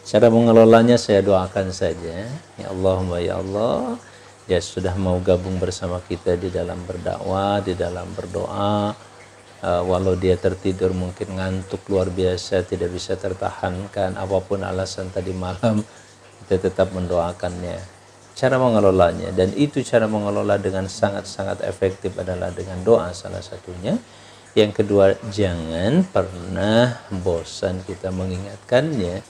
Cara 0.06 0.30
mengelolanya 0.30 1.02
saya 1.02 1.26
doakan 1.26 1.74
saja. 1.74 2.30
Ya 2.62 2.68
Allahumma 2.70 3.18
ya 3.18 3.42
Allah. 3.42 3.98
Ya 4.46 4.62
sudah 4.62 4.94
mau 4.94 5.18
gabung 5.18 5.58
bersama 5.58 5.98
kita 6.06 6.38
di 6.38 6.54
dalam 6.54 6.78
berdakwah 6.86 7.58
di 7.66 7.74
dalam 7.74 8.06
berdoa 8.14 8.94
uh, 9.66 9.82
walau 9.82 10.14
dia 10.14 10.38
tertidur 10.38 10.94
mungkin 10.94 11.34
ngantuk 11.34 11.82
luar 11.90 12.14
biasa 12.14 12.62
tidak 12.70 12.94
bisa 12.94 13.18
tertahankan 13.18 14.14
apa 14.14 14.38
pun 14.46 14.62
alasan 14.62 15.10
tadi 15.10 15.34
malam 15.34 15.82
kita 16.46 16.70
tetap 16.70 16.94
mendoakannya. 16.94 17.82
Cara 18.36 18.60
mengelolanya 18.60 19.32
dan 19.32 19.56
itu 19.56 19.82
cara 19.82 20.06
mengelola 20.06 20.60
dengan 20.60 20.86
sangat-sangat 20.86 21.64
efektif 21.66 22.14
adalah 22.20 22.52
dengan 22.54 22.84
doa 22.86 23.10
salah 23.16 23.42
satunya. 23.42 23.98
Yang 24.56 24.84
kedua 24.84 25.16
jangan 25.32 26.04
pernah 26.06 27.00
bosan 27.10 27.82
kita 27.88 28.12
mengingatkannya. 28.14 29.24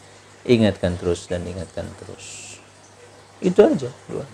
Ingatkan 0.45 0.97
terus 1.01 1.25
dan 1.25 1.41
ingatkan 1.45 1.89
terus. 2.01 2.57
Itu 3.41 3.65
aja 3.65 3.89
dua. 4.09 4.25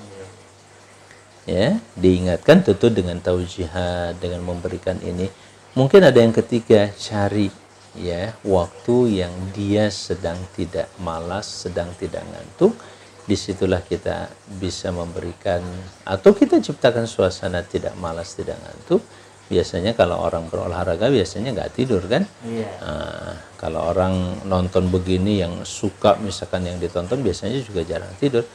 Ya 1.43 1.80
diingatkan 1.99 2.64
tentu 2.64 2.88
dengan 2.91 3.20
taujihat 3.20 4.20
dengan 4.24 4.43
memberikan 4.43 4.99
ini 5.04 5.28
mungkin 5.76 6.03
ada 6.03 6.19
yang 6.19 6.36
ketiga 6.36 6.91
cari 6.95 7.47
ya 7.95 8.32
waktu 8.47 9.24
yang 9.24 9.34
dia 9.51 9.91
sedang 9.91 10.39
tidak 10.55 10.88
malas 10.99 11.67
sedang 11.67 11.91
tidak 11.99 12.24
ngantuk. 12.28 12.76
Di 13.22 13.38
situlah 13.38 13.86
kita 13.86 14.28
bisa 14.59 14.89
memberikan 14.89 15.61
atau 16.03 16.34
kita 16.34 16.57
ciptakan 16.57 17.05
suasana 17.05 17.61
tidak 17.63 17.95
malas 18.01 18.34
tidak 18.34 18.57
ngantuk. 18.59 18.99
Biasanya 19.51 19.93
kalau 19.93 20.24
orang 20.24 20.47
berolahraga 20.47 21.11
biasanya 21.11 21.51
nggak 21.51 21.72
tidur 21.76 22.01
kan? 22.07 22.24
Iya. 22.47 22.72
nah, 22.82 23.36
kalau 23.59 23.91
orang 23.91 24.41
nonton 24.47 24.89
begini 24.89 25.43
yang 25.43 25.67
suka 25.67 26.17
misalkan 26.24 26.65
yang 26.65 26.80
ditonton 26.80 27.22
biasanya 27.22 27.61
juga 27.61 27.84
jarang 27.86 28.11
tidur. 28.17 28.47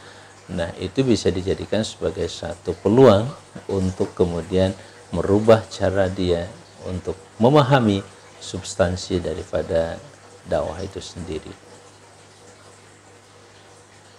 Nah 0.51 0.73
itu 0.83 1.07
bisa 1.07 1.31
dijadikan 1.31 1.87
sebagai 1.87 2.27
satu 2.27 2.75
peluang 2.81 3.29
untuk 3.71 4.17
kemudian 4.19 4.75
merubah 5.15 5.63
cara 5.71 6.11
dia 6.11 6.49
untuk 6.89 7.19
memahami 7.37 8.01
substansi 8.39 9.19
daripada 9.21 9.99
dakwah 10.47 10.79
itu 10.83 11.03
sendiri 11.03 11.53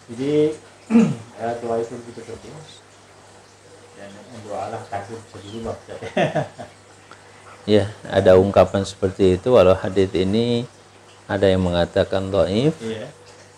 jadi 0.07 0.55
ya, 1.39 1.49
doa 1.59 1.79
itu 1.83 1.93
begitu 2.03 2.21
terus 2.23 2.71
dan 3.97 4.11
doalah 4.45 4.81
takdir 4.87 5.17
bisa 5.17 5.37
dirubah 5.41 5.77
ya 7.67 7.91
ada 8.07 8.39
ungkapan 8.39 8.87
seperti 8.87 9.35
itu 9.35 9.51
walau 9.51 9.75
hadis 9.75 10.07
ini 10.15 10.63
ada 11.27 11.51
yang 11.51 11.59
mengatakan 11.59 12.31
doif 12.31 12.79
yeah. 12.79 13.11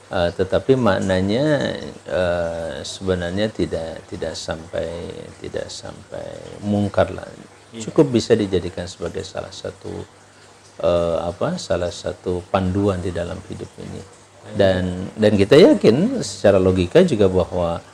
uh, 0.10 0.34
tetapi 0.34 0.74
maknanya 0.74 1.78
uh, 2.10 2.82
sebenarnya 2.82 3.54
tidak 3.54 4.02
tidak 4.10 4.34
sampai 4.34 5.14
tidak 5.38 5.70
sampai 5.70 6.26
mungkar 6.66 7.14
lah. 7.14 7.30
Cukup 7.78 8.10
bisa 8.10 8.34
dijadikan 8.34 8.90
sebagai 8.90 9.22
salah 9.22 9.54
satu 9.54 9.92
uh, 10.82 11.30
apa 11.30 11.62
salah 11.62 11.94
satu 11.94 12.42
panduan 12.50 12.98
di 13.04 13.14
dalam 13.14 13.38
hidup 13.46 13.70
ini. 13.78 14.02
Dan 14.50 15.14
dan 15.14 15.38
kita 15.38 15.54
yakin 15.54 16.26
secara 16.26 16.58
logika 16.58 17.06
juga 17.06 17.30
bahwa 17.30 17.86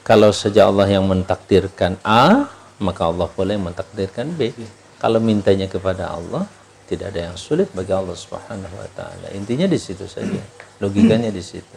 kalau 0.00 0.32
saja 0.32 0.64
Allah 0.64 0.88
yang 0.88 1.04
mentakdirkan 1.04 2.00
A 2.00 2.48
maka 2.80 3.04
Allah 3.04 3.28
boleh 3.28 3.60
mentakdirkan 3.60 4.32
B. 4.32 4.56
Kalau 4.96 5.20
mintanya 5.20 5.68
kepada 5.68 6.12
Allah 6.12 6.48
tidak 6.88 7.12
ada 7.14 7.30
yang 7.30 7.36
sulit 7.36 7.68
bagi 7.76 7.92
Allah 7.92 8.16
Subhanahu 8.16 8.74
wa 8.74 8.88
taala. 8.96 9.30
Intinya 9.36 9.68
di 9.68 9.76
situ 9.76 10.08
saja. 10.08 10.40
Logikanya 10.80 11.28
di 11.28 11.44
situ. 11.44 11.76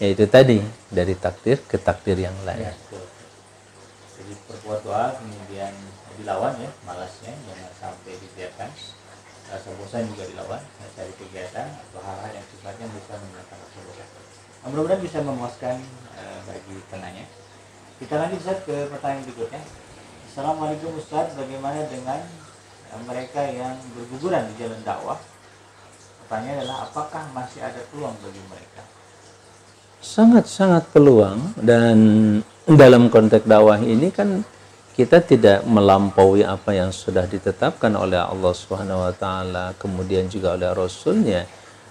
Yaitu 0.00 0.24
tadi 0.26 0.58
dari 0.88 1.12
takdir 1.12 1.60
ke 1.60 1.76
takdir 1.76 2.16
yang 2.16 2.34
lain. 2.48 2.72
Ya, 2.72 2.74
jadi 4.16 4.32
doa 4.80 5.04
kemudian 5.20 5.72
dilawan 6.20 6.52
ya 6.60 6.70
malasnya 6.84 7.32
jangan 7.32 7.72
sampai 7.80 8.12
dibiarkan. 8.20 8.70
Rasa 9.50 9.68
bosan 9.74 10.06
juga 10.14 10.30
dilawan 10.30 10.62
cari 10.94 11.10
kegiatan 11.18 11.66
atau 11.74 11.98
hal-hal 11.98 12.30
yang 12.38 12.46
sifatnya 12.54 12.86
bukan 12.86 13.18
menyebabkan 13.18 13.56
rasa 13.58 13.78
bosan. 13.82 14.08
Nah, 14.60 14.66
mudah-mudahan 14.70 15.02
bisa 15.02 15.18
memuaskan 15.24 15.76
uh, 16.14 16.38
bagi 16.46 16.76
penanya. 16.92 17.24
Kita 17.98 18.14
lanjut 18.20 18.38
Ustaz 18.44 18.60
ke 18.62 18.76
pertanyaan 18.92 19.24
berikutnya. 19.26 19.62
Assalamualaikum 20.30 20.92
Ustaz. 21.00 21.34
Bagaimana 21.34 21.82
dengan 21.88 22.20
uh, 22.92 23.02
mereka 23.08 23.42
yang 23.50 23.74
berguguran 23.96 24.46
di 24.52 24.54
jalan 24.60 24.80
dakwah? 24.86 25.18
Pertanyaan 26.22 26.62
adalah 26.62 26.78
apakah 26.86 27.22
masih 27.34 27.58
ada 27.64 27.80
peluang 27.90 28.14
bagi 28.22 28.42
mereka? 28.46 28.82
Sangat-sangat 29.98 30.94
peluang 30.94 31.58
dan 31.58 31.98
dalam 32.70 33.10
konteks 33.10 33.50
dakwah 33.50 33.82
ini 33.82 34.14
kan 34.14 34.46
kita 34.94 35.22
tidak 35.22 35.62
melampaui 35.64 36.42
apa 36.42 36.74
yang 36.74 36.90
sudah 36.90 37.24
ditetapkan 37.24 37.94
oleh 37.94 38.18
Allah 38.18 38.52
Subhanahu 38.52 39.06
wa 39.06 39.14
taala 39.14 39.72
kemudian 39.78 40.26
juga 40.26 40.58
oleh 40.58 40.70
rasulnya 40.74 41.46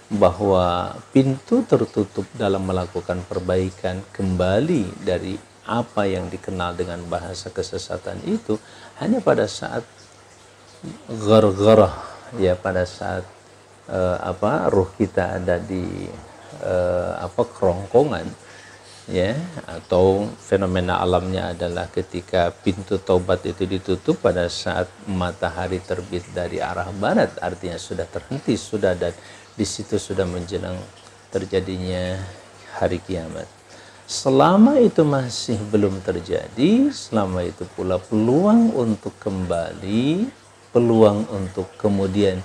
bahwa 0.10 0.98
pintu 1.14 1.62
tertutup 1.70 2.26
dalam 2.34 2.66
melakukan 2.66 3.22
perbaikan 3.30 4.02
kembali 4.10 5.06
dari 5.06 5.38
apa 5.70 6.10
yang 6.10 6.34
dikenal 6.34 6.74
dengan 6.74 7.06
bahasa 7.06 7.54
kesesatan 7.54 8.18
itu 8.26 8.58
hanya 8.98 9.22
pada 9.22 9.46
saat 9.46 9.86
gargarah 11.08 11.94
ya 12.42 12.58
pada 12.58 12.90
saat 12.90 13.22
uh, 13.86 14.18
apa 14.22 14.66
ruh 14.74 14.90
kita 14.98 15.38
ada 15.38 15.62
di 15.62 16.10
uh, 16.66 17.22
apa 17.22 17.42
kerongkongan 17.46 18.49
ya 19.10 19.34
atau 19.66 20.30
fenomena 20.38 21.02
alamnya 21.02 21.58
adalah 21.58 21.90
ketika 21.90 22.54
pintu 22.54 23.02
taubat 23.02 23.42
itu 23.50 23.66
ditutup 23.66 24.22
pada 24.22 24.46
saat 24.46 24.86
matahari 25.10 25.82
terbit 25.82 26.22
dari 26.30 26.62
arah 26.62 26.94
barat 26.94 27.34
artinya 27.42 27.82
sudah 27.82 28.06
terhenti 28.06 28.54
sudah 28.54 28.94
dan 28.94 29.12
di 29.58 29.66
situ 29.66 29.98
sudah 29.98 30.30
menjelang 30.30 30.78
terjadinya 31.34 32.22
hari 32.78 33.02
kiamat. 33.02 33.50
Selama 34.10 34.82
itu 34.82 35.06
masih 35.06 35.58
belum 35.70 36.02
terjadi 36.02 36.90
selama 36.90 37.46
itu 37.46 37.66
pula 37.78 38.02
peluang 38.02 38.74
untuk 38.74 39.14
kembali 39.22 40.26
peluang 40.70 41.30
untuk 41.30 41.70
kemudian 41.78 42.42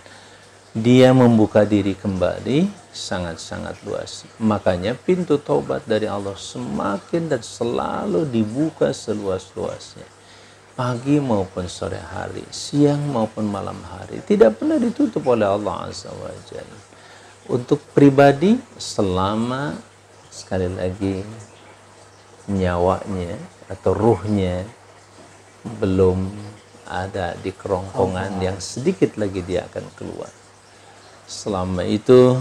dia 0.76 1.12
membuka 1.16 1.64
diri 1.64 1.96
kembali 1.96 2.83
sangat-sangat 2.94 3.82
luas. 3.82 4.22
Makanya 4.38 4.94
pintu 4.94 5.36
taubat 5.36 5.82
dari 5.84 6.06
Allah 6.06 6.38
semakin 6.38 7.26
dan 7.26 7.42
selalu 7.42 8.24
dibuka 8.30 8.94
seluas-luasnya. 8.94 10.06
Pagi 10.74 11.22
maupun 11.22 11.70
sore 11.70 11.98
hari, 11.98 12.42
siang 12.50 13.02
maupun 13.10 13.46
malam 13.46 13.78
hari, 13.86 14.18
tidak 14.26 14.58
pernah 14.58 14.78
ditutup 14.78 15.22
oleh 15.26 15.46
Allah 15.46 15.90
Azza 15.90 16.10
wa 16.10 16.30
Jalla. 16.50 16.78
Untuk 17.46 17.78
pribadi 17.94 18.58
selama 18.74 19.76
sekali 20.34 20.66
lagi 20.66 21.22
nyawanya 22.50 23.38
atau 23.70 23.92
ruhnya 23.94 24.66
belum 25.78 26.28
ada 26.84 27.32
di 27.40 27.54
kerongkongan 27.54 28.42
yang 28.42 28.58
sedikit 28.60 29.16
lagi 29.16 29.40
dia 29.46 29.64
akan 29.70 29.86
keluar. 29.96 30.32
Selama 31.24 31.86
itu 31.88 32.36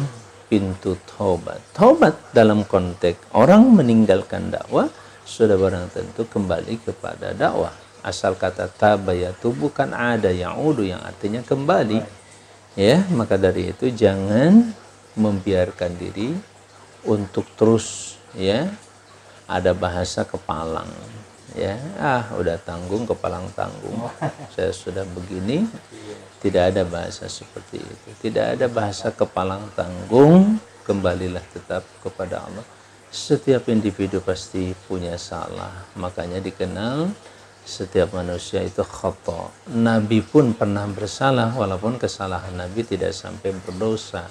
pintu 0.54 0.94
taubat. 1.10 1.58
Taubat 1.74 2.30
dalam 2.30 2.62
konteks 2.62 3.34
orang 3.34 3.74
meninggalkan 3.74 4.54
dakwah 4.54 4.86
sudah 5.26 5.58
barang 5.58 5.90
tentu 5.90 6.30
kembali 6.30 6.78
kepada 6.86 7.34
dakwah. 7.34 7.74
Asal 8.06 8.38
kata 8.38 8.70
tabayatu 8.70 9.50
bukan 9.50 9.98
ada 9.98 10.30
yang 10.30 10.62
udu 10.62 10.86
yang 10.86 11.02
artinya 11.02 11.42
kembali. 11.42 12.22
Ya, 12.78 13.02
maka 13.10 13.34
dari 13.42 13.74
itu 13.74 13.90
jangan 13.90 14.78
membiarkan 15.18 15.98
diri 15.98 16.38
untuk 17.02 17.50
terus 17.58 18.18
ya 18.38 18.70
ada 19.50 19.74
bahasa 19.74 20.22
kepalang 20.22 20.90
ya 21.54 21.78
ah 22.02 22.34
udah 22.34 22.58
tanggung 22.66 23.06
kepalang 23.06 23.46
tanggung 23.54 24.10
saya 24.58 24.74
sudah 24.74 25.06
begini 25.14 25.70
tidak 26.44 26.76
ada 26.76 26.84
bahasa 26.84 27.32
seperti 27.32 27.80
itu. 27.80 28.10
Tidak 28.20 28.60
ada 28.60 28.68
bahasa 28.68 29.16
kepalang 29.16 29.72
tanggung. 29.80 30.60
Kembalilah 30.84 31.40
tetap 31.56 31.88
kepada 32.04 32.44
Allah. 32.44 32.68
Setiap 33.08 33.72
individu 33.72 34.20
pasti 34.20 34.76
punya 34.92 35.16
salah. 35.16 35.88
Makanya 35.96 36.44
dikenal 36.44 37.08
setiap 37.64 38.12
manusia 38.12 38.60
itu 38.60 38.84
khata. 38.84 39.72
Nabi 39.72 40.20
pun 40.20 40.52
pernah 40.52 40.84
bersalah 40.92 41.56
walaupun 41.56 41.96
kesalahan 41.96 42.60
Nabi 42.60 42.84
tidak 42.84 43.16
sampai 43.16 43.56
berdosa. 43.64 44.28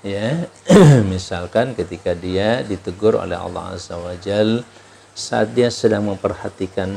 Ya, 0.00 0.48
misalkan 1.12 1.76
ketika 1.76 2.16
dia 2.16 2.64
ditegur 2.64 3.20
oleh 3.20 3.36
Allah 3.36 3.76
Azza 3.76 4.00
wa 4.00 4.16
Jal 4.16 4.64
saat 5.12 5.52
dia 5.52 5.68
sedang 5.68 6.08
memperhatikan 6.08 6.96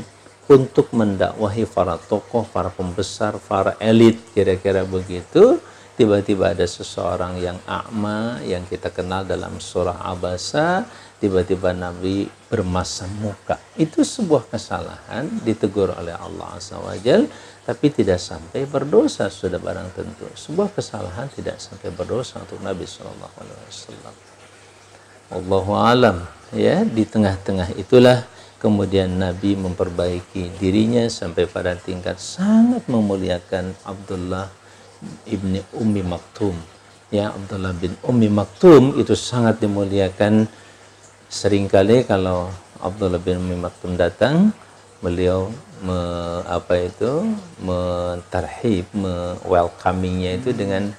untuk 0.49 0.89
mendakwahi 0.89 1.69
para 1.69 2.01
tokoh, 2.01 2.41
para 2.49 2.73
pembesar, 2.73 3.37
para 3.45 3.77
elit, 3.77 4.17
kira-kira 4.33 4.81
begitu. 4.81 5.61
Tiba-tiba 5.93 6.55
ada 6.55 6.63
seseorang 6.63 7.37
yang 7.43 7.59
a'ma 7.67 8.39
yang 8.47 8.63
kita 8.65 8.87
kenal 8.87 9.27
dalam 9.27 9.59
surah 9.59 9.99
Abasa, 10.07 10.87
tiba-tiba 11.19 11.75
Nabi 11.75 12.23
bermasam 12.47 13.11
muka. 13.19 13.59
Itu 13.75 14.07
sebuah 14.07 14.47
kesalahan 14.47 15.27
ditegur 15.43 15.91
oleh 15.91 16.15
Allah 16.15 16.55
SWT, 16.55 17.09
tapi 17.67 17.91
tidak 17.91 18.17
sampai 18.17 18.63
berdosa 18.63 19.27
sudah 19.27 19.59
barang 19.59 19.91
tentu. 19.91 20.23
Sebuah 20.33 20.71
kesalahan 20.71 21.27
tidak 21.35 21.59
sampai 21.59 21.91
berdosa 21.91 22.39
untuk 22.41 22.63
Nabi 22.63 22.87
SAW. 22.87 24.39
Allahu 25.29 25.77
alam 25.77 26.25
ya 26.55 26.81
di 26.81 27.05
tengah-tengah 27.05 27.77
itulah 27.77 28.25
kemudian 28.59 29.15
Nabi 29.15 29.55
memperbaiki 29.55 30.59
dirinya 30.59 31.07
sampai 31.07 31.47
pada 31.47 31.73
tingkat 31.79 32.19
sangat 32.19 32.85
memuliakan 32.91 33.71
Abdullah 33.87 34.51
ibni 35.25 35.63
Ummi 35.71 36.03
Maktum. 36.03 36.53
Ya 37.09 37.31
Abdullah 37.31 37.73
bin 37.73 37.95
Ummi 38.03 38.27
Maktum 38.29 38.99
itu 38.99 39.15
sangat 39.15 39.63
dimuliakan. 39.63 40.45
Seringkali 41.29 42.03
kalau 42.03 42.51
Abdullah 42.83 43.17
bin 43.17 43.39
Ummi 43.39 43.57
Maktum 43.57 43.95
datang 43.95 44.51
beliau 44.99 45.47
me, 45.79 45.99
apa 46.43 46.75
itu 46.83 47.31
mentarhib 47.63 48.85
me 48.91 49.39
welcomingnya 49.47 50.35
itu 50.35 50.51
dengan 50.51 50.91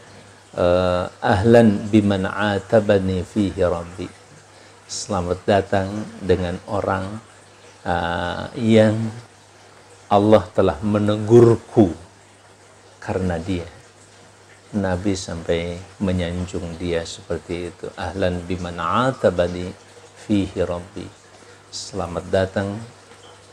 uh, 0.57 1.05
ahlan 1.21 1.77
biman 1.93 2.25
atabani 2.25 3.21
fihi 3.21 3.61
rabbi. 3.61 4.09
Selamat 4.91 5.39
datang 5.47 5.87
dengan 6.25 6.59
orang 6.67 7.30
uh, 7.85 8.51
yang 8.57 8.97
Allah 10.11 10.43
telah 10.51 10.79
menegurku 10.83 11.95
karena 12.99 13.39
dia. 13.39 13.67
Nabi 14.71 15.19
sampai 15.19 15.83
menyanjung 15.99 16.79
dia 16.79 17.03
seperti 17.03 17.75
itu. 17.75 17.87
Ahlan 17.99 18.43
biman 18.47 18.79
atabani 18.79 19.75
fihi 20.27 20.63
rabbi. 20.63 21.07
Selamat 21.71 22.27
datang 22.31 22.79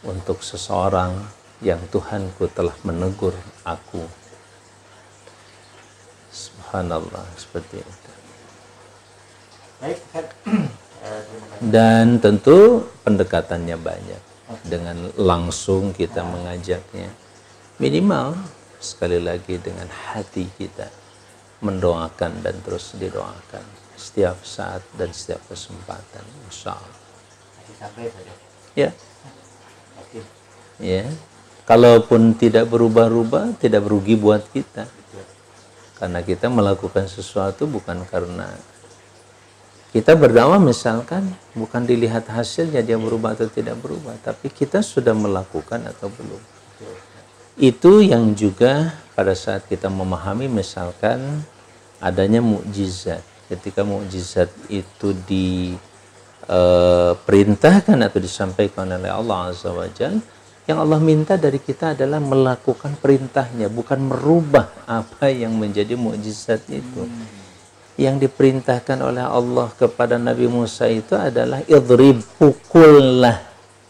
untuk 0.05 0.45
seseorang 0.45 1.17
yang 1.61 1.81
Tuhanku 1.89 2.45
telah 2.53 2.73
menegur 2.85 3.33
aku. 3.65 4.05
Subhanallah 6.29 7.25
seperti 7.33 7.81
itu. 7.81 8.11
Baik, 9.81 10.01
dan 11.63 12.19
tentu 12.21 12.85
pendekatannya 13.03 13.77
banyak. 13.77 14.21
Dengan 14.63 15.11
langsung 15.19 15.91
kita 15.91 16.23
mengajaknya. 16.23 17.11
Minimal 17.77 18.39
sekali 18.79 19.19
lagi 19.19 19.59
dengan 19.59 19.91
hati 19.91 20.47
kita 20.55 20.87
mendoakan 21.59 22.45
dan 22.45 22.55
terus 22.63 22.95
didoakan. 22.95 23.65
Setiap 23.97 24.39
saat 24.45 24.85
dan 24.95 25.11
setiap 25.11 25.41
kesempatan 25.49 26.23
insya 26.47 26.77
Allah. 26.77 26.99
Ya. 28.77 28.89
Ya. 30.77 31.03
Kalaupun 31.67 32.37
tidak 32.39 32.71
berubah-ubah 32.71 33.59
tidak 33.59 33.83
berugi 33.83 34.15
buat 34.15 34.45
kita. 34.53 34.87
Karena 35.97 36.21
kita 36.21 36.47
melakukan 36.47 37.09
sesuatu 37.09 37.65
bukan 37.65 38.05
karena 38.05 38.53
kita 39.95 40.19
berdakwah 40.19 40.59
misalkan 40.59 41.31
bukan 41.55 41.87
dilihat 41.87 42.27
hasilnya 42.27 42.83
dia 42.83 42.99
berubah 42.99 43.39
atau 43.39 43.47
tidak 43.47 43.79
berubah, 43.79 44.19
tapi 44.19 44.51
kita 44.51 44.83
sudah 44.83 45.15
melakukan 45.15 45.87
atau 45.87 46.11
belum. 46.11 46.43
Itu 47.57 48.03
yang 48.03 48.35
juga 48.35 48.99
pada 49.15 49.31
saat 49.31 49.63
kita 49.65 49.87
memahami 49.87 50.51
misalkan 50.51 51.39
adanya 52.03 52.43
mukjizat. 52.43 53.23
Ketika 53.47 53.87
mukjizat 53.87 54.51
itu 54.67 55.15
diperintahkan 55.23 57.97
eh, 57.97 58.05
atau 58.11 58.19
disampaikan 58.19 58.91
oleh 58.91 59.07
Allah 59.07 59.55
Azza 59.55 59.71
wa 59.71 59.87
yang 60.67 60.83
Allah 60.83 60.99
minta 60.99 61.39
dari 61.39 61.63
kita 61.63 61.95
adalah 61.95 62.19
melakukan 62.19 62.99
perintahnya, 62.99 63.71
bukan 63.71 64.03
merubah 64.03 64.67
apa 64.83 65.31
yang 65.31 65.55
menjadi 65.55 65.95
mukjizat 65.95 66.67
itu. 66.67 67.07
Hmm 67.07 67.46
yang 67.97 68.21
diperintahkan 68.21 69.01
oleh 69.01 69.25
Allah 69.25 69.73
kepada 69.73 70.21
Nabi 70.21 70.45
Musa 70.45 70.85
itu 70.85 71.17
adalah 71.17 71.65
idrib 71.65 72.21
pukullah. 72.37 73.41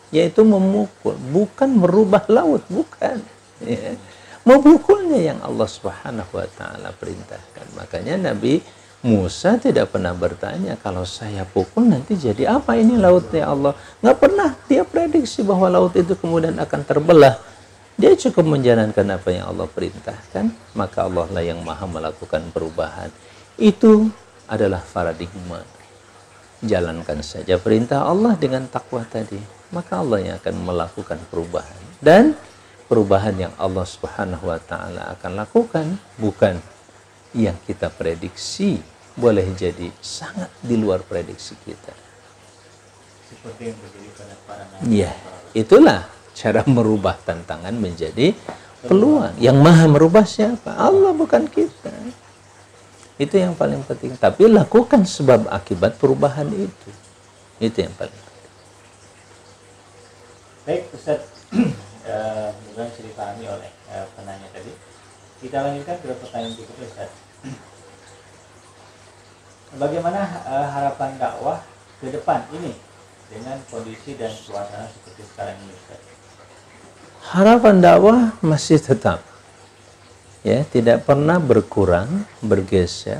Yaitu 0.08 0.48
memukul 0.48 1.20
bukan 1.20 1.70
merubah 1.76 2.24
laut 2.32 2.64
bukan. 2.72 3.20
Ya. 3.60 4.00
memukulnya 4.48 5.34
yang 5.34 5.40
Allah 5.44 5.68
Subhanahu 5.68 6.32
wa 6.32 6.48
taala 6.56 6.96
perintahkan. 6.96 7.68
Makanya 7.76 8.32
Nabi 8.32 8.64
Musa 9.04 9.60
tidak 9.60 9.92
pernah 9.92 10.16
bertanya 10.16 10.80
kalau 10.80 11.04
saya 11.04 11.44
pukul 11.44 11.92
nanti 11.92 12.16
jadi 12.16 12.56
apa 12.56 12.80
ini 12.80 12.96
lautnya 12.96 13.44
Allah? 13.44 13.76
Nggak 14.00 14.18
pernah. 14.24 14.56
Dia 14.72 14.88
prediksi 14.88 15.44
bahwa 15.44 15.68
laut 15.68 15.92
itu 16.00 16.16
kemudian 16.16 16.56
akan 16.56 16.82
terbelah. 16.88 17.36
Dia 18.00 18.16
cukup 18.16 18.56
menjalankan 18.56 19.20
apa 19.20 19.30
yang 19.36 19.52
Allah 19.52 19.68
perintahkan. 19.68 20.48
Maka 20.80 21.12
Allah 21.12 21.28
lah 21.28 21.44
yang 21.44 21.60
maha 21.60 21.84
melakukan 21.84 22.48
perubahan 22.56 23.12
itu 23.58 24.08
adalah 24.46 24.82
paradigma. 24.94 25.62
Jalankan 26.58 27.22
saja 27.22 27.62
perintah 27.62 28.06
Allah 28.06 28.34
dengan 28.34 28.66
takwa 28.66 29.06
tadi, 29.06 29.38
maka 29.70 30.02
Allah 30.02 30.20
yang 30.22 30.36
akan 30.42 30.56
melakukan 30.66 31.20
perubahan. 31.30 31.82
Dan 32.02 32.34
perubahan 32.90 33.36
yang 33.38 33.54
Allah 33.62 33.86
Subhanahu 33.86 34.50
wa 34.50 34.58
taala 34.58 35.14
akan 35.18 35.32
lakukan 35.38 35.86
bukan 36.18 36.58
yang 37.38 37.54
kita 37.68 37.94
prediksi, 37.94 38.82
boleh 39.14 39.46
jadi 39.54 39.94
sangat 40.02 40.50
di 40.66 40.74
luar 40.78 41.06
prediksi 41.06 41.54
kita. 41.62 41.94
Seperti 43.28 43.62
yang 43.70 43.78
terjadi 43.78 44.10
pada 44.18 44.36
para 44.48 44.64
nabi. 44.66 45.04
Ya, 45.04 45.14
itulah 45.54 46.10
cara 46.34 46.62
merubah 46.66 47.18
tantangan 47.22 47.76
menjadi 47.76 48.34
peluang. 48.86 49.36
Yang 49.38 49.58
maha 49.62 49.86
merubah 49.86 50.26
siapa? 50.26 50.74
Allah 50.74 51.14
bukan 51.14 51.46
kita. 51.46 51.94
Itu 53.18 53.42
yang 53.42 53.58
paling 53.58 53.82
penting. 53.82 54.14
Tapi 54.14 54.46
lakukan 54.46 55.02
sebab 55.02 55.50
akibat 55.50 55.98
perubahan 55.98 56.46
itu. 56.54 56.90
Itu 57.58 57.82
yang 57.82 57.94
paling 57.98 58.14
penting. 58.14 58.54
Baik, 60.70 60.84
Ustaz. 60.94 61.22
uh, 62.06 62.54
mudah 62.70 62.88
dipahami 62.94 63.46
oleh 63.50 63.74
uh, 63.90 64.06
penanya 64.14 64.46
tadi. 64.54 64.70
Kita 65.42 65.66
lanjutkan 65.66 65.98
ke 65.98 66.14
pertanyaan 66.14 66.54
berikutnya, 66.54 66.86
Ustaz. 66.86 67.12
Bagaimana 69.82 70.22
uh, 70.46 70.68
harapan 70.70 71.18
dakwah 71.18 71.60
ke 71.98 72.14
depan 72.14 72.46
ini 72.54 72.78
dengan 73.34 73.58
kondisi 73.68 74.14
dan 74.14 74.32
suasana 74.32 74.86
seperti 74.94 75.26
sekarang 75.34 75.58
ini, 75.66 75.74
Ustaz? 75.74 76.02
Harapan 77.34 77.76
dakwah 77.82 78.20
masih 78.46 78.80
tetap 78.80 79.27
ya 80.48 80.64
tidak 80.64 81.04
pernah 81.04 81.44
berkurang 81.44 82.24
bergeser. 82.40 83.20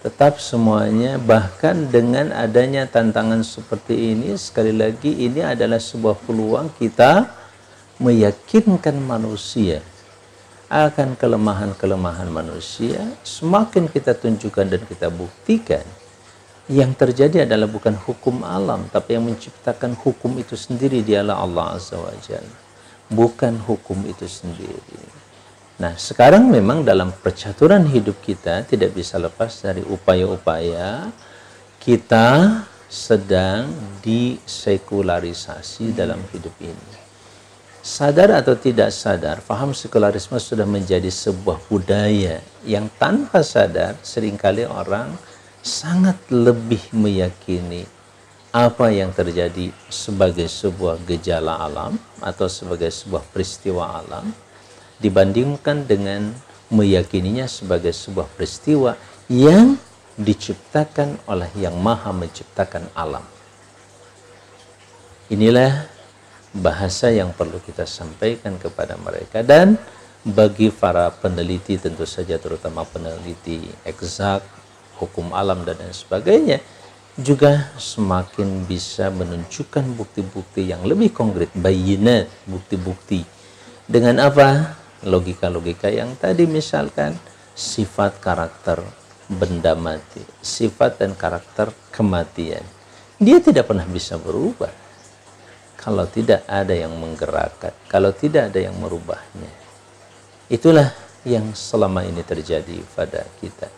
Tetap 0.00 0.40
semuanya 0.40 1.20
bahkan 1.20 1.90
dengan 1.90 2.32
adanya 2.32 2.88
tantangan 2.88 3.44
seperti 3.44 4.16
ini 4.16 4.32
sekali 4.40 4.72
lagi 4.72 5.10
ini 5.10 5.44
adalah 5.44 5.76
sebuah 5.76 6.16
peluang 6.24 6.72
kita 6.80 7.28
meyakinkan 8.00 8.94
manusia 9.04 9.84
akan 10.70 11.18
kelemahan-kelemahan 11.18 12.30
manusia. 12.30 13.04
Semakin 13.26 13.90
kita 13.90 14.16
tunjukkan 14.16 14.70
dan 14.70 14.82
kita 14.86 15.12
buktikan 15.12 15.84
yang 16.70 16.94
terjadi 16.94 17.44
adalah 17.44 17.66
bukan 17.66 17.96
hukum 17.98 18.46
alam 18.46 18.86
tapi 18.88 19.18
yang 19.18 19.26
menciptakan 19.26 19.98
hukum 19.98 20.36
itu 20.40 20.54
sendiri 20.54 21.02
dialah 21.02 21.42
Allah 21.42 21.76
Azza 21.76 21.98
wa 21.98 22.14
Jalla. 22.22 22.56
Bukan 23.08 23.66
hukum 23.66 24.04
itu 24.06 24.28
sendiri 24.30 25.17
Nah, 25.78 25.94
sekarang 25.94 26.50
memang 26.50 26.82
dalam 26.82 27.14
percaturan 27.14 27.86
hidup 27.86 28.18
kita 28.18 28.66
tidak 28.66 28.98
bisa 28.98 29.14
lepas 29.14 29.62
dari 29.62 29.78
upaya-upaya 29.86 31.06
kita 31.78 32.66
sedang 32.90 33.70
disekularisasi 34.02 35.94
dalam 35.94 36.18
hidup 36.34 36.50
ini. 36.58 36.90
Sadar 37.78 38.42
atau 38.42 38.58
tidak 38.58 38.90
sadar, 38.90 39.38
faham 39.38 39.70
sekularisme 39.70 40.34
sudah 40.42 40.66
menjadi 40.66 41.06
sebuah 41.14 41.62
budaya 41.70 42.42
yang 42.66 42.90
tanpa 42.98 43.46
sadar 43.46 43.94
sering 44.02 44.34
kali 44.34 44.66
orang 44.66 45.14
sangat 45.62 46.18
lebih 46.26 46.82
meyakini 46.90 47.86
apa 48.50 48.90
yang 48.90 49.14
terjadi 49.14 49.70
sebagai 49.86 50.50
sebuah 50.50 50.98
gejala 51.06 51.62
alam 51.62 51.94
atau 52.18 52.50
sebagai 52.50 52.90
sebuah 52.90 53.22
peristiwa 53.30 54.02
alam 54.02 54.26
dibandingkan 54.98 55.86
dengan 55.86 56.34
meyakininya 56.68 57.48
sebagai 57.48 57.94
sebuah 57.94 58.28
peristiwa 58.36 58.98
yang 59.30 59.78
diciptakan 60.18 61.14
oleh 61.30 61.48
yang 61.54 61.78
maha 61.78 62.10
menciptakan 62.10 62.90
alam. 62.98 63.22
inilah 65.28 65.86
bahasa 66.56 67.12
yang 67.12 67.30
perlu 67.36 67.60
kita 67.60 67.84
sampaikan 67.84 68.56
kepada 68.56 68.96
mereka. 68.96 69.44
Dan 69.44 69.76
bagi 70.24 70.72
para 70.72 71.12
peneliti 71.14 71.78
tentu 71.78 72.04
saja 72.08 72.36
terutama 72.40 72.82
peneliti 72.82 73.68
eksak 73.86 74.42
hukum 74.98 75.30
alam 75.30 75.62
dan 75.62 75.78
lain 75.78 75.94
sebagainya 75.94 76.58
juga 77.18 77.70
semakin 77.78 78.66
bisa 78.66 79.10
menunjukkan 79.10 79.84
bukti-bukti 79.94 80.70
yang 80.70 80.86
lebih 80.86 81.10
konkret. 81.10 81.50
Bayinat 81.54 82.30
bukti-bukti. 82.46 83.26
Dengan 83.88 84.22
apa 84.22 84.77
logika-logika 85.06 85.92
yang 85.92 86.14
tadi 86.18 86.48
misalkan 86.48 87.14
sifat 87.54 88.18
karakter 88.18 88.82
benda 89.28 89.76
mati 89.76 90.24
sifat 90.40 91.02
dan 91.04 91.12
karakter 91.14 91.70
kematian 91.92 92.64
dia 93.18 93.42
tidak 93.42 93.70
pernah 93.70 93.86
bisa 93.86 94.14
berubah 94.16 94.88
kalau 95.78 96.04
tidak 96.10 96.42
ada 96.50 96.74
yang 96.74 96.90
menggerakkan, 96.98 97.70
kalau 97.86 98.10
tidak 98.10 98.50
ada 98.50 98.60
yang 98.60 98.74
merubahnya. 98.76 99.48
Itulah 100.50 100.90
yang 101.22 101.54
selama 101.54 102.02
ini 102.02 102.20
terjadi 102.26 102.82
pada 102.92 103.22
kita. 103.38 103.70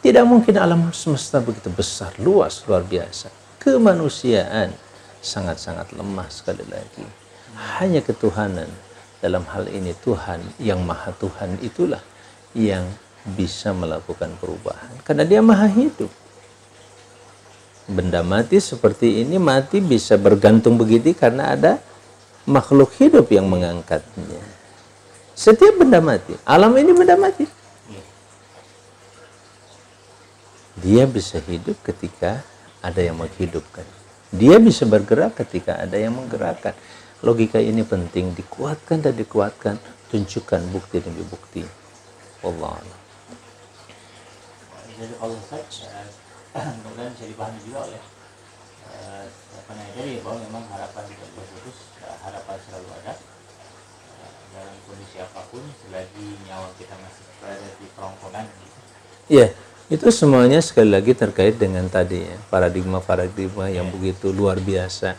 Tidak 0.00 0.24
mungkin 0.24 0.54
alam 0.56 0.94
semesta 0.94 1.42
begitu 1.42 1.68
besar, 1.68 2.14
luas, 2.22 2.62
luar 2.64 2.86
biasa. 2.86 3.28
Kemanusiaan 3.58 4.70
sangat-sangat 5.20 5.92
lemah 5.92 6.30
sekali 6.30 6.64
lagi. 6.66 7.04
Hanya 7.78 8.00
ketuhanan 8.00 8.70
dalam 9.22 9.46
hal 9.46 9.70
ini 9.70 9.94
Tuhan 10.02 10.42
yang 10.58 10.82
maha 10.82 11.14
Tuhan 11.14 11.62
itulah 11.62 12.02
yang 12.52 12.84
bisa 13.22 13.70
melakukan 13.70 14.34
perubahan. 14.42 14.90
Karena 15.06 15.22
dia 15.22 15.38
maha 15.38 15.70
hidup 15.70 16.10
benda 17.86 18.22
mati 18.22 18.62
seperti 18.62 19.26
ini 19.26 19.42
mati 19.42 19.82
bisa 19.82 20.14
bergantung 20.14 20.78
begitu 20.78 21.10
karena 21.12 21.54
ada 21.54 21.72
makhluk 22.46 22.94
hidup 22.98 23.30
yang 23.30 23.46
mengangkatnya. 23.46 24.42
Setiap 25.32 25.80
benda 25.80 25.98
mati, 25.98 26.36
alam 26.46 26.74
ini 26.76 26.92
benda 26.92 27.16
mati. 27.16 27.46
Dia 30.82 31.06
bisa 31.06 31.38
hidup 31.38 31.78
ketika 31.86 32.42
ada 32.82 32.98
yang 32.98 33.14
menghidupkan. 33.18 33.86
Dia 34.32 34.58
bisa 34.58 34.82
bergerak 34.88 35.38
ketika 35.38 35.78
ada 35.78 35.94
yang 35.94 36.16
menggerakkan. 36.16 36.74
Logika 37.22 37.62
ini 37.62 37.86
penting 37.86 38.34
dikuatkan 38.34 38.98
dan 38.98 39.14
dikuatkan, 39.14 39.78
tunjukkan 40.10 40.60
bukti 40.74 40.98
demi 40.98 41.22
bukti. 41.22 41.62
Allah. 42.42 42.82
Jadi 44.98 45.14
kalau 45.18 45.38
saya 45.46 45.62
mudah-mudahan 46.82 47.14
bisa 47.14 47.26
dipahami 47.30 47.58
juga 47.62 47.86
oleh 47.86 48.02
penanya 49.72 49.92
tadi 49.96 50.20
bahwa 50.20 50.38
memang 50.42 50.64
harapan 50.68 51.02
tidak 51.08 51.28
boleh 51.32 51.48
putus 51.56 51.78
uh, 52.04 52.16
harapan 52.28 52.56
selalu 52.68 52.88
ada 53.02 53.14
dalam 54.52 54.76
kondisi 54.84 55.16
apa 55.16 55.40
pun 55.48 55.64
selagi 55.80 56.26
nyawa 56.44 56.68
kita 56.76 56.92
masih 57.00 57.24
berada 57.40 57.68
di 57.80 57.86
kerongkongan 57.96 58.44
gitu. 58.52 58.78
Iya, 59.32 59.46
itu 59.88 60.06
semuanya 60.12 60.60
sekali 60.60 60.92
lagi 60.92 61.16
terkait 61.16 61.56
dengan 61.56 61.88
tadi 61.88 62.20
ya, 62.20 62.36
paradigma-paradigma 62.52 63.72
yang 63.72 63.88
yeah. 63.88 63.94
begitu 63.96 64.28
luar 64.28 64.60
biasa 64.60 65.16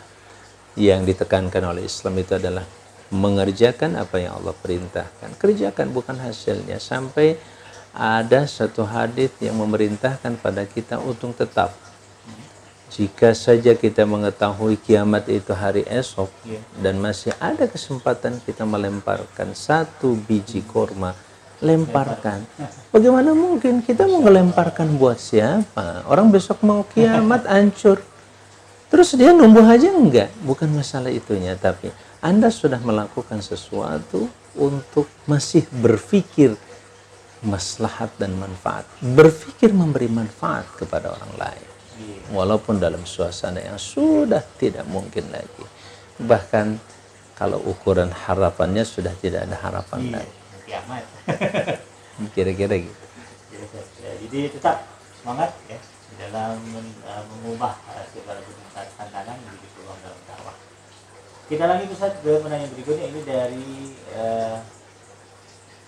yang 0.74 1.06
ditekankan 1.06 1.62
oleh 1.62 1.86
Islam 1.86 2.18
itu 2.18 2.34
adalah 2.34 2.66
mengerjakan 3.14 3.94
apa 3.94 4.18
yang 4.18 4.34
Allah 4.38 4.54
perintahkan. 4.58 5.38
Kerjakan 5.38 5.94
bukan 5.94 6.18
hasilnya. 6.18 6.82
Sampai 6.82 7.38
ada 7.94 8.42
satu 8.50 8.82
hadis 8.82 9.30
yang 9.38 9.54
memerintahkan 9.54 10.34
pada 10.42 10.66
kita 10.66 10.98
untuk 10.98 11.38
tetap. 11.38 11.70
Jika 12.94 13.34
saja 13.34 13.74
kita 13.74 14.06
mengetahui 14.06 14.78
kiamat 14.78 15.26
itu 15.26 15.50
hari 15.50 15.82
esok 15.90 16.30
yeah. 16.46 16.62
dan 16.78 17.02
masih 17.02 17.34
ada 17.42 17.66
kesempatan 17.66 18.38
kita 18.46 18.62
melemparkan 18.62 19.50
satu 19.50 20.14
biji 20.14 20.62
korma 20.62 21.10
lemparkan. 21.64 22.44
Bagaimana 22.92 23.32
mungkin 23.32 23.80
kita 23.80 24.04
mau 24.04 24.20
melemparkan 24.20 25.00
buat 25.00 25.16
siapa? 25.16 26.04
Orang 26.06 26.28
besok 26.28 26.60
mau 26.60 26.84
kiamat 26.84 27.48
hancur 27.48 28.04
terus 28.94 29.18
dia 29.18 29.34
numbuh 29.34 29.66
aja 29.66 29.90
enggak 29.90 30.30
bukan 30.46 30.70
masalah 30.70 31.10
itunya 31.10 31.58
tapi 31.58 31.90
anda 32.22 32.46
sudah 32.48 32.78
melakukan 32.78 33.42
sesuatu 33.42 34.30
untuk 34.54 35.10
masih 35.26 35.66
berpikir 35.68 36.54
maslahat 37.44 38.08
dan 38.16 38.32
manfaat. 38.40 38.88
Berpikir 39.04 39.76
memberi 39.76 40.08
manfaat 40.08 40.64
kepada 40.72 41.12
orang 41.12 41.32
lain. 41.36 41.68
Walaupun 42.32 42.80
dalam 42.80 43.04
suasana 43.04 43.60
yang 43.60 43.76
sudah 43.76 44.40
tidak 44.56 44.88
mungkin 44.88 45.28
lagi. 45.30 45.64
Bahkan 46.16 46.80
kalau 47.36 47.60
ukuran 47.68 48.08
harapannya 48.08 48.82
sudah 48.82 49.12
tidak 49.20 49.44
ada 49.44 49.60
harapan 49.60 50.00
iya, 50.00 50.14
lagi. 50.16 50.36
Kira-kira 52.34 52.74
gitu. 52.80 53.04
Ya, 54.00 54.12
jadi 54.26 54.38
tetap 54.48 54.80
semangat 55.20 55.52
ya 55.68 55.78
dalam 56.18 56.58
uh, 57.04 57.24
mengubah 57.30 57.74
uh, 57.90 58.04
segala 58.10 58.40
bentuk 58.42 58.68
tantangan 58.74 59.36
menjadi 59.42 59.68
peluang 59.74 59.98
dalam 60.02 60.20
dakwah. 60.28 60.56
Kita 61.44 61.64
lanjut 61.68 61.88
Ustaz 61.92 62.12
ke 62.24 62.32
pertanyaan 62.40 62.72
berikutnya 62.72 63.06
ini 63.12 63.20
dari 63.26 63.68
uh, 64.16 64.56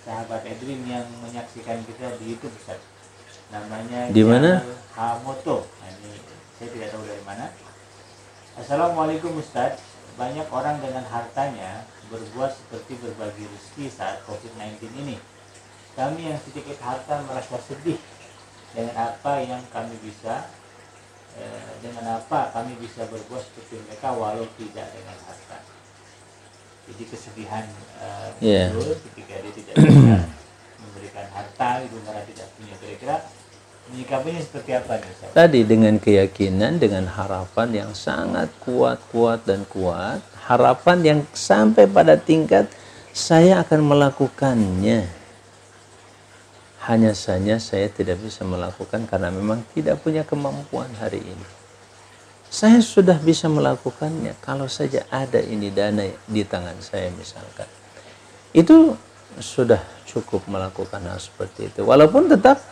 sahabat 0.04 0.42
Edwin 0.46 0.84
yang 0.86 1.06
menyaksikan 1.24 1.82
kita 1.86 2.14
di 2.20 2.34
YouTube 2.36 2.54
Ustaz. 2.58 2.78
Namanya 3.50 4.10
di 4.10 4.22
mana? 4.26 4.62
Hamoto. 4.94 5.66
Nah, 5.82 5.90
ini 6.02 6.18
saya 6.58 6.68
tidak 6.70 6.88
tahu 6.94 7.02
dari 7.06 7.22
mana. 7.24 7.50
Assalamualaikum 8.58 9.34
Ustaz. 9.38 9.82
Banyak 10.16 10.48
orang 10.48 10.80
dengan 10.80 11.04
hartanya 11.12 11.84
berbuat 12.08 12.56
seperti 12.56 12.96
berbagi 13.04 13.44
rezeki 13.44 13.86
saat 13.92 14.24
COVID-19 14.24 14.80
ini. 15.04 15.16
Kami 15.92 16.32
yang 16.32 16.40
sedikit 16.40 16.80
harta 16.80 17.20
merasa 17.24 17.60
sedih 17.60 18.00
dengan 18.72 18.96
apa 18.96 19.32
yang 19.44 19.62
kami 19.70 19.94
bisa 20.02 20.50
eh, 21.38 21.70
dengan 21.84 22.22
apa 22.22 22.50
kami 22.50 22.74
bisa 22.80 23.06
berbuat 23.06 23.42
seperti 23.44 23.82
mereka 23.86 24.14
walau 24.16 24.48
tidak 24.58 24.88
dengan 24.94 25.16
harta 25.26 25.58
jadi 26.86 27.02
kesedihan 27.10 27.66
uh, 27.98 28.30
yeah. 28.38 28.70
ketika 29.10 29.34
dia 29.42 29.52
tidak 29.58 29.74
bisa 29.74 30.16
memberikan 30.86 31.26
harta 31.34 31.68
itu 31.82 31.98
karena 32.06 32.22
tidak 32.30 32.46
punya 32.54 32.74
kira-kira 32.78 33.16
menyikapinya 33.90 34.40
seperti 34.42 34.70
apa 34.74 34.92
nih 34.98 35.10
Ustaz? 35.10 35.30
Tadi 35.34 35.60
dengan 35.66 35.94
keyakinan 35.98 36.72
dengan 36.78 37.04
harapan 37.10 37.68
yang 37.74 37.90
sangat 37.94 38.50
kuat 38.62 39.02
kuat 39.10 39.42
dan 39.46 39.66
kuat 39.66 40.22
harapan 40.46 40.98
yang 41.02 41.20
sampai 41.34 41.90
pada 41.90 42.14
tingkat 42.14 42.70
saya 43.10 43.66
akan 43.66 43.82
melakukannya 43.82 45.10
hanya 46.86 47.12
saja 47.12 47.58
saya 47.58 47.90
tidak 47.90 48.22
bisa 48.22 48.46
melakukan 48.46 49.04
karena 49.10 49.28
memang 49.34 49.62
tidak 49.74 50.00
punya 50.00 50.22
kemampuan 50.22 50.90
hari 50.98 51.20
ini 51.20 51.46
saya 52.46 52.78
sudah 52.78 53.18
bisa 53.18 53.50
melakukannya 53.50 54.38
kalau 54.38 54.70
saja 54.70 55.02
ada 55.10 55.42
ini 55.42 55.68
dana 55.74 56.06
di 56.24 56.42
tangan 56.46 56.78
saya 56.78 57.10
misalkan. 57.12 57.66
Itu 58.54 58.94
sudah 59.42 59.82
cukup 60.08 60.46
melakukan 60.48 61.04
hal 61.04 61.18
seperti 61.18 61.68
itu. 61.68 61.84
Walaupun 61.84 62.30
tetap 62.30 62.62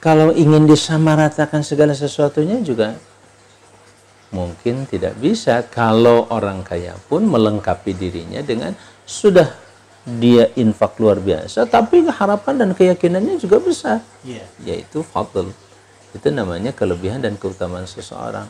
kalau 0.00 0.32
ingin 0.32 0.64
disamaratakan 0.66 1.62
segala 1.62 1.92
sesuatunya 1.92 2.58
juga 2.64 2.96
mungkin 4.34 4.90
tidak 4.90 5.14
bisa 5.22 5.62
kalau 5.70 6.26
orang 6.34 6.66
kaya 6.66 6.98
pun 7.06 7.22
melengkapi 7.22 7.94
dirinya 7.94 8.42
dengan 8.42 8.74
sudah 9.06 9.46
dia 10.06 10.54
infak 10.54 10.96
luar 11.02 11.18
biasa 11.18 11.66
tapi 11.66 12.06
harapan 12.06 12.54
dan 12.62 12.70
keyakinannya 12.72 13.42
juga 13.42 13.58
besar 13.58 13.98
yeah. 14.22 14.46
yaitu 14.62 15.02
fadl 15.02 15.50
itu 16.16 16.32
namanya 16.32 16.72
kelebihan 16.72 17.20
dan 17.20 17.36
keutamaan 17.36 17.84
seseorang. 17.84 18.48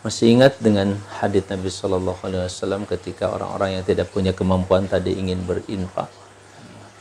Masih 0.00 0.32
ingat 0.32 0.56
dengan 0.62 0.96
hadits 1.20 1.50
Nabi 1.50 1.68
Shallallahu 1.68 2.20
Alaihi 2.24 2.46
Wasallam 2.46 2.88
ketika 2.88 3.28
orang-orang 3.34 3.80
yang 3.80 3.84
tidak 3.84 4.08
punya 4.08 4.32
kemampuan 4.32 4.88
tadi 4.88 5.12
ingin 5.12 5.44
berinfak, 5.44 6.08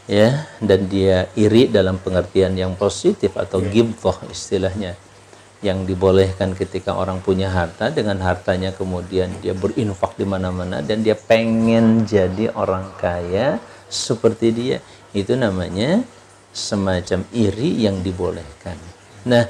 ya, 0.09 0.49
dan 0.59 0.89
dia 0.91 1.31
iri 1.39 1.71
dalam 1.71 1.95
pengertian 2.01 2.59
yang 2.59 2.75
positif 2.75 3.39
atau 3.39 3.63
yeah. 3.63 3.71
gibtoh 3.71 4.17
istilahnya, 4.27 4.99
yang 5.63 5.87
dibolehkan 5.87 6.51
ketika 6.59 6.91
orang 6.91 7.23
punya 7.23 7.47
harta 7.47 7.87
dengan 7.87 8.19
hartanya 8.19 8.75
kemudian 8.75 9.31
dia 9.39 9.55
berinfak 9.55 10.19
di 10.19 10.27
mana-mana 10.27 10.83
dan 10.83 10.99
dia 10.99 11.15
pengen 11.15 12.03
jadi 12.03 12.51
orang 12.51 12.83
kaya 12.99 13.63
seperti 13.89 14.53
dia, 14.53 14.77
itu 15.11 15.33
namanya 15.33 16.05
semacam 16.53 17.25
iri 17.33 17.85
yang 17.85 17.99
dibolehkan. 18.05 18.77
Nah, 19.25 19.45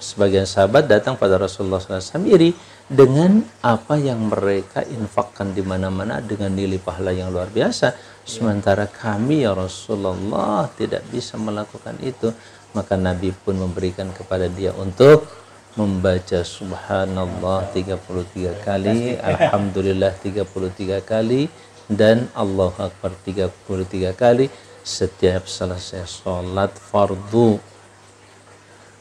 sebagian 0.00 0.48
sahabat 0.48 0.88
datang 0.88 1.14
pada 1.20 1.36
Rasulullah 1.36 1.82
SAW 1.82 2.24
iri 2.24 2.56
dengan 2.90 3.44
apa 3.62 3.94
yang 3.94 4.32
mereka 4.32 4.82
infakkan 4.82 5.54
di 5.54 5.62
mana-mana 5.62 6.18
dengan 6.18 6.50
nilai 6.50 6.80
pahala 6.82 7.14
yang 7.14 7.30
luar 7.30 7.46
biasa. 7.52 7.94
Sementara 8.26 8.90
kami 8.90 9.46
ya 9.46 9.54
Rasulullah 9.54 10.66
tidak 10.74 11.06
bisa 11.12 11.38
melakukan 11.38 11.94
itu. 12.02 12.34
Maka 12.70 12.94
Nabi 12.94 13.34
pun 13.34 13.58
memberikan 13.58 14.14
kepada 14.14 14.46
dia 14.46 14.70
untuk 14.78 15.26
membaca 15.74 16.42
subhanallah 16.42 17.70
33 17.74 18.62
kali, 18.62 19.18
alhamdulillah 19.18 20.14
33 20.18 21.02
kali 21.02 21.46
dan 21.90 22.30
Allah 22.38 22.70
akbar 22.78 23.10
33 23.26 24.14
kali 24.14 24.46
setiap 24.86 25.50
selesai 25.50 26.06
sholat 26.06 26.70
fardu. 26.78 27.58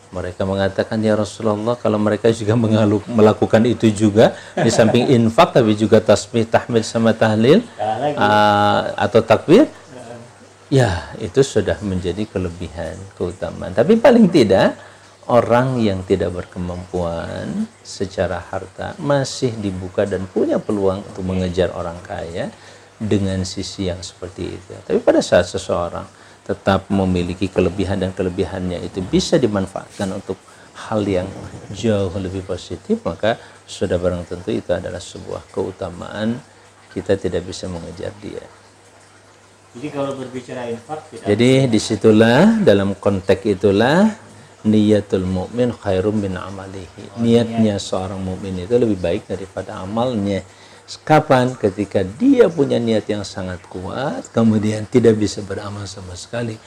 Mereka 0.10 0.42
mengatakan 0.42 0.98
ya 1.06 1.14
Rasulullah 1.14 1.78
kalau 1.78 2.02
mereka 2.02 2.34
juga 2.34 2.58
mengaluk, 2.58 3.06
melakukan 3.06 3.62
itu 3.70 3.94
juga 3.94 4.34
di 4.58 4.74
samping 4.74 5.06
infak 5.06 5.54
tapi 5.54 5.78
juga 5.78 6.02
tasbih, 6.02 6.50
tahmid 6.50 6.82
sama 6.82 7.14
tahlil 7.14 7.62
uh, 7.78 8.80
atau 8.98 9.22
takbir? 9.22 9.70
Ya 10.74 11.14
itu 11.22 11.46
sudah 11.46 11.78
menjadi 11.86 12.26
kelebihan 12.26 12.98
keutamaan. 13.14 13.78
Tapi 13.78 14.02
paling 14.02 14.34
tidak 14.34 14.74
orang 15.30 15.78
yang 15.78 16.02
tidak 16.10 16.34
berkemampuan 16.34 17.70
secara 17.86 18.42
harta 18.42 18.98
masih 18.98 19.54
dibuka 19.62 20.10
dan 20.10 20.26
punya 20.26 20.58
peluang 20.58 21.06
untuk 21.06 21.22
mengejar 21.22 21.70
orang 21.78 22.02
kaya 22.02 22.50
dengan 23.00 23.42
sisi 23.48 23.88
yang 23.88 24.04
seperti 24.04 24.44
itu. 24.60 24.72
Tapi 24.84 25.00
pada 25.00 25.24
saat 25.24 25.48
seseorang 25.48 26.04
tetap 26.44 26.92
memiliki 26.92 27.48
kelebihan 27.48 28.04
dan 28.04 28.12
kelebihannya 28.12 28.84
itu 28.84 29.00
bisa 29.06 29.40
dimanfaatkan 29.40 30.12
untuk 30.12 30.36
hal 30.88 31.04
yang 31.06 31.28
jauh 31.76 32.12
lebih 32.16 32.42
positif 32.48 33.04
maka 33.04 33.36
sudah 33.68 34.00
barang 34.00 34.26
tentu 34.26 34.50
itu 34.50 34.72
adalah 34.72 34.98
sebuah 34.98 35.46
keutamaan 35.52 36.40
kita 36.90 37.20
tidak 37.20 37.46
bisa 37.46 37.70
mengejar 37.70 38.10
dia. 38.18 38.42
Jadi 39.70 39.88
kalau 39.94 40.18
berbicara 40.18 40.66
infak 40.74 41.06
tidak 41.14 41.30
Jadi 41.30 41.70
di 41.70 41.78
situlah 41.78 42.58
dalam 42.66 42.98
konteks 42.98 43.46
itulah 43.46 44.10
niatul 44.66 45.30
mukmin 45.30 45.70
khairum 45.70 46.18
min 46.18 46.34
amalihi. 46.34 47.22
Niatnya 47.22 47.78
seorang 47.78 48.18
mukmin 48.18 48.66
itu 48.66 48.74
lebih 48.74 48.98
baik 48.98 49.30
daripada 49.30 49.86
amalnya. 49.86 50.42
Kapan? 51.06 51.54
Ketika 51.54 52.02
dia 52.02 52.50
punya 52.50 52.82
niat 52.82 53.06
yang 53.06 53.22
sangat 53.22 53.62
kuat, 53.70 54.34
kemudian 54.34 54.90
tidak 54.90 55.22
bisa 55.22 55.46
beramal 55.46 55.86
sama 55.86 56.18
sekali. 56.18 56.58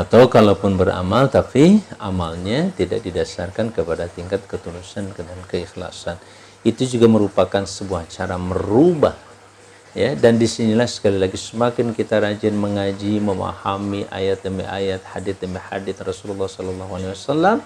Atau 0.00 0.30
kalaupun 0.30 0.78
beramal 0.78 1.26
tapi 1.28 1.82
amalnya 1.98 2.70
tidak 2.78 3.02
didasarkan 3.02 3.74
kepada 3.74 4.06
tingkat 4.06 4.46
ketulusan 4.46 5.10
dan 5.12 5.26
keikhlasan. 5.50 6.16
Itu 6.62 6.86
juga 6.86 7.10
merupakan 7.10 7.66
sebuah 7.66 8.06
cara 8.06 8.38
merubah 8.38 9.18
ya 9.90 10.14
dan 10.14 10.38
di 10.38 10.46
sinilah 10.46 10.86
sekali 10.86 11.18
lagi 11.18 11.34
semakin 11.34 11.90
kita 11.90 12.22
rajin 12.22 12.54
mengaji 12.54 13.18
memahami 13.18 14.06
ayat 14.06 14.38
demi 14.46 14.62
ayat 14.62 15.02
hadis 15.02 15.34
demi 15.42 15.58
hadis 15.58 15.98
Rasulullah 15.98 16.46
Sallallahu 16.46 16.92
Alaihi 16.94 17.10
Wasallam 17.10 17.58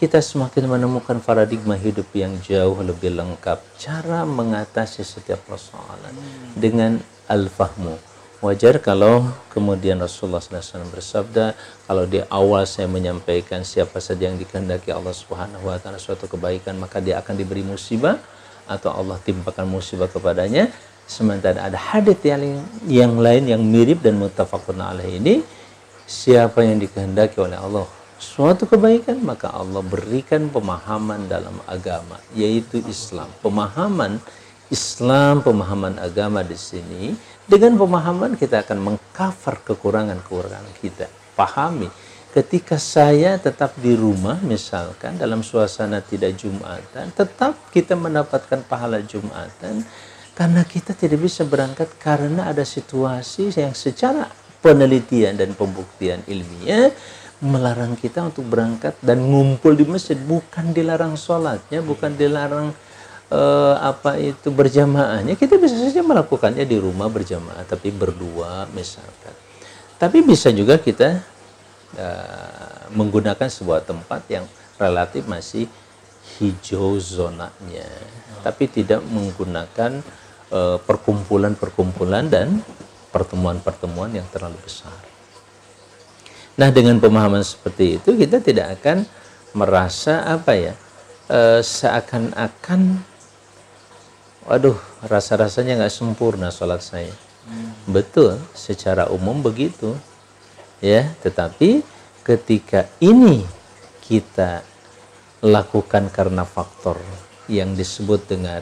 kita 0.00 0.24
semakin 0.24 0.64
menemukan 0.64 1.20
paradigma 1.20 1.76
hidup 1.76 2.08
yang 2.16 2.32
jauh 2.40 2.80
lebih 2.80 3.12
lengkap. 3.12 3.60
Cara 3.76 4.24
mengatasi 4.24 5.04
setiap 5.04 5.44
persoalan 5.44 6.16
dengan 6.56 6.96
al-fahmu. 7.28 8.00
Wajar 8.40 8.80
kalau 8.80 9.28
kemudian 9.52 10.00
Rasulullah 10.00 10.40
SAW 10.40 10.88
bersabda 10.88 11.52
kalau 11.84 12.08
di 12.08 12.24
awal 12.32 12.64
saya 12.64 12.88
menyampaikan 12.88 13.60
siapa 13.60 14.00
saja 14.00 14.32
yang 14.32 14.40
dikehendaki 14.40 14.88
Allah 14.88 15.12
Subhanahu 15.12 15.68
wa 15.68 15.76
taala 15.76 16.00
suatu 16.00 16.24
kebaikan 16.24 16.80
maka 16.80 17.04
dia 17.04 17.20
akan 17.20 17.36
diberi 17.36 17.60
musibah 17.60 18.16
atau 18.64 18.96
Allah 18.96 19.20
timpakan 19.20 19.68
musibah 19.68 20.08
kepadanya. 20.08 20.72
Sementara 21.04 21.68
ada 21.68 21.76
hadis 21.76 22.16
yang 22.24 22.64
yang 22.88 23.12
lain 23.20 23.52
yang 23.52 23.60
mirip 23.60 24.00
dan 24.00 24.16
mutafakun 24.16 24.80
alaih 24.80 25.20
ini 25.20 25.44
siapa 26.08 26.64
yang 26.64 26.80
dikehendaki 26.80 27.36
oleh 27.36 27.60
Allah 27.60 27.99
suatu 28.20 28.68
kebaikan 28.68 29.18
maka 29.24 29.48
Allah 29.48 29.80
berikan 29.80 30.52
pemahaman 30.52 31.26
dalam 31.26 31.56
agama 31.64 32.20
yaitu 32.36 32.84
Islam. 32.84 33.32
Pemahaman 33.40 34.20
Islam 34.70 35.42
pemahaman 35.42 35.98
agama 35.98 36.44
di 36.46 36.54
sini 36.54 37.16
dengan 37.48 37.74
pemahaman 37.74 38.38
kita 38.38 38.62
akan 38.62 38.78
mengcover 38.78 39.64
kekurangan-kekurangan 39.66 40.76
kita. 40.78 41.10
Pahami 41.34 41.88
ketika 42.30 42.78
saya 42.78 43.34
tetap 43.42 43.74
di 43.82 43.98
rumah 43.98 44.38
misalkan 44.46 45.18
dalam 45.18 45.42
suasana 45.42 45.98
tidak 45.98 46.38
Jumatan 46.38 47.10
tetap 47.10 47.58
kita 47.74 47.98
mendapatkan 47.98 48.62
pahala 48.70 49.02
Jumatan 49.02 49.82
karena 50.38 50.62
kita 50.62 50.94
tidak 50.94 51.26
bisa 51.26 51.42
berangkat 51.42 51.90
karena 51.98 52.46
ada 52.46 52.62
situasi 52.62 53.50
yang 53.50 53.74
secara 53.74 54.30
penelitian 54.62 55.34
dan 55.34 55.58
pembuktian 55.58 56.22
ilmiah 56.30 56.94
melarang 57.40 57.96
kita 57.96 58.28
untuk 58.28 58.46
berangkat 58.46 58.96
dan 59.00 59.20
ngumpul 59.24 59.72
di 59.76 59.84
masjid. 59.88 60.16
Bukan 60.16 60.76
dilarang 60.76 61.16
sholatnya 61.16 61.80
bukan 61.80 62.14
dilarang 62.14 62.72
uh, 63.32 63.74
apa 63.80 64.20
itu 64.20 64.52
berjamaahnya. 64.52 65.34
Kita 65.34 65.56
bisa 65.56 65.76
saja 65.76 66.04
melakukannya 66.04 66.64
di 66.64 66.76
rumah 66.76 67.08
berjamaah 67.08 67.64
tapi 67.64 67.90
berdua 67.90 68.68
misalkan. 68.72 69.34
Tapi 70.00 70.24
bisa 70.24 70.48
juga 70.52 70.80
kita 70.80 71.20
uh, 71.96 72.88
menggunakan 72.92 73.48
sebuah 73.48 73.84
tempat 73.84 74.24
yang 74.28 74.44
relatif 74.80 75.28
masih 75.28 75.68
hijau 76.40 76.96
zonanya 76.96 77.88
tapi 78.40 78.64
tidak 78.64 79.04
menggunakan 79.04 80.00
eh, 80.48 80.78
perkumpulan-perkumpulan 80.80 82.24
uh, 82.24 82.32
dan 82.32 82.48
pertemuan-pertemuan 83.12 84.16
yang 84.16 84.24
terlalu 84.32 84.56
besar 84.64 85.09
Nah 86.60 86.68
dengan 86.68 87.00
pemahaman 87.00 87.40
seperti 87.40 87.96
itu 87.96 88.12
kita 88.20 88.44
tidak 88.44 88.76
akan 88.76 89.08
merasa 89.56 90.20
apa 90.28 90.52
ya 90.52 90.74
e, 91.24 91.64
seakan-akan 91.64 93.00
waduh 94.44 94.76
rasa-rasanya 95.08 95.80
nggak 95.80 95.94
sempurna 95.94 96.52
sholat 96.52 96.84
saya. 96.84 97.16
Hmm. 97.48 97.72
Betul, 97.88 98.36
secara 98.52 99.08
umum 99.08 99.40
begitu. 99.40 99.96
Ya, 100.84 101.12
tetapi 101.24 101.84
ketika 102.24 102.88
ini 103.00 103.44
kita 104.04 104.64
lakukan 105.40 106.08
karena 106.12 106.44
faktor 106.44 107.00
yang 107.48 107.72
disebut 107.76 108.28
dengan 108.28 108.60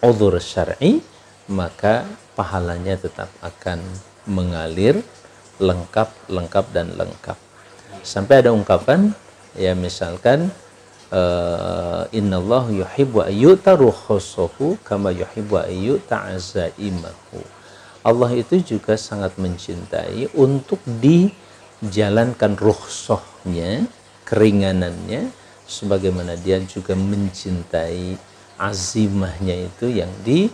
udzur 0.00 0.36
syar'i, 0.40 1.00
maka 1.48 2.04
pahalanya 2.36 2.96
tetap 2.96 3.28
akan 3.44 3.80
mengalir 4.24 5.00
lengkap, 5.60 6.08
lengkap 6.32 6.64
dan 6.72 6.96
lengkap. 6.96 7.36
Sampai 8.00 8.40
ada 8.40 8.50
ungkapan 8.50 9.12
ya 9.54 9.76
misalkan 9.76 10.48
uh, 11.12 12.08
Allah 12.10 12.64
yuhibbu 12.72 13.28
ayyuta 13.28 13.76
ruhusuhu 13.76 14.80
kama 14.82 15.12
yuhibbu 15.12 15.60
ayyuta 15.60 16.32
azaimahu. 16.32 17.44
Allah 18.00 18.30
itu 18.32 18.56
juga 18.64 18.96
sangat 18.96 19.36
mencintai 19.36 20.32
untuk 20.32 20.80
dijalankan 20.88 22.56
ruhsohnya, 22.56 23.84
keringanannya, 24.24 25.28
sebagaimana 25.68 26.40
dia 26.40 26.56
juga 26.64 26.96
mencintai 26.96 28.16
azimahnya 28.56 29.68
itu 29.68 29.92
yang 29.92 30.08
di 30.24 30.48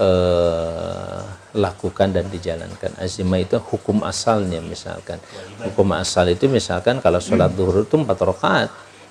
uh, 0.00 1.22
lakukan 1.54 2.08
dan 2.10 2.26
dijalankan. 2.32 2.96
Azimah 2.96 3.38
itu 3.42 3.60
hukum 3.60 4.02
asalnya 4.02 4.64
misalkan. 4.64 5.20
Hukum 5.60 5.92
asal 5.92 6.32
itu 6.32 6.48
misalkan 6.48 6.98
kalau 7.04 7.20
sholat 7.20 7.52
duhur 7.52 7.84
itu 7.84 8.00
empat 8.00 8.18
rakaat, 8.18 8.68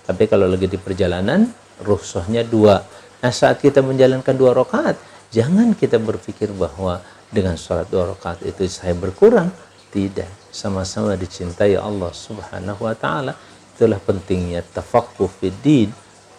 tapi 0.09 0.25
kalau 0.25 0.49
lagi 0.49 0.65
di 0.65 0.79
perjalanan 0.81 1.45
ruhsahnya 1.85 2.43
dua. 2.43 2.81
Nah 3.21 3.31
saat 3.31 3.61
kita 3.61 3.85
menjalankan 3.85 4.33
dua 4.33 4.55
rakaat, 4.55 4.97
jangan 5.29 5.75
kita 5.77 6.01
berpikir 6.01 6.49
bahwa 6.55 7.03
dengan 7.29 7.53
sholat 7.59 7.85
dua 7.91 8.15
rakaat 8.15 8.41
itu 8.47 8.65
saya 8.65 8.97
berkurang. 8.97 9.51
Tidak, 9.89 10.53
sama-sama 10.53 11.17
dicintai 11.17 11.73
Allah 11.73 12.13
Subhanahu 12.13 12.85
wa 12.85 12.93
taala. 12.93 13.33
Itulah 13.73 13.97
pentingnya 13.97 14.61
tafaqquh 14.61 15.25
fid 15.41 15.89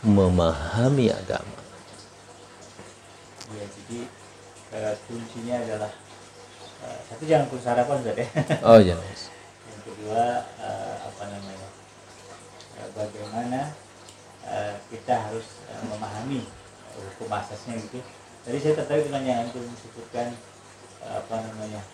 memahami 0.07 1.11
agama. 1.12 1.59
Ya, 3.51 3.64
jadi 3.66 4.01
uh, 4.81 4.97
kuncinya 5.05 5.61
adalah 5.61 5.93
uh, 6.81 6.99
satu 7.07 7.24
jangan 7.28 7.47
putus 7.53 7.68
harapan 7.68 8.01
Ustaz 8.01 8.16
ya. 8.16 8.26
Oh 8.68 8.81
jangan. 8.81 9.05
Yang 9.05 9.81
kedua 9.85 10.24
uh, 10.57 10.95
apa 11.05 11.22
namanya? 11.28 11.68
Uh, 12.81 12.89
bagaimana 12.97 13.61
uh, 14.49 14.74
kita 14.89 15.14
harus 15.14 15.61
uh, 15.68 15.83
memahami 15.85 16.49
hukum 16.97 17.28
asasnya 17.37 17.76
gitu. 17.76 18.01
Tadi 18.41 18.57
saya 18.57 18.74
tertarik 18.81 19.05
dengan 19.07 19.22
yang 19.22 19.39
antum 19.45 19.64
sebutkan 19.76 20.33
uh, 21.05 21.20
apa 21.20 21.35
namanya? 21.45 21.85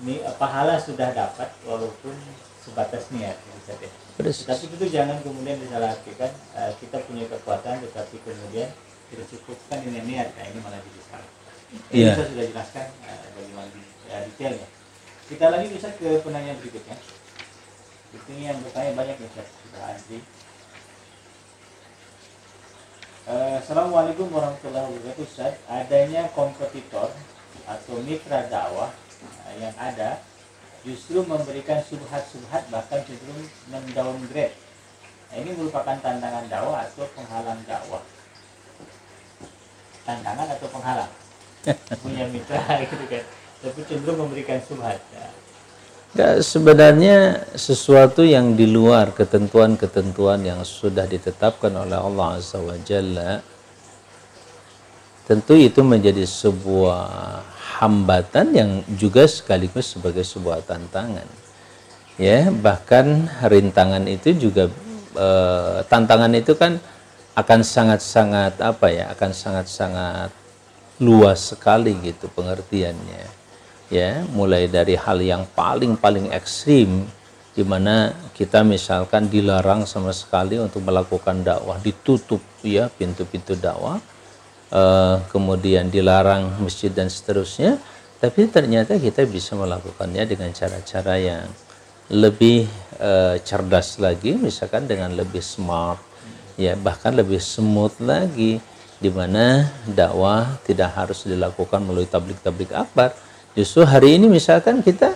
Ini 0.00 0.24
uh, 0.24 0.36
pahala 0.40 0.80
sudah 0.80 1.12
dapat 1.12 1.52
walaupun 1.68 2.16
sebatas 2.64 3.12
niat 3.12 3.36
Ustaz 3.60 3.78
ya. 3.78 3.90
Tapi 4.16 4.64
itu 4.72 4.86
jangan 4.88 5.20
kemudian 5.20 5.60
disalahartikan 5.60 6.32
uh, 6.56 6.72
kita 6.80 7.04
punya 7.04 7.28
kekuatan 7.28 7.84
tetapi 7.84 8.16
kemudian 8.24 8.72
tidak 9.12 9.26
cukupkan 9.30 9.78
dengan 9.84 10.02
niat. 10.08 10.28
Nah 10.34 10.44
ini 10.48 10.58
malah 10.64 10.80
jadi 10.80 11.02
salah. 11.06 11.35
Ini 11.92 12.02
yeah. 12.02 12.14
saya 12.16 12.26
sudah 12.32 12.46
jelaskan 12.50 12.86
uh, 13.04 13.26
bagaimana 13.36 13.70
uh, 14.10 14.20
detailnya. 14.30 14.68
Kita 15.26 15.46
lagi 15.50 15.66
bisa 15.70 15.88
ke 15.98 16.08
penanya 16.22 16.52
berikutnya. 16.58 16.96
itu 18.16 18.32
yang 18.38 18.56
bertanya 18.64 18.92
banyak 18.96 19.16
ya 19.18 19.28
sudah 19.44 19.84
antri 19.92 20.20
Uh, 23.26 23.58
Assalamualaikum 23.58 24.30
warahmatullahi 24.30 24.86
wabarakatuh 24.86 25.26
Ustaz 25.26 25.58
adanya 25.66 26.30
kompetitor 26.30 27.10
atau 27.66 27.98
mitra 28.06 28.46
dakwah 28.46 28.94
yang 29.58 29.74
ada 29.74 30.22
justru 30.86 31.26
memberikan 31.26 31.82
subhat-subhat 31.82 32.70
bahkan 32.70 33.02
cenderung 33.02 33.42
mendowngrade 33.66 34.54
nah, 35.26 35.36
ini 35.42 35.50
merupakan 35.58 35.98
tantangan 35.98 36.46
dakwah 36.46 36.86
atau 36.86 37.02
penghalang 37.18 37.58
dakwah 37.66 38.06
tantangan 40.06 40.46
atau 40.46 40.68
penghalang 40.70 41.10
punya 42.02 42.24
mitra 42.30 42.62
gitu 42.86 43.04
kan 43.10 43.24
tapi 43.62 43.80
cenderung 43.88 44.28
memberikan 44.28 44.60
subhat 44.62 45.00
ya. 45.10 45.26
Sebenarnya 46.40 47.44
sesuatu 47.52 48.24
yang 48.24 48.56
di 48.56 48.64
luar 48.64 49.12
ketentuan-ketentuan 49.12 50.40
yang 50.40 50.64
sudah 50.64 51.04
ditetapkan 51.04 51.68
oleh 51.76 51.98
Allah 51.98 52.40
Azza 52.40 52.56
wa 52.56 52.72
Jalla 52.80 53.44
tentu 55.26 55.58
itu 55.58 55.82
menjadi 55.82 56.22
sebuah 56.24 57.04
hambatan 57.82 58.46
yang 58.54 58.70
juga 58.96 59.28
sekaligus 59.28 59.92
sebagai 59.98 60.24
sebuah 60.24 60.64
tantangan 60.64 61.26
ya 62.16 62.48
bahkan 62.48 63.28
rintangan 63.44 64.06
itu 64.08 64.32
juga 64.38 64.70
e, 65.12 65.28
tantangan 65.90 66.32
itu 66.32 66.56
kan 66.56 66.80
akan 67.36 67.60
sangat-sangat 67.60 68.56
apa 68.62 68.86
ya 68.88 69.12
akan 69.12 69.30
sangat-sangat 69.34 70.30
luas 71.02 71.52
sekali 71.52 71.92
gitu 72.04 72.28
pengertiannya. 72.32 73.24
Ya 73.92 74.26
mulai 74.34 74.66
dari 74.66 74.98
hal 74.98 75.22
yang 75.22 75.46
paling-paling 75.54 76.34
ekstrim 76.34 77.06
di 77.56 77.64
mana 77.64 78.12
kita 78.36 78.60
misalkan 78.60 79.32
dilarang 79.32 79.88
sama 79.88 80.12
sekali 80.12 80.60
untuk 80.60 80.84
melakukan 80.84 81.40
dakwah 81.40 81.80
ditutup 81.80 82.44
ya 82.60 82.92
pintu-pintu 82.92 83.56
dakwah 83.56 83.96
uh, 84.68 85.24
kemudian 85.32 85.88
dilarang 85.88 86.60
masjid 86.60 86.92
dan 86.92 87.08
seterusnya 87.08 87.80
tapi 88.20 88.44
ternyata 88.52 89.00
kita 89.00 89.24
bisa 89.24 89.56
melakukannya 89.56 90.28
dengan 90.28 90.52
cara-cara 90.52 91.16
yang 91.16 91.48
lebih 92.12 92.68
uh, 93.00 93.40
cerdas 93.40 93.96
lagi 94.04 94.36
misalkan 94.36 94.84
dengan 94.84 95.16
lebih 95.16 95.40
smart 95.40 95.96
ya 96.60 96.76
bahkan 96.76 97.16
lebih 97.16 97.40
smooth 97.40 98.04
lagi 98.04 98.60
di 98.96 99.12
mana 99.12 99.68
dakwah 99.84 100.56
tidak 100.64 100.96
harus 100.96 101.28
dilakukan 101.28 101.84
melalui 101.84 102.08
tablik-tablik 102.08 102.72
akbar 102.72 103.12
justru 103.52 103.84
hari 103.84 104.16
ini 104.16 104.26
misalkan 104.28 104.80
kita 104.80 105.14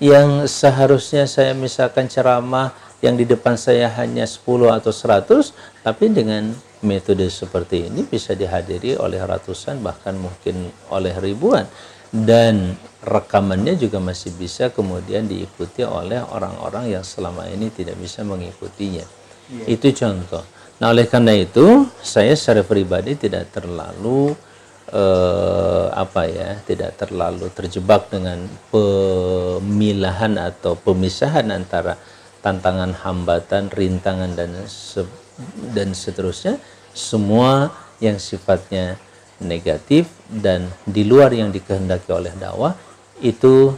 yang 0.00 0.48
seharusnya 0.48 1.28
saya 1.28 1.52
misalkan 1.52 2.08
ceramah 2.08 2.72
yang 3.04 3.16
di 3.16 3.28
depan 3.28 3.56
saya 3.56 3.88
hanya 4.00 4.24
10 4.24 4.44
atau 4.72 4.92
100 4.92 5.84
tapi 5.84 6.08
dengan 6.08 6.52
metode 6.80 7.28
seperti 7.28 7.92
ini 7.92 8.08
bisa 8.08 8.32
dihadiri 8.32 8.96
oleh 8.96 9.20
ratusan 9.20 9.84
bahkan 9.84 10.16
mungkin 10.16 10.72
oleh 10.88 11.12
ribuan 11.20 11.68
dan 12.10 12.74
rekamannya 13.06 13.78
juga 13.78 14.02
masih 14.02 14.34
bisa 14.34 14.68
kemudian 14.74 15.30
diikuti 15.30 15.86
oleh 15.86 16.18
orang-orang 16.20 16.90
yang 16.90 17.04
selama 17.06 17.46
ini 17.46 17.70
tidak 17.70 17.96
bisa 17.96 18.26
mengikutinya. 18.26 19.06
Yeah. 19.46 19.78
Itu 19.78 19.94
contoh. 19.94 20.42
Nah, 20.80 20.96
oleh 20.96 21.04
karena 21.04 21.36
itu, 21.36 21.84
saya 22.00 22.32
secara 22.32 22.64
pribadi 22.64 23.12
tidak 23.12 23.52
terlalu 23.52 24.32
eh, 24.88 25.86
apa 25.92 26.24
ya, 26.24 26.56
tidak 26.64 26.96
terlalu 26.96 27.52
terjebak 27.52 28.08
dengan 28.08 28.48
pemilahan 28.72 30.40
atau 30.40 30.80
pemisahan 30.80 31.52
antara 31.52 32.00
tantangan, 32.40 32.96
hambatan, 32.96 33.68
rintangan 33.68 34.32
dan 34.32 34.56
se 34.64 35.04
dan 35.76 35.92
seterusnya, 35.92 36.56
semua 36.96 37.68
yang 38.00 38.16
sifatnya 38.16 38.96
negatif 39.40 40.08
dan 40.28 40.68
di 40.84 41.04
luar 41.04 41.32
yang 41.32 41.48
dikehendaki 41.48 42.12
oleh 42.12 42.32
dakwah 42.36 42.76
itu 43.20 43.72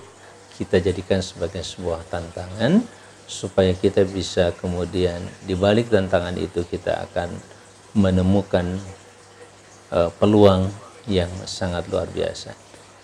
kita 0.59 0.79
jadikan 0.79 1.23
sebagai 1.23 1.63
sebuah 1.63 2.03
tantangan 2.11 2.83
supaya 3.27 3.73
kita 3.73 4.05
bisa 4.05 4.53
kemudian 4.59 5.23
di 5.47 5.57
balik 5.57 5.89
tantangan 5.89 6.37
itu 6.37 6.67
kita 6.69 7.09
akan 7.11 7.33
menemukan 7.97 8.81
uh, 9.93 10.11
peluang 10.17 10.69
yang 11.09 11.31
sangat 11.45 11.89
luar 11.91 12.09
biasa. 12.09 12.55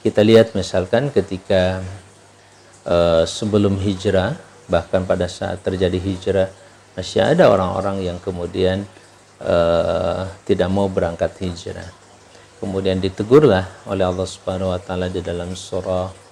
Kita 0.00 0.22
lihat 0.22 0.54
misalkan 0.54 1.10
ketika 1.10 1.82
uh, 2.86 3.24
sebelum 3.26 3.76
hijrah 3.82 4.38
bahkan 4.68 5.02
pada 5.08 5.26
saat 5.26 5.64
terjadi 5.64 5.98
hijrah 5.98 6.48
masih 6.94 7.24
ada 7.24 7.48
orang-orang 7.50 8.04
yang 8.04 8.18
kemudian 8.20 8.84
uh, 9.42 10.28
tidak 10.44 10.68
mau 10.70 10.86
berangkat 10.86 11.34
hijrah. 11.40 11.88
Kemudian 12.58 12.98
ditegurlah 12.98 13.86
oleh 13.86 14.02
Allah 14.02 14.26
Subhanahu 14.26 14.74
wa 14.74 14.80
taala 14.82 15.06
di 15.06 15.22
dalam 15.22 15.54
surah 15.54 16.27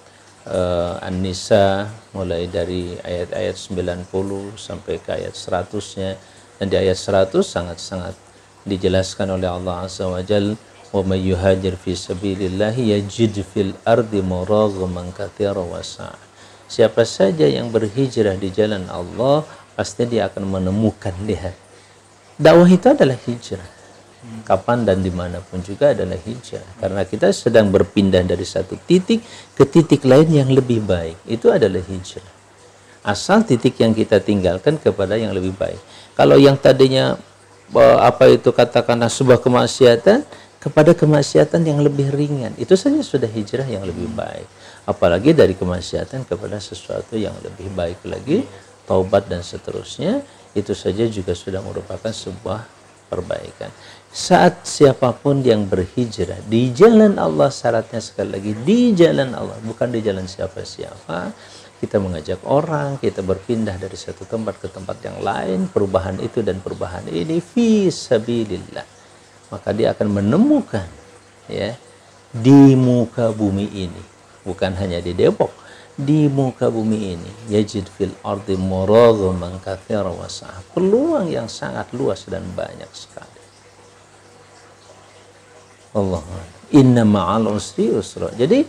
uh, 0.47 0.97
An-Nisa 1.03 1.87
mulai 2.15 2.47
dari 2.47 2.95
ayat-ayat 2.99 3.55
90 3.55 4.07
sampai 4.57 4.95
ke 5.03 5.09
ayat 5.13 5.35
100-nya 5.35 6.17
dan 6.57 6.65
di 6.71 6.75
ayat 6.79 6.97
100 6.97 7.35
sangat-sangat 7.43 8.15
dijelaskan 8.67 9.37
oleh 9.37 9.47
Allah 9.47 9.87
Azza 9.87 10.07
wa 10.07 10.19
Jal 10.23 10.57
wa 10.91 11.01
may 11.03 11.21
yuhajir 11.23 11.75
fi 11.75 11.93
sabilillahi 11.93 12.95
yajid 12.95 13.43
fil 13.43 13.75
ardi 13.83 14.23
muraghaman 14.23 15.11
katsira 15.13 15.61
wa 15.61 15.83
Siapa 16.67 17.07
saja 17.07 17.47
yang 17.47 17.71
berhijrah 17.71 18.35
di 18.35 18.51
jalan 18.51 18.91
Allah 18.91 19.47
pasti 19.71 20.03
dia 20.03 20.27
akan 20.27 20.59
menemukan 20.59 21.15
lihat. 21.23 21.55
Dakwah 22.35 22.67
itu 22.67 22.91
adalah 22.91 23.15
hijrah 23.15 23.76
kapan 24.43 24.83
dan 24.83 25.03
di 25.03 25.11
mana 25.13 25.39
pun 25.43 25.61
juga 25.61 25.93
adalah 25.93 26.17
hijrah. 26.17 26.65
Karena 26.81 27.01
kita 27.05 27.29
sedang 27.31 27.69
berpindah 27.69 28.23
dari 28.25 28.43
satu 28.43 28.75
titik 28.87 29.21
ke 29.53 29.63
titik 29.67 30.03
lain 30.03 30.27
yang 30.29 30.49
lebih 30.49 30.83
baik. 30.83 31.17
Itu 31.27 31.53
adalah 31.53 31.81
hijrah. 31.83 32.35
Asal 33.07 33.47
titik 33.47 33.79
yang 33.79 33.95
kita 33.95 34.19
tinggalkan 34.19 34.75
kepada 34.81 35.15
yang 35.15 35.31
lebih 35.31 35.55
baik. 35.55 35.79
Kalau 36.17 36.35
yang 36.35 36.59
tadinya 36.59 37.15
eh, 37.71 37.97
apa 38.03 38.27
itu 38.27 38.51
katakanlah 38.51 39.07
sebuah 39.07 39.39
kemaksiatan 39.39 40.27
kepada 40.57 40.91
kemaksiatan 40.91 41.63
yang 41.63 41.79
lebih 41.79 42.11
ringan. 42.11 42.51
Itu 42.59 42.75
saja 42.75 42.99
sudah 42.99 43.29
hijrah 43.29 43.69
yang 43.69 43.87
lebih 43.87 44.11
baik. 44.11 44.47
Apalagi 44.83 45.31
dari 45.31 45.55
kemaksiatan 45.55 46.27
kepada 46.27 46.59
sesuatu 46.59 47.15
yang 47.15 47.35
lebih 47.39 47.71
baik 47.71 48.03
lagi 48.03 48.43
taubat 48.87 49.27
dan 49.27 49.43
seterusnya 49.43 50.23
itu 50.55 50.71
saja 50.71 51.03
juga 51.11 51.35
sudah 51.35 51.59
merupakan 51.59 52.09
sebuah 52.09 52.63
perbaikan 53.11 53.71
saat 54.17 54.65
siapa 54.65 55.13
pun 55.13 55.45
yang 55.45 55.69
berhijrah 55.69 56.41
di 56.49 56.73
jalan 56.73 57.21
Allah 57.21 57.53
syaratnya 57.53 58.01
sekali 58.01 58.33
lagi 58.33 58.51
di 58.65 58.89
jalan 58.97 59.29
Allah. 59.37 59.61
Bukan 59.61 59.93
di 59.93 60.01
jalan 60.01 60.25
siapa-siapa. 60.25 61.29
Kita 61.77 62.01
mengajak 62.01 62.41
orang 62.49 62.97
kita 62.97 63.21
berpindah 63.21 63.77
dari 63.77 63.93
satu 63.93 64.25
tempat 64.25 64.57
ke 64.57 64.73
tempat 64.73 64.97
yang 65.05 65.21
lain 65.21 65.69
perubahan 65.69 66.17
itu 66.17 66.41
dan 66.41 66.57
perubahan 66.57 67.05
ini 67.05 67.37
fi 67.37 67.93
sabilillah. 67.93 68.81
Maka 69.53 69.69
dia 69.77 69.93
akan 69.93 70.09
menemukan 70.09 70.89
ya 71.45 71.77
di 72.33 72.73
muka 72.73 73.29
bumi 73.29 73.69
ini. 73.69 74.01
Bukan 74.41 74.73
hanya 74.81 74.97
di 74.97 75.13
Depok 75.13 75.53
di 75.93 76.25
muka 76.25 76.73
bumi 76.73 77.13
ini 77.13 77.53
yajid 77.53 77.85
fil 77.93 78.17
ardi 78.25 78.57
peluang 80.73 81.25
yang 81.29 81.45
sangat 81.45 81.89
luas 81.93 82.25
dan 82.25 82.45
banyak 82.57 82.89
sekali 82.93 83.36
Allah. 85.95 86.23
Inna 86.75 87.07
ma'al 87.07 87.47
usri 87.47 87.87
usra. 87.91 88.27
Jadi 88.35 88.67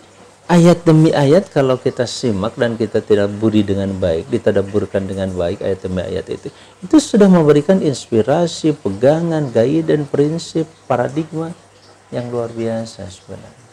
ayat 0.48 0.86
demi 0.86 1.10
ayat 1.10 1.50
kalau 1.50 1.76
kita 1.76 2.06
simak 2.06 2.54
dan 2.54 2.78
kita 2.78 3.02
tidak 3.02 3.28
budi 3.36 3.66
dengan 3.66 3.90
baik, 3.98 4.30
ditadaburkan 4.30 5.04
dengan 5.04 5.34
baik 5.34 5.60
ayat 5.60 5.80
demi 5.82 6.02
ayat 6.02 6.26
itu, 6.30 6.48
itu 6.82 6.96
sudah 6.96 7.26
memberikan 7.26 7.82
inspirasi, 7.82 8.72
pegangan, 8.78 9.50
gaya 9.50 9.82
dan 9.82 10.06
prinsip, 10.06 10.64
paradigma 10.86 11.52
yang 12.14 12.32
luar 12.32 12.48
biasa 12.54 13.04
sebenarnya. 13.10 13.66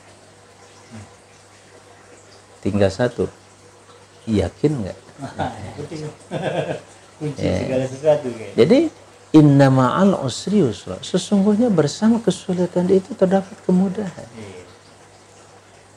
Tinggal 2.66 2.90
satu, 2.90 3.30
yakin 4.26 4.72
nggak? 4.84 5.00
Kunci 7.16 7.48
ya. 7.48 7.64
segala 7.64 7.86
sesuatu. 7.88 8.28
Jadi 8.60 8.92
Inna 9.36 9.68
ma'al 9.68 10.16
usri 10.24 10.64
usra. 10.64 10.96
Sesungguhnya 11.04 11.68
bersama 11.68 12.24
kesulitan 12.24 12.88
itu 12.88 13.12
terdapat 13.12 13.60
kemudahan. 13.68 14.28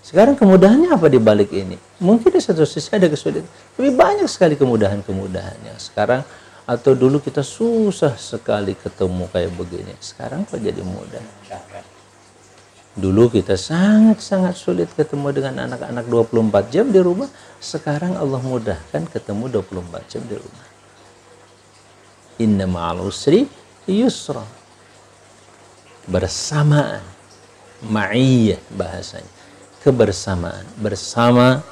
Sekarang 0.02 0.34
kemudahannya 0.34 0.90
apa 0.90 1.06
di 1.06 1.22
balik 1.22 1.54
ini? 1.54 1.78
Mungkin 2.02 2.34
di 2.34 2.42
satu 2.42 2.66
sisi 2.66 2.90
ada 2.90 3.06
kesulitan. 3.06 3.46
Tapi 3.78 3.94
banyak 3.94 4.26
sekali 4.26 4.58
kemudahan-kemudahan 4.58 5.70
yang 5.70 5.78
sekarang 5.78 6.26
atau 6.66 6.92
dulu 6.98 7.22
kita 7.22 7.46
susah 7.46 8.18
sekali 8.18 8.74
ketemu 8.74 9.30
kayak 9.30 9.52
begini. 9.54 9.94
Sekarang 10.02 10.42
kok 10.42 10.58
jadi 10.58 10.82
mudah. 10.82 11.22
Dulu 12.98 13.30
kita 13.30 13.54
sangat-sangat 13.54 14.58
sulit 14.58 14.90
ketemu 14.98 15.30
dengan 15.30 15.70
anak-anak 15.70 16.10
24 16.10 16.74
jam 16.74 16.90
di 16.90 16.98
rumah. 16.98 17.30
Sekarang 17.62 18.18
Allah 18.18 18.42
mudahkan 18.42 19.06
ketemu 19.06 19.62
24 19.62 20.10
jam 20.10 20.26
di 20.26 20.34
rumah. 20.34 20.77
Inna 22.38 22.66
ma'al 22.66 23.02
usri 23.02 23.46
yusra. 23.86 24.42
Bersamaan. 26.08 27.02
Ma'iyah 27.84 28.58
bahasanya. 28.74 29.30
Kebersamaan. 29.82 30.66
Bersama 30.78 31.62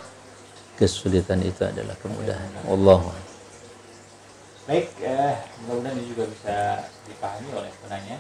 kesulitan 0.78 1.42
itu 1.42 1.62
adalah 1.66 1.94
kemudahan. 1.98 2.50
Allah. 2.66 3.00
Baik, 4.66 4.90
eh, 4.98 5.34
mudah-mudahan 5.66 6.02
juga 6.10 6.24
bisa 6.26 6.56
dipahami 7.06 7.50
oleh 7.54 7.70
penanya 7.86 8.18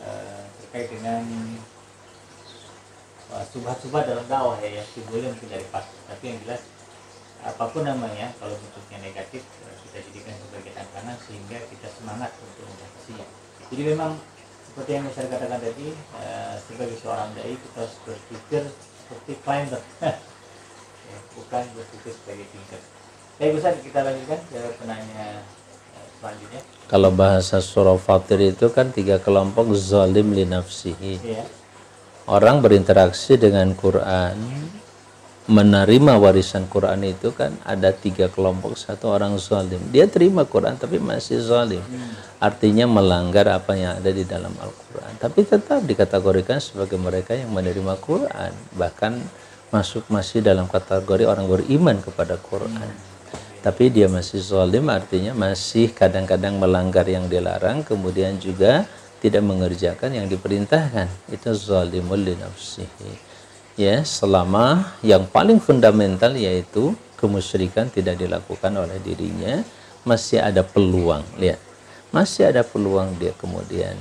eh, 0.00 0.42
terkait 0.64 0.88
dengan 0.88 1.22
uh, 3.32 3.44
subhat-subhat 3.50 4.06
dalam 4.06 4.24
dakwah 4.26 4.58
ya 4.62 4.82
yang 4.82 4.88
timbulnya 4.94 5.28
mungkin 5.34 5.48
dari 5.50 5.66
pas 5.70 5.86
tapi 6.06 6.24
yang 6.34 6.38
jelas 6.46 6.62
apa 7.42 7.64
pun 7.70 7.82
namanya 7.86 8.34
kalau 8.42 8.54
bentuknya 8.58 8.98
negatif 9.02 9.42
eh, 9.96 10.04
kita 10.04 10.12
jadikan 10.12 10.36
sebagai 10.44 10.72
tantangan 10.76 11.16
sehingga 11.24 11.58
kita 11.72 11.88
semangat 11.88 12.30
untuk 12.36 12.68
mengatasinya 12.68 13.26
jadi 13.72 13.82
memang 13.96 14.12
seperti 14.68 14.90
yang 14.92 15.04
saya 15.16 15.26
katakan 15.32 15.60
tadi 15.64 15.88
uh, 16.20 16.54
sebagai 16.68 16.96
seorang 17.00 17.32
dai 17.32 17.56
kita 17.56 17.76
harus 17.80 17.96
berpikir 18.04 18.62
seperti 18.76 19.32
climber 19.40 19.82
ya, 21.08 21.18
bukan 21.32 21.62
berpikir 21.72 22.12
sebagai 22.12 22.44
tingkat 22.52 22.82
Baik 23.36 23.60
Ustaz, 23.60 23.76
kita 23.84 24.00
lanjutkan 24.00 24.40
ke 24.48 24.60
penanya 24.80 25.44
uh, 25.92 26.08
selanjutnya. 26.16 26.60
Kalau 26.88 27.12
bahasa 27.12 27.60
surah 27.60 28.00
Fatir 28.00 28.40
itu 28.40 28.72
kan 28.72 28.88
tiga 28.88 29.20
kelompok 29.20 29.76
zalim 29.76 30.32
li 30.32 30.48
nafsihi. 30.48 31.20
Iya. 31.20 31.44
Orang 32.24 32.64
berinteraksi 32.64 33.36
dengan 33.36 33.76
Quran, 33.76 34.40
menerima 35.46 36.18
warisan 36.18 36.66
Quran 36.66 37.06
itu 37.06 37.30
kan 37.30 37.54
ada 37.62 37.94
tiga 37.94 38.26
kelompok. 38.26 38.74
Satu 38.74 39.10
orang 39.10 39.38
zalim. 39.38 39.78
Dia 39.94 40.10
terima 40.10 40.42
Quran 40.42 40.74
tapi 40.74 40.98
masih 40.98 41.38
zalim. 41.42 41.82
Artinya 42.42 42.84
melanggar 42.90 43.46
apa 43.48 43.78
yang 43.78 43.98
ada 43.98 44.10
di 44.10 44.26
dalam 44.26 44.52
Al-Quran. 44.58 45.12
Tapi 45.22 45.40
tetap 45.46 45.80
dikategorikan 45.86 46.58
sebagai 46.58 46.98
mereka 46.98 47.32
yang 47.32 47.54
menerima 47.54 47.94
Quran. 48.02 48.52
Bahkan 48.74 49.12
masuk 49.70 50.06
masih 50.10 50.42
dalam 50.42 50.70
kategori 50.70 51.26
orang 51.26 51.50
beriman 51.50 51.98
kepada 51.98 52.38
Quran 52.38 53.16
tapi 53.66 53.90
dia 53.90 54.06
masih 54.06 54.38
zalim 54.38 54.86
artinya 54.86 55.34
masih 55.34 55.90
kadang-kadang 55.90 56.54
melanggar 56.54 57.02
yang 57.02 57.26
dilarang 57.26 57.82
kemudian 57.82 58.38
juga 58.38 58.86
tidak 59.18 59.42
mengerjakan 59.42 60.14
yang 60.14 60.30
diperintahkan 60.30 61.10
itu 61.34 61.50
zalimul 61.50 62.14
li 62.14 62.38
nafsihi 62.38 63.25
ya 63.76 64.02
selama 64.02 64.96
yang 65.04 65.28
paling 65.28 65.60
fundamental 65.60 66.32
yaitu 66.32 66.96
kemusyrikan 67.20 67.88
tidak 67.92 68.16
dilakukan 68.16 68.72
oleh 68.72 68.96
dirinya 69.04 69.60
masih 70.02 70.40
ada 70.40 70.64
peluang 70.64 71.22
lihat 71.36 71.60
masih 72.10 72.48
ada 72.48 72.64
peluang 72.64 73.12
dia 73.20 73.36
kemudian 73.36 73.94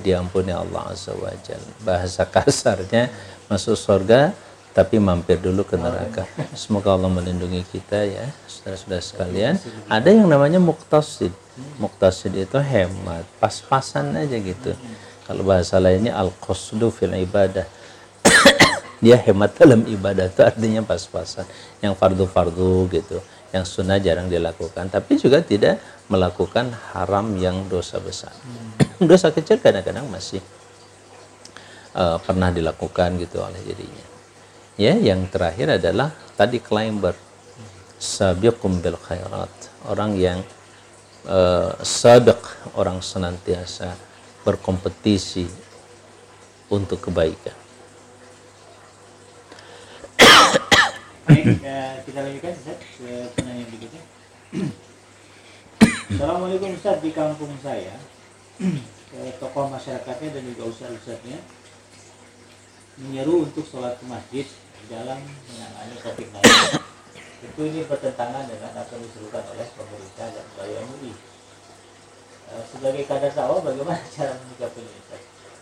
diampuni 0.00 0.52
Allah 0.52 0.92
azza 0.92 1.16
wajalla 1.16 1.72
bahasa 1.82 2.28
kasarnya 2.34 3.08
masuk 3.48 3.74
surga 3.74 4.36
tapi 4.74 4.98
mampir 4.98 5.38
dulu 5.38 5.62
ke 5.62 5.78
neraka. 5.78 6.26
Semoga 6.58 6.98
Allah 6.98 7.06
melindungi 7.06 7.62
kita 7.62 8.02
ya, 8.10 8.26
saudara-saudara 8.50 8.98
sekalian. 9.06 9.54
Ada 9.86 10.10
yang 10.10 10.26
namanya 10.26 10.58
muktasid. 10.58 11.30
Muktasid 11.78 12.34
itu 12.34 12.58
hemat, 12.58 13.22
pas-pasan 13.38 14.18
aja 14.18 14.34
gitu. 14.34 14.74
Kalau 15.30 15.46
bahasa 15.46 15.78
lainnya 15.78 16.18
al-qasdu 16.18 16.90
fil 16.90 17.14
ibadah. 17.14 17.64
Dia 19.04 19.20
hemat 19.20 19.52
dalam 19.60 19.84
ibadah 19.84 20.32
itu 20.32 20.40
artinya 20.40 20.80
pas-pasan. 20.80 21.44
Yang 21.84 22.00
fardu-fardu 22.00 22.88
gitu, 22.88 23.20
yang 23.52 23.68
sunnah 23.68 24.00
jarang 24.00 24.32
dilakukan, 24.32 24.88
tapi 24.88 25.20
juga 25.20 25.44
tidak 25.44 25.76
melakukan 26.08 26.72
haram 26.96 27.36
yang 27.36 27.68
dosa 27.68 28.00
besar. 28.00 28.32
dosa 29.10 29.28
kecil 29.28 29.60
kadang-kadang 29.60 30.08
masih 30.08 30.40
uh, 31.94 32.18
pernah 32.20 32.50
dilakukan 32.50 33.16
gitu 33.18 33.40
oleh 33.40 33.60
dirinya 33.62 34.06
ya 34.74 34.94
yang 34.98 35.30
terakhir 35.30 35.78
adalah 35.78 36.10
tadi 36.34 36.58
climber 36.58 37.14
sabiqum 37.98 38.82
bil 38.82 38.98
khairat 38.98 39.52
orang 39.86 40.18
yang 40.18 40.38
uh, 41.30 41.72
sabiq 41.80 42.38
orang 42.74 42.98
senantiasa 42.98 43.94
berkompetisi 44.42 45.46
untuk 46.68 46.98
kebaikan 47.08 47.54
Baik, 51.24 51.44
uh, 51.64 51.94
kita 52.04 52.18
lanjutkan 52.20 52.52
Ustaz 52.52 52.78
ke 53.00 53.12
berikutnya. 53.40 54.02
Assalamualaikum 56.12 56.76
Ustaz 56.76 57.00
di 57.00 57.10
kampung 57.16 57.52
saya 57.64 57.96
eh, 58.60 59.32
tokoh 59.40 59.72
masyarakatnya 59.72 60.28
dan 60.36 60.42
juga 60.52 60.62
ustaz-ustaznya 60.68 61.38
menyeru 63.00 63.48
untuk 63.48 63.64
sholat 63.66 63.98
ke 63.98 64.04
masjid 64.06 64.46
dalam 64.92 65.18
menangani 65.48 65.96
COVID-19. 66.04 66.44
Itu 67.44 67.60
ini 67.72 67.80
bertentangan 67.88 68.44
dengan 68.44 68.70
apa 68.76 68.90
yang 68.92 69.02
diserukan 69.08 69.42
oleh 69.48 69.66
pemerintah 69.74 70.28
dan 70.28 70.44
wilayah 70.54 70.82
MUI. 70.92 71.12
Eh, 72.52 72.64
sebagai 72.68 73.02
kadar 73.08 73.32
dakwah, 73.32 73.64
bagaimana 73.64 74.00
cara 74.14 74.36
menyikapi 74.44 74.80
ini? 74.84 75.00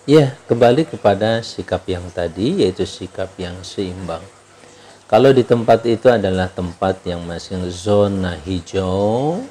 Ya, 0.02 0.34
kembali 0.50 0.82
kepada 0.90 1.38
sikap 1.46 1.86
yang 1.86 2.02
tadi, 2.10 2.66
yaitu 2.66 2.82
sikap 2.82 3.30
yang 3.38 3.54
seimbang. 3.62 4.41
Kalau 5.12 5.28
di 5.28 5.44
tempat 5.44 5.84
itu 5.84 6.08
adalah 6.08 6.48
tempat 6.48 7.04
yang 7.04 7.20
masih 7.28 7.68
zona 7.68 8.32
hijau 8.48 9.44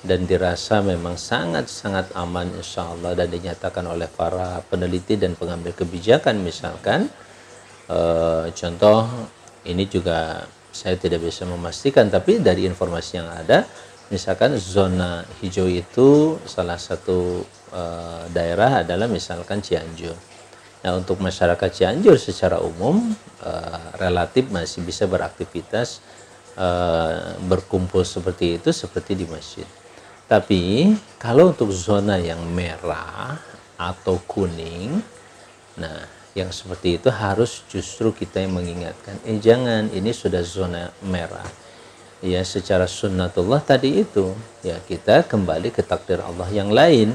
dan 0.00 0.24
dirasa 0.24 0.80
memang 0.80 1.20
sangat-sangat 1.20 2.16
aman 2.16 2.48
insya 2.56 2.88
Allah 2.88 3.12
dan 3.12 3.28
dinyatakan 3.28 3.84
oleh 3.84 4.08
para 4.08 4.64
peneliti 4.64 5.20
dan 5.20 5.36
pengambil 5.36 5.76
kebijakan 5.76 6.40
misalkan, 6.40 7.12
Uh, 7.88 8.52
contoh 8.52 9.08
ini 9.64 9.88
juga 9.88 10.44
saya 10.68 11.00
tidak 11.00 11.24
bisa 11.24 11.48
memastikan 11.48 12.12
tapi 12.12 12.36
dari 12.36 12.68
informasi 12.68 13.16
yang 13.16 13.32
ada 13.32 13.64
misalkan 14.12 14.60
zona 14.60 15.24
hijau 15.40 15.64
itu 15.64 16.36
salah 16.44 16.76
satu 16.76 17.48
uh, 17.72 18.28
daerah 18.28 18.84
adalah 18.84 19.08
misalkan 19.08 19.64
Cianjur. 19.64 20.12
Nah 20.84 20.92
untuk 20.94 21.18
masyarakat 21.18 21.70
Cianjur 21.74 22.14
secara 22.18 22.62
umum 22.62 23.14
uh, 23.42 23.82
relatif 23.98 24.46
masih 24.50 24.86
bisa 24.86 25.10
beraktivitas 25.10 25.98
uh, 26.54 27.34
berkumpul 27.50 28.06
seperti 28.06 28.62
itu 28.62 28.70
seperti 28.70 29.18
di 29.18 29.26
masjid. 29.26 29.66
Tapi 30.28 30.92
kalau 31.16 31.50
untuk 31.56 31.72
zona 31.72 32.20
yang 32.20 32.38
merah 32.52 33.40
atau 33.80 34.20
kuning, 34.28 35.00
nah 35.80 36.18
yang 36.38 36.54
seperti 36.54 37.02
itu 37.02 37.08
harus 37.10 37.66
justru 37.66 38.14
kita 38.14 38.38
yang 38.38 38.54
mengingatkan 38.54 39.18
eh 39.26 39.42
jangan 39.42 39.90
ini 39.90 40.14
sudah 40.14 40.44
zona 40.46 40.94
merah 41.02 41.46
ya 42.22 42.42
secara 42.46 42.86
sunnatullah 42.86 43.58
tadi 43.62 44.06
itu 44.06 44.30
ya 44.62 44.78
kita 44.86 45.26
kembali 45.26 45.74
ke 45.74 45.82
takdir 45.82 46.22
Allah 46.22 46.46
yang 46.54 46.70
lain 46.70 47.14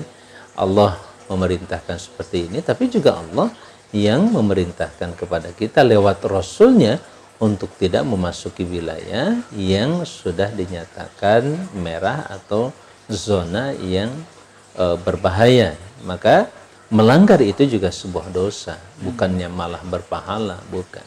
Allah 0.59 0.99
memerintahkan 1.29 1.97
seperti 1.99 2.51
ini 2.51 2.59
tapi 2.63 2.89
juga 2.91 3.19
Allah 3.19 3.51
yang 3.93 4.33
memerintahkan 4.33 5.13
kepada 5.13 5.53
kita 5.53 5.85
lewat 5.85 6.25
Rasulnya 6.25 6.97
untuk 7.37 7.75
tidak 7.77 8.07
memasuki 8.07 8.65
wilayah 8.65 9.37
yang 9.53 10.01
sudah 10.01 10.49
dinyatakan 10.49 11.75
merah 11.77 12.25
atau 12.25 12.73
zona 13.05 13.75
yang 13.77 14.09
e, 14.73 14.97
berbahaya. 15.03 15.77
Maka 16.07 16.49
melanggar 16.89 17.37
itu 17.43 17.67
juga 17.67 17.93
sebuah 17.93 18.33
dosa 18.33 18.79
bukannya 19.03 19.51
malah 19.51 19.83
berpahala 19.85 20.57
bukan. 20.71 21.05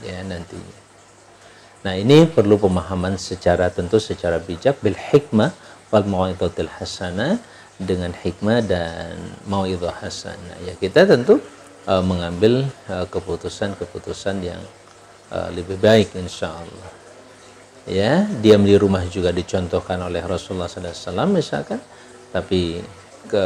Ya 0.00 0.24
nantinya. 0.24 0.80
Nah 1.82 1.98
ini 1.98 2.30
perlu 2.30 2.56
pemahaman 2.62 3.18
secara 3.18 3.66
tentu 3.68 3.98
secara 3.98 4.38
bijak 4.38 4.78
bil 4.80 4.94
hikmah 4.94 5.50
wal 5.90 6.06
mau'izatil 6.06 6.70
hasanah 6.78 7.42
dengan 7.80 8.12
hikmah 8.12 8.60
dan 8.64 9.16
mau'izah 9.48 9.96
hasanah 10.02 10.58
ya 10.66 10.74
kita 10.76 11.08
tentu 11.08 11.40
uh, 11.88 12.04
mengambil 12.04 12.68
uh, 12.88 13.06
keputusan-keputusan 13.08 14.36
yang 14.44 14.62
uh, 15.32 15.48
lebih 15.52 15.80
baik 15.80 16.12
insya 16.16 16.52
Allah 16.52 16.90
ya 17.88 18.26
diam 18.40 18.62
di 18.62 18.76
rumah 18.78 19.02
juga 19.08 19.34
dicontohkan 19.34 19.98
oleh 20.04 20.22
Rasulullah 20.22 20.70
SAW 20.70 21.28
misalkan 21.32 21.80
tapi 22.30 22.80
ke 23.26 23.44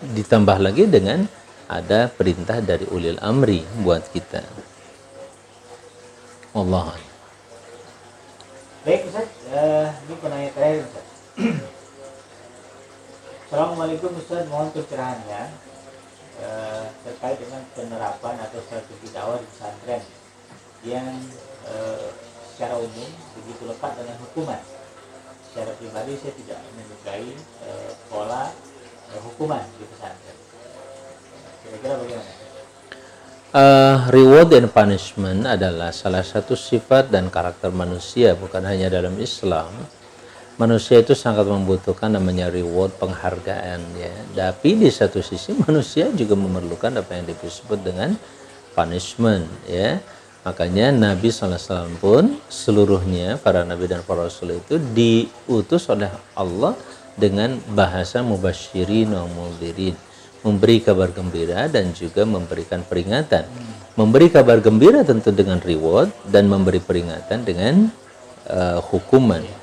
ditambah 0.00 0.58
lagi 0.58 0.88
dengan 0.88 1.28
ada 1.70 2.10
perintah 2.10 2.58
dari 2.58 2.82
ulil 2.90 3.20
amri 3.22 3.62
buat 3.86 4.02
kita. 4.10 4.42
Allah. 6.50 6.98
Baik 8.82 9.06
Ustaz, 9.06 9.28
uh, 9.54 9.92
ini 10.08 10.14
penanya 10.18 10.50
terakhir 10.50 10.82
Ustaz. 10.88 11.06
Assalamualaikum 13.50 14.14
Ustaz, 14.14 14.46
mohon 14.46 14.70
pencerahannya 14.70 15.50
uh, 16.38 16.86
terkait 17.02 17.34
dengan 17.34 17.58
penerapan 17.74 18.38
atau 18.46 18.62
strategi 18.62 19.10
dakwah 19.10 19.42
di 19.42 19.46
pesantren 19.50 20.02
yang 20.86 21.10
uh, 21.66 22.14
secara 22.46 22.78
umum 22.78 23.10
begitu 23.10 23.66
lekat 23.66 23.98
dengan 23.98 24.22
hukuman 24.22 24.62
secara 25.50 25.74
pribadi 25.82 26.14
saya 26.22 26.34
tidak 26.38 26.62
menyukai 26.78 27.26
uh, 27.66 27.90
pola 28.06 28.54
uh, 29.10 29.20
hukuman 29.26 29.66
di 29.82 29.84
pesantren. 29.98 30.38
Kira-kira 31.66 31.94
bagaimana? 32.06 32.32
Uh, 33.50 33.96
reward 34.14 34.54
and 34.54 34.70
punishment 34.70 35.42
adalah 35.42 35.90
salah 35.90 36.22
satu 36.22 36.54
sifat 36.54 37.10
dan 37.10 37.26
karakter 37.26 37.74
manusia 37.74 38.38
bukan 38.38 38.62
hanya 38.62 38.86
dalam 38.86 39.18
Islam 39.18 39.74
manusia 40.60 41.00
itu 41.00 41.16
sangat 41.16 41.48
membutuhkan 41.48 42.12
namanya 42.12 42.52
reward 42.52 42.92
penghargaan 43.00 43.80
ya. 43.96 44.12
Tapi 44.36 44.76
di 44.76 44.92
satu 44.92 45.24
sisi 45.24 45.56
manusia 45.56 46.12
juga 46.12 46.36
memerlukan 46.36 47.00
apa 47.00 47.16
yang 47.16 47.24
disebut 47.32 47.80
dengan 47.80 48.12
punishment 48.76 49.48
ya. 49.64 49.96
Makanya 50.44 50.92
Nabi 50.92 51.32
SAW 51.32 51.96
pun 52.00 52.36
seluruhnya 52.48 53.40
para 53.40 53.60
nabi 53.64 53.88
dan 53.88 54.00
para 54.04 54.28
rasul 54.28 54.56
itu 54.56 54.80
diutus 54.96 55.88
oleh 55.88 56.08
Allah 56.32 56.76
dengan 57.16 57.60
bahasa 57.76 58.24
mubasyirin 58.24 59.12
wa 59.12 59.28
mudhirin 59.28 59.92
memberi 60.40 60.80
kabar 60.80 61.12
gembira 61.12 61.68
dan 61.68 61.92
juga 61.92 62.24
memberikan 62.24 62.80
peringatan. 62.80 63.44
Memberi 64.00 64.32
kabar 64.32 64.64
gembira 64.64 65.04
tentu 65.04 65.28
dengan 65.28 65.60
reward 65.60 66.08
dan 66.32 66.48
memberi 66.48 66.80
peringatan 66.80 67.44
dengan 67.44 67.92
uh, 68.48 68.80
hukuman 68.80 69.59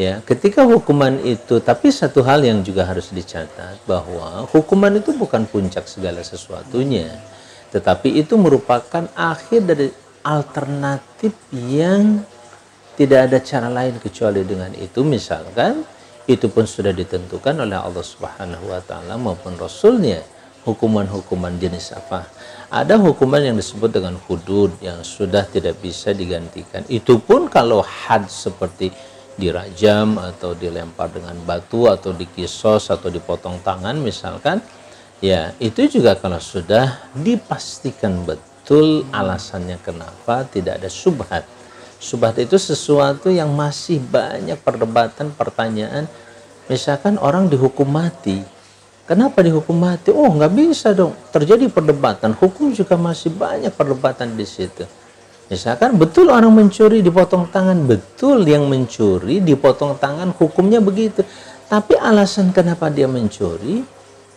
ya 0.00 0.24
ketika 0.24 0.64
hukuman 0.64 1.20
itu 1.20 1.60
tapi 1.60 1.92
satu 1.92 2.24
hal 2.24 2.40
yang 2.40 2.64
juga 2.64 2.88
harus 2.88 3.12
dicatat 3.12 3.84
bahwa 3.84 4.48
hukuman 4.48 4.96
itu 4.96 5.12
bukan 5.12 5.44
puncak 5.44 5.84
segala 5.84 6.24
sesuatunya. 6.24 7.20
Tetapi 7.70 8.18
itu 8.18 8.34
merupakan 8.34 9.06
akhir 9.14 9.60
dari 9.62 9.88
alternatif 10.26 11.36
yang 11.54 12.26
tidak 12.98 13.30
ada 13.30 13.38
cara 13.40 13.68
lain 13.70 13.96
kecuali 14.02 14.42
dengan 14.42 14.74
itu. 14.74 15.06
Misalkan 15.06 15.86
itu 16.26 16.50
pun 16.50 16.66
sudah 16.66 16.90
ditentukan 16.90 17.62
oleh 17.62 17.78
Allah 17.78 18.02
Subhanahu 18.02 18.74
wa 18.74 18.82
taala 18.82 19.14
maupun 19.16 19.54
rasulnya. 19.56 20.20
Hukuman-hukuman 20.60 21.56
jenis 21.56 21.96
apa? 21.96 22.28
Ada 22.68 23.00
hukuman 23.00 23.40
yang 23.40 23.56
disebut 23.56 23.96
dengan 23.96 24.20
hudud 24.28 24.68
yang 24.84 25.00
sudah 25.00 25.48
tidak 25.48 25.80
bisa 25.80 26.12
digantikan. 26.12 26.84
Itu 26.84 27.16
pun 27.16 27.48
kalau 27.48 27.80
had 27.80 28.28
seperti 28.28 28.92
dirajam 29.38 30.18
atau 30.18 30.56
dilempar 30.56 31.12
dengan 31.12 31.36
batu 31.46 31.86
atau 31.86 32.10
dikisos 32.10 32.90
atau 32.90 33.08
dipotong 33.12 33.62
tangan 33.62 33.96
misalkan 34.00 34.58
ya 35.22 35.54
itu 35.62 35.86
juga 36.00 36.18
kalau 36.18 36.40
sudah 36.40 37.12
dipastikan 37.14 38.24
betul 38.26 39.06
alasannya 39.14 39.78
kenapa 39.82 40.46
tidak 40.48 40.82
ada 40.82 40.90
subhat. 40.90 41.44
Subhat 42.00 42.40
itu 42.40 42.56
sesuatu 42.56 43.28
yang 43.28 43.52
masih 43.52 44.00
banyak 44.00 44.56
perdebatan 44.64 45.36
pertanyaan. 45.36 46.08
Misalkan 46.64 47.20
orang 47.20 47.50
dihukum 47.50 47.84
mati. 47.84 48.40
Kenapa 49.04 49.44
dihukum 49.44 49.74
mati? 49.76 50.08
Oh 50.08 50.32
nggak 50.32 50.54
bisa 50.54 50.96
dong. 50.96 51.12
Terjadi 51.28 51.68
perdebatan. 51.68 52.32
Hukum 52.32 52.72
juga 52.72 52.96
masih 52.96 53.34
banyak 53.34 53.74
perdebatan 53.74 54.32
di 54.32 54.48
situ 54.48 54.88
Misalkan 55.50 55.98
betul 55.98 56.30
orang 56.30 56.54
mencuri 56.54 57.02
dipotong 57.02 57.50
tangan, 57.50 57.82
betul 57.82 58.46
yang 58.46 58.70
mencuri 58.70 59.42
dipotong 59.42 59.98
tangan 59.98 60.30
hukumnya 60.38 60.78
begitu. 60.78 61.26
Tapi 61.66 61.98
alasan 61.98 62.54
kenapa 62.54 62.86
dia 62.86 63.10
mencuri 63.10 63.82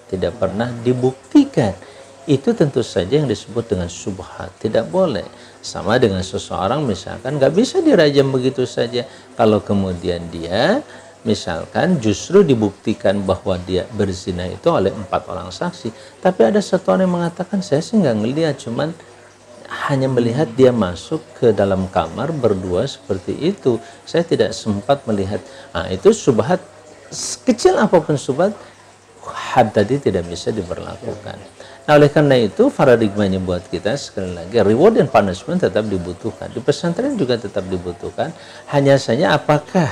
tidak 0.10 0.42
pernah 0.42 0.74
dibuktikan. 0.82 1.78
Itu 2.26 2.58
tentu 2.58 2.82
saja 2.82 3.20
yang 3.20 3.30
disebut 3.30 3.78
dengan 3.78 3.92
subhat, 3.92 4.58
tidak 4.58 4.90
boleh. 4.90 5.28
Sama 5.62 6.02
dengan 6.02 6.26
seseorang 6.26 6.82
misalkan 6.82 7.38
nggak 7.38 7.54
bisa 7.54 7.78
dirajam 7.86 8.34
begitu 8.34 8.66
saja. 8.66 9.06
Kalau 9.38 9.62
kemudian 9.62 10.34
dia 10.34 10.82
misalkan 11.24 12.02
justru 12.02 12.42
dibuktikan 12.42 13.22
bahwa 13.22 13.56
dia 13.62 13.86
berzina 13.94 14.50
itu 14.50 14.66
oleh 14.72 14.90
empat 14.90 15.30
orang 15.30 15.54
saksi. 15.54 15.94
Tapi 16.26 16.42
ada 16.42 16.58
satu 16.58 16.96
orang 16.96 17.06
yang 17.06 17.16
mengatakan 17.22 17.62
saya 17.62 17.86
sih 17.86 18.00
nggak 18.00 18.18
ngelihat, 18.18 18.56
cuman 18.60 18.96
hanya 19.70 20.12
melihat 20.12 20.48
dia 20.54 20.76
masuk 20.76 21.24
ke 21.40 21.56
dalam 21.56 21.88
kamar 21.88 22.32
berdua 22.36 22.84
seperti 22.88 23.36
itu. 23.40 23.80
Saya 24.04 24.24
tidak 24.28 24.52
sempat 24.52 25.04
melihat. 25.08 25.40
Nah, 25.72 25.88
itu 25.88 26.12
subhat 26.12 26.60
kecil 27.46 27.78
apa 27.78 28.02
pun 28.02 28.18
subhat 28.20 28.52
had 29.24 29.72
tadi 29.72 30.00
tidak 30.02 30.28
bisa 30.28 30.52
diberlakukan. 30.52 31.38
Nah, 31.84 32.00
oleh 32.00 32.08
karena 32.08 32.40
itu 32.40 32.72
paradigmanya 32.72 33.44
buat 33.44 33.68
kita 33.68 33.96
sekali 34.00 34.32
lagi 34.32 34.56
reward 34.64 35.00
dan 35.00 35.08
punishment 35.12 35.60
tetap 35.64 35.84
dibutuhkan. 35.88 36.48
Di 36.52 36.64
pesantren 36.64 37.16
juga 37.20 37.36
tetap 37.36 37.68
dibutuhkan. 37.68 38.32
Hanya 38.72 38.96
saja 38.96 39.36
apakah 39.36 39.92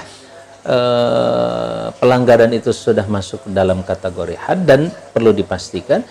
eh, 0.68 1.88
pelanggaran 1.96 2.52
itu 2.56 2.72
sudah 2.72 3.04
masuk 3.08 3.44
dalam 3.52 3.84
kategori 3.84 4.36
had 4.40 4.64
dan 4.64 4.88
perlu 5.12 5.36
dipastikan 5.36 6.04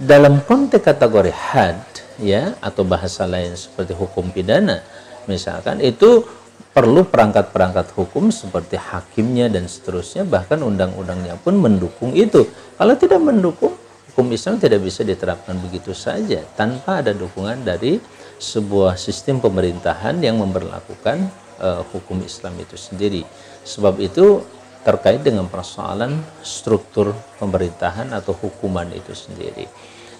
dalam 0.00 0.42
konteks 0.42 0.82
kategori 0.82 1.30
had 1.30 1.78
ya 2.20 2.54
atau 2.60 2.84
bahasa 2.84 3.24
lain 3.24 3.56
seperti 3.56 3.96
hukum 3.96 4.30
pidana 4.30 4.84
misalkan 5.26 5.80
itu 5.80 6.24
perlu 6.70 7.02
perangkat-perangkat 7.02 7.98
hukum 7.98 8.30
seperti 8.30 8.78
hakimnya 8.78 9.50
dan 9.50 9.66
seterusnya 9.66 10.22
bahkan 10.22 10.62
undang-undangnya 10.62 11.34
pun 11.40 11.58
mendukung 11.58 12.14
itu. 12.14 12.46
Kalau 12.78 12.94
tidak 12.94 13.20
mendukung 13.20 13.74
hukum 14.12 14.26
Islam 14.30 14.62
tidak 14.62 14.86
bisa 14.86 15.02
diterapkan 15.02 15.58
begitu 15.58 15.90
saja 15.90 16.46
tanpa 16.54 17.02
ada 17.02 17.10
dukungan 17.10 17.66
dari 17.66 17.98
sebuah 18.40 18.94
sistem 18.96 19.42
pemerintahan 19.42 20.22
yang 20.22 20.38
memperlakukan 20.38 21.26
uh, 21.58 21.82
hukum 21.90 22.22
Islam 22.22 22.54
itu 22.62 22.78
sendiri. 22.78 23.26
Sebab 23.66 23.98
itu 24.00 24.40
terkait 24.80 25.20
dengan 25.20 25.44
persoalan 25.44 26.24
struktur 26.40 27.12
pemerintahan 27.36 28.16
atau 28.16 28.32
hukuman 28.32 28.88
itu 28.96 29.12
sendiri 29.12 29.68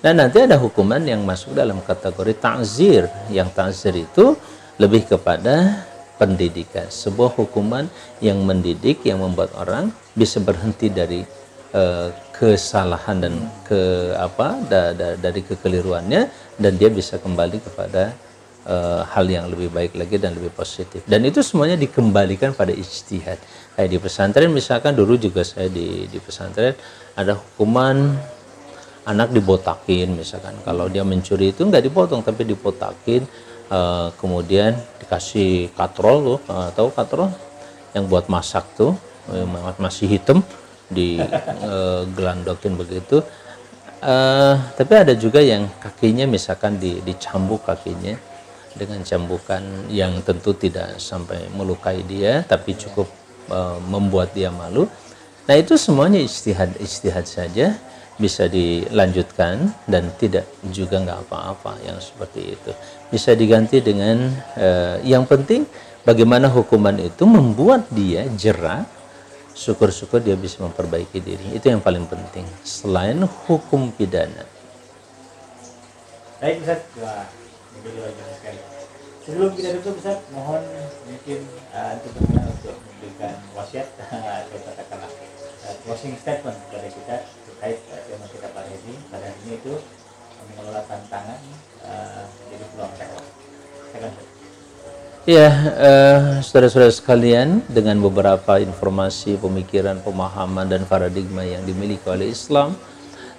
dan 0.01 0.17
nanti 0.17 0.41
ada 0.41 0.57
hukuman 0.57 1.01
yang 1.05 1.21
masuk 1.29 1.53
dalam 1.53 1.85
kategori 1.85 2.33
ta'zir. 2.41 3.05
Yang 3.29 3.49
ta'zir 3.53 3.95
itu 4.01 4.33
lebih 4.81 5.05
kepada 5.05 5.85
pendidikan. 6.17 6.89
Sebuah 6.89 7.37
hukuman 7.37 7.85
yang 8.25 8.41
mendidik, 8.41 9.05
yang 9.05 9.21
membuat 9.21 9.53
orang 9.61 9.93
bisa 10.17 10.41
berhenti 10.41 10.89
dari 10.89 11.21
uh, 11.77 12.09
kesalahan 12.33 13.21
dan 13.21 13.35
ke 13.69 14.13
apa 14.17 14.57
da, 14.65 14.97
da, 14.97 15.21
dari 15.21 15.45
kekeliruannya 15.45 16.33
dan 16.57 16.73
dia 16.81 16.89
bisa 16.89 17.21
kembali 17.21 17.61
kepada 17.61 18.17
uh, 18.65 19.05
hal 19.05 19.29
yang 19.29 19.53
lebih 19.53 19.69
baik 19.69 19.93
lagi 20.01 20.17
dan 20.17 20.33
lebih 20.33 20.49
positif. 20.57 21.05
Dan 21.05 21.29
itu 21.29 21.45
semuanya 21.45 21.77
dikembalikan 21.77 22.57
pada 22.57 22.73
ijtihad. 22.73 23.37
Kayak 23.77 23.89
di 23.93 23.99
pesantren 24.01 24.49
misalkan 24.49 24.97
dulu 24.97 25.21
juga 25.21 25.45
saya 25.45 25.69
di 25.69 26.09
di 26.09 26.17
pesantren 26.17 26.73
ada 27.13 27.37
hukuman 27.37 28.17
anak 29.09 29.33
dibotakin 29.33 30.17
misalkan. 30.17 30.57
Kalau 30.65 30.89
dia 30.93 31.07
mencuri 31.07 31.53
itu 31.53 31.65
nggak 31.65 31.85
dipotong 31.89 32.21
tapi 32.21 32.45
dibotakin 32.45 33.25
uh, 33.73 34.13
kemudian 34.21 34.77
dikasih 35.01 35.73
katrol 35.73 36.17
tuh 36.37 36.39
uh, 36.53 36.69
tahu 36.75 36.89
katrol? 36.93 37.31
Yang 37.91 38.05
buat 38.07 38.27
masak 38.31 38.65
tuh 38.79 38.95
uh, 39.31 39.75
masih 39.81 40.07
hitam 40.07 40.45
di 40.91 41.19
uh, 41.65 42.03
gelandokin 42.13 42.75
begitu. 42.75 43.23
Uh, 44.01 44.57
tapi 44.81 44.97
ada 44.97 45.13
juga 45.13 45.45
yang 45.45 45.69
kakinya 45.77 46.25
misalkan 46.25 46.81
di, 46.81 47.05
dicambuk 47.05 47.69
kakinya 47.69 48.17
dengan 48.73 49.03
cambukan 49.05 49.61
yang 49.93 50.25
tentu 50.25 50.57
tidak 50.57 50.97
sampai 50.97 51.51
melukai 51.53 52.01
dia 52.07 52.41
tapi 52.47 52.79
cukup 52.79 53.11
uh, 53.51 53.77
membuat 53.91 54.33
dia 54.33 54.49
malu. 54.49 54.89
Nah 55.45 55.55
itu 55.59 55.75
semuanya 55.75 56.23
istihad 56.23 56.73
istihad 56.79 57.27
saja 57.27 57.75
bisa 58.21 58.45
dilanjutkan 58.53 59.73
dan 59.89 60.13
tidak 60.21 60.45
juga 60.69 61.01
nggak 61.01 61.25
apa-apa 61.25 61.81
yang 61.89 61.97
seperti 61.97 62.53
itu. 62.53 62.71
Bisa 63.09 63.33
diganti 63.33 63.81
dengan 63.81 64.29
uh, 64.61 65.01
yang 65.01 65.25
penting 65.25 65.65
bagaimana 66.05 66.53
hukuman 66.53 67.01
itu 67.01 67.25
membuat 67.25 67.89
dia 67.89 68.29
jerah 68.37 68.85
syukur-syukur 69.57 70.21
dia 70.21 70.37
bisa 70.37 70.61
memperbaiki 70.61 71.19
diri. 71.25 71.57
Itu 71.57 71.73
yang 71.73 71.81
paling 71.81 72.05
penting 72.05 72.45
selain 72.61 73.25
hukum 73.49 73.89
pidana. 73.97 74.45
Baik 76.41 76.61
Ustaz. 76.65 76.81
Sekali. 78.37 78.61
Sebelum 79.25 79.51
kita 79.57 79.77
tutup 79.81 79.97
Ustaz 80.01 80.21
mohon 80.33 80.61
mungkin 81.09 81.41
uh, 81.73 81.97
untuk 81.97 82.13
untuk 82.21 82.77
memberikan 82.85 83.37
wasiat 83.57 83.89
atau 84.45 84.59
katakanlah 84.61 85.13
uh, 85.65 85.75
closing 85.85 86.17
statement 86.21 86.57
kepada 86.69 86.89
kita 86.93 87.17
terkait 87.61 87.77
tema 88.09 88.25
kita 88.33 88.49
pada 88.57 88.73
ini 88.73 88.97
pada 89.13 89.29
hari 89.29 89.37
ini 89.45 89.53
itu 89.61 89.75
mengelola 90.49 90.81
tantangan 90.89 91.41
uh, 91.85 92.25
jadi 92.49 92.65
peluang 92.73 92.95
dakwah. 92.97 93.25
Ya, 95.29 95.49
saudara-saudara 96.41 96.89
sekalian, 96.89 97.61
dengan 97.69 98.01
beberapa 98.01 98.57
informasi, 98.57 99.37
pemikiran, 99.37 100.01
pemahaman, 100.01 100.73
dan 100.73 100.89
paradigma 100.89 101.45
yang 101.45 101.61
dimiliki 101.69 102.09
oleh 102.09 102.33
Islam, 102.33 102.73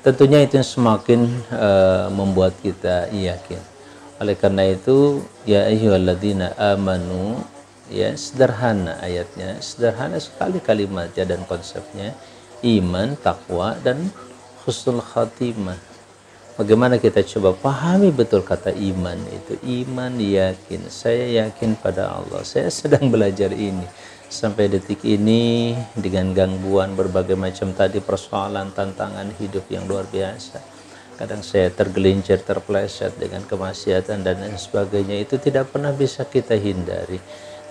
tentunya 0.05 0.45
itu 0.45 0.61
semakin 0.61 1.25
uh, 1.49 2.13
membuat 2.13 2.53
kita 2.61 3.09
yakin. 3.09 3.57
Oleh 4.21 4.37
karena 4.37 4.69
itu, 4.69 5.25
ya 5.49 5.65
ayyuhalladzina 5.65 6.53
amanu 6.77 7.41
ya 7.89 8.13
sederhana 8.13 9.01
ayatnya 9.01 9.57
sederhana 9.59 10.21
sekali 10.21 10.61
kalimatnya 10.61 11.25
dan 11.25 11.41
konsepnya 11.49 12.13
iman 12.61 13.17
takwa 13.17 13.73
dan 13.81 14.09
husnul 14.65 15.01
khatimah. 15.01 15.77
Bagaimana 16.59 17.01
kita 17.01 17.25
coba 17.25 17.57
pahami 17.57 18.13
betul 18.13 18.45
kata 18.45 18.69
iman 18.75 19.17
itu? 19.33 19.57
Iman 19.65 20.19
yakin. 20.21 20.85
Saya 20.93 21.47
yakin 21.47 21.73
pada 21.79 22.11
Allah. 22.11 22.45
Saya 22.45 22.69
sedang 22.69 23.09
belajar 23.09 23.49
ini. 23.49 23.87
Sampai 24.31 24.71
detik 24.71 25.03
ini 25.03 25.75
dengan 25.97 26.31
gangguan 26.31 26.95
berbagai 26.95 27.35
macam 27.35 27.73
tadi 27.75 27.99
persoalan 27.99 28.71
tantangan 28.71 29.27
hidup 29.41 29.67
yang 29.73 29.89
luar 29.89 30.05
biasa. 30.07 30.61
Kadang 31.19 31.41
saya 31.43 31.67
tergelincir 31.73 32.45
terpleset 32.45 33.17
dengan 33.17 33.43
kemaksiatan 33.43 34.21
dan 34.21 34.39
lain 34.39 34.55
sebagainya. 34.55 35.19
Itu 35.19 35.41
tidak 35.41 35.73
pernah 35.73 35.91
bisa 35.91 36.23
kita 36.29 36.55
hindari 36.55 37.19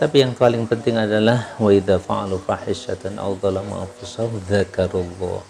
tapi 0.01 0.25
yang 0.25 0.33
paling 0.33 0.65
penting 0.65 0.97
adalah 0.97 1.53
wa 1.61 1.69
idza 1.69 2.01
fa'alu 2.01 2.41
fahishatan 2.41 3.21
aw 3.21 3.37
dzalamu 3.37 3.85
anfusahum 3.85 4.41
dzakarullah 4.49 5.45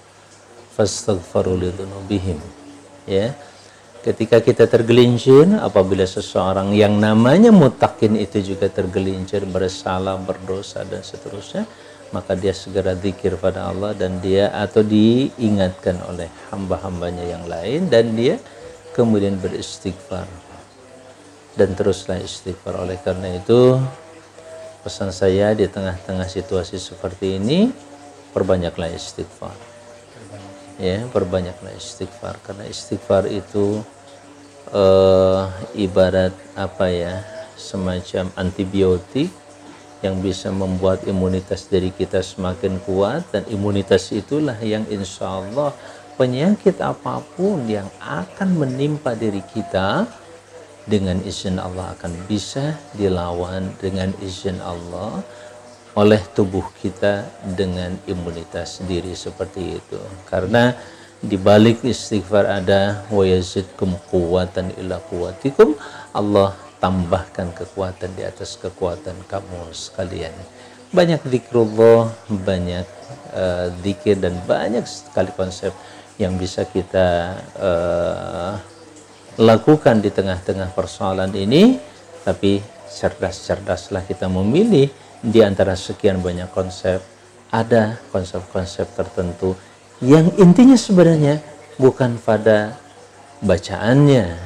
fastaghfaru 0.74 1.54
lidzunubihim 1.54 2.42
ya. 3.06 3.30
Ketika 4.00 4.42
kita 4.42 4.66
tergelincir 4.66 5.46
apabila 5.60 6.02
seseorang 6.02 6.74
yang 6.74 6.98
namanya 6.98 7.54
mutakin 7.54 8.18
itu 8.18 8.42
juga 8.42 8.66
tergelincir 8.66 9.46
bersalah 9.46 10.18
berdosa 10.18 10.82
dan 10.88 11.04
seterusnya 11.04 11.68
maka 12.10 12.34
dia 12.34 12.50
segera 12.50 12.98
zikir 12.98 13.38
pada 13.38 13.70
Allah 13.70 13.94
dan 13.94 14.18
dia 14.18 14.50
atau 14.50 14.82
diingatkan 14.82 15.94
oleh 16.10 16.26
hamba-hambanya 16.50 17.22
yang 17.22 17.44
lain 17.46 17.86
dan 17.86 18.18
dia 18.18 18.34
kemudian 18.98 19.38
beristighfar. 19.38 20.26
Dan 21.54 21.74
teruslah 21.78 22.18
istighfar. 22.18 22.78
Oleh 22.82 22.98
karena 23.02 23.36
itu 23.36 23.78
pesan 24.80 25.12
saya 25.12 25.52
di 25.52 25.68
tengah-tengah 25.68 26.28
situasi 26.28 26.80
seperti 26.80 27.36
ini 27.36 27.68
perbanyaklah 28.32 28.88
istighfar. 28.92 29.54
Ya 30.80 31.04
perbanyaklah 31.12 31.76
istighfar. 31.76 32.40
Karena 32.40 32.64
istighfar 32.64 33.28
itu 33.28 33.84
uh, 34.72 35.52
ibarat 35.76 36.32
apa 36.56 36.88
ya 36.88 37.20
semacam 37.60 38.32
antibiotik 38.40 39.28
yang 40.00 40.16
bisa 40.24 40.48
membuat 40.48 41.04
imunitas 41.04 41.68
dari 41.68 41.92
kita 41.92 42.24
semakin 42.24 42.80
kuat 42.88 43.20
dan 43.36 43.44
imunitas 43.52 44.08
itulah 44.16 44.56
yang 44.64 44.88
insya 44.88 45.28
Allah 45.28 45.76
penyakit 46.16 46.80
apa 46.80 47.20
pun 47.36 47.68
yang 47.68 47.88
akan 48.00 48.56
menimpa 48.56 49.12
diri 49.12 49.44
kita 49.52 50.08
dengan 50.90 51.22
izin 51.22 51.62
Allah 51.62 51.94
akan 51.94 52.26
bisa 52.26 52.74
dilawan 52.98 53.70
dengan 53.78 54.10
izin 54.18 54.58
Allah 54.58 55.22
oleh 55.94 56.18
tubuh 56.34 56.66
kita 56.82 57.26
dengan 57.54 57.94
imunitas 58.10 58.82
diri 58.90 59.14
seperti 59.14 59.78
itu 59.78 60.00
karena 60.26 60.74
di 61.20 61.36
balik 61.36 61.84
istighfar 61.86 62.48
ada 62.48 63.06
wa 63.12 63.22
yazidkum 63.22 63.94
quwwatan 64.10 64.74
ila 64.82 64.98
quwwatikum 65.06 65.78
Allah 66.10 66.56
tambahkan 66.80 67.52
kekuatan 67.52 68.16
di 68.16 68.24
atas 68.24 68.56
kekuatan 68.56 69.14
kamu 69.28 69.68
sekalian. 69.70 70.32
Banyak 70.90 71.22
zikrullah, 71.22 72.10
banyak 72.26 72.88
uh, 73.36 73.68
dan 74.16 74.34
banyak 74.48 74.82
sekali 74.88 75.30
konsep 75.36 75.70
yang 76.18 76.34
bisa 76.34 76.66
kita 76.66 77.38
uh, 77.60 78.58
lakukan 79.38 80.02
di 80.02 80.10
tengah-tengah 80.10 80.74
persoalan 80.74 81.30
ini, 81.36 81.78
tapi 82.26 82.58
cerdas-cerdaslah 82.90 84.02
kita 84.08 84.26
memilih 84.26 84.90
di 85.22 85.40
antara 85.44 85.76
sekian 85.78 86.18
banyak 86.18 86.50
konsep 86.50 86.98
ada 87.52 88.00
konsep-konsep 88.10 88.88
tertentu 88.96 89.54
yang 90.00 90.32
intinya 90.40 90.74
sebenarnya 90.74 91.38
bukan 91.76 92.16
pada 92.18 92.74
bacaannya 93.44 94.38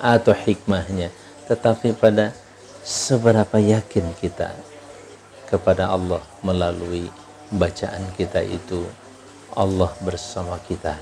atau 0.00 0.32
hikmahnya 0.32 1.12
tetapi 1.44 1.92
pada 1.92 2.32
seberapa 2.80 3.60
yakin 3.60 4.16
kita 4.16 4.52
kepada 5.48 5.92
Allah 5.92 6.24
melalui 6.40 7.08
bacaan 7.52 8.02
kita 8.16 8.40
itu 8.42 8.84
Allah 9.54 9.92
bersama 10.02 10.58
kita. 10.64 10.98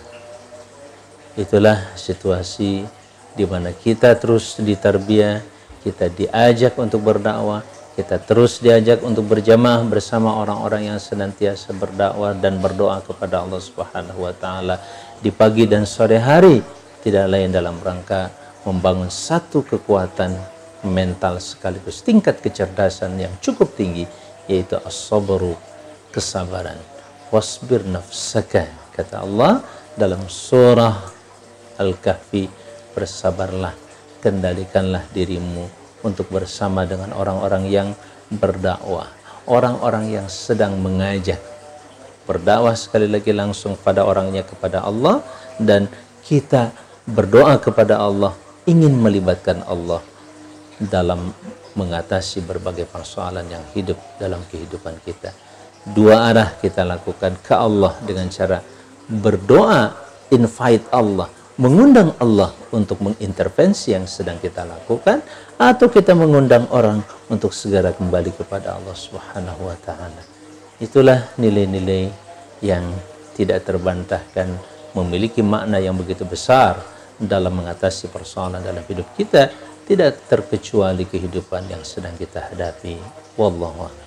Itulah 1.39 1.97
situasi 1.97 2.85
di 3.33 3.45
mana 3.49 3.73
kita 3.73 4.15
terus 4.21 4.61
ditarbiyah, 4.61 5.41
kita 5.83 6.13
diajak 6.13 6.77
untuk 6.79 7.03
berdakwah, 7.03 7.65
kita 7.93 8.17
terus 8.25 8.61
diajak 8.61 9.05
untuk 9.05 9.29
berjamaah 9.29 9.85
bersama 9.85 10.41
orang-orang 10.41 10.93
yang 10.95 11.01
senantiasa 11.01 11.77
berdakwah 11.77 12.33
dan 12.33 12.57
berdoa 12.57 13.05
kepada 13.05 13.45
Allah 13.45 13.61
Subhanahu 13.61 14.25
wa 14.25 14.33
taala. 14.33 14.77
Di 15.21 15.29
pagi 15.29 15.69
dan 15.69 15.85
sore 15.85 16.17
hari 16.17 16.65
tidak 17.05 17.29
lain 17.29 17.53
dalam 17.53 17.77
rangka 17.83 18.33
membangun 18.65 19.13
satu 19.13 19.67
kekuatan 19.67 20.33
mental 20.87 21.39
sekaligus 21.39 22.03
tingkat 22.03 22.43
kecerdasan 22.43 23.15
yang 23.19 23.35
cukup 23.39 23.71
tinggi 23.75 24.07
yaitu 24.51 24.79
as-sabru 24.83 25.55
kesabaran. 26.11 26.79
Wasbir 27.31 27.87
nafsaka 27.87 28.69
kata 28.93 29.25
Allah 29.25 29.63
dalam 29.97 30.27
surah 30.29 30.97
Al-Kahfi 31.81 32.62
bersabarlah 32.93 33.75
kendalikanlah 34.23 35.03
dirimu 35.11 35.67
untuk 36.07 36.31
bersama 36.31 36.87
dengan 36.87 37.13
orang-orang 37.17 37.67
yang 37.69 37.89
berdakwah 38.29 39.11
orang-orang 39.47 40.23
yang 40.23 40.27
sedang 40.31 40.79
mengajak 40.79 41.41
berdakwah 42.23 42.75
sekali 42.79 43.11
lagi 43.11 43.35
langsung 43.35 43.75
pada 43.75 44.07
orangnya 44.07 44.47
kepada 44.47 44.87
Allah 44.87 45.21
dan 45.59 45.91
kita 46.23 46.71
berdoa 47.03 47.59
kepada 47.59 47.99
Allah 47.99 48.31
ingin 48.67 48.95
melibatkan 48.95 49.67
Allah 49.67 49.99
dalam 50.79 51.35
mengatasi 51.75 52.45
berbagai 52.47 52.87
persoalan 52.87 53.47
yang 53.51 53.65
hidup 53.75 53.99
dalam 54.21 54.39
kehidupan 54.51 55.03
kita. 55.03 55.35
Dua 55.83 56.31
arah 56.31 56.55
kita 56.63 56.87
lakukan 56.87 57.35
ke 57.43 57.55
Allah 57.59 57.99
dengan 58.07 58.31
cara 58.31 58.63
berdoa, 59.11 59.91
invite 60.31 60.87
Allah, 60.95 61.27
mengundang 61.61 62.17
Allah 62.17 62.57
untuk 62.73 63.05
mengintervensi 63.05 63.93
yang 63.93 64.09
sedang 64.09 64.41
kita 64.41 64.65
lakukan 64.65 65.21
atau 65.61 65.87
kita 65.93 66.17
mengundang 66.17 66.65
orang 66.73 67.05
untuk 67.29 67.53
segera 67.53 67.93
kembali 67.93 68.33
kepada 68.33 68.81
Allah 68.81 68.97
Subhanahu 68.97 69.69
wa 69.69 69.77
taala. 69.85 70.23
Itulah 70.81 71.37
nilai-nilai 71.37 72.09
yang 72.65 72.89
tidak 73.37 73.69
terbantahkan 73.69 74.49
memiliki 74.97 75.41
makna 75.45 75.81
yang 75.81 75.97
begitu 75.97 76.25
besar 76.25 76.81
dalam 77.21 77.55
mengatasi 77.61 78.09
persoalan 78.09 78.61
dalam 78.65 78.83
hidup 78.89 79.07
kita 79.17 79.53
tidak 79.87 80.25
terkecuali 80.31 81.05
kehidupan 81.05 81.69
yang 81.69 81.83
sedang 81.83 82.15
kita 82.17 82.49
hadapi 82.53 82.97
wallahu 83.37 83.87
a'lam 83.89 84.02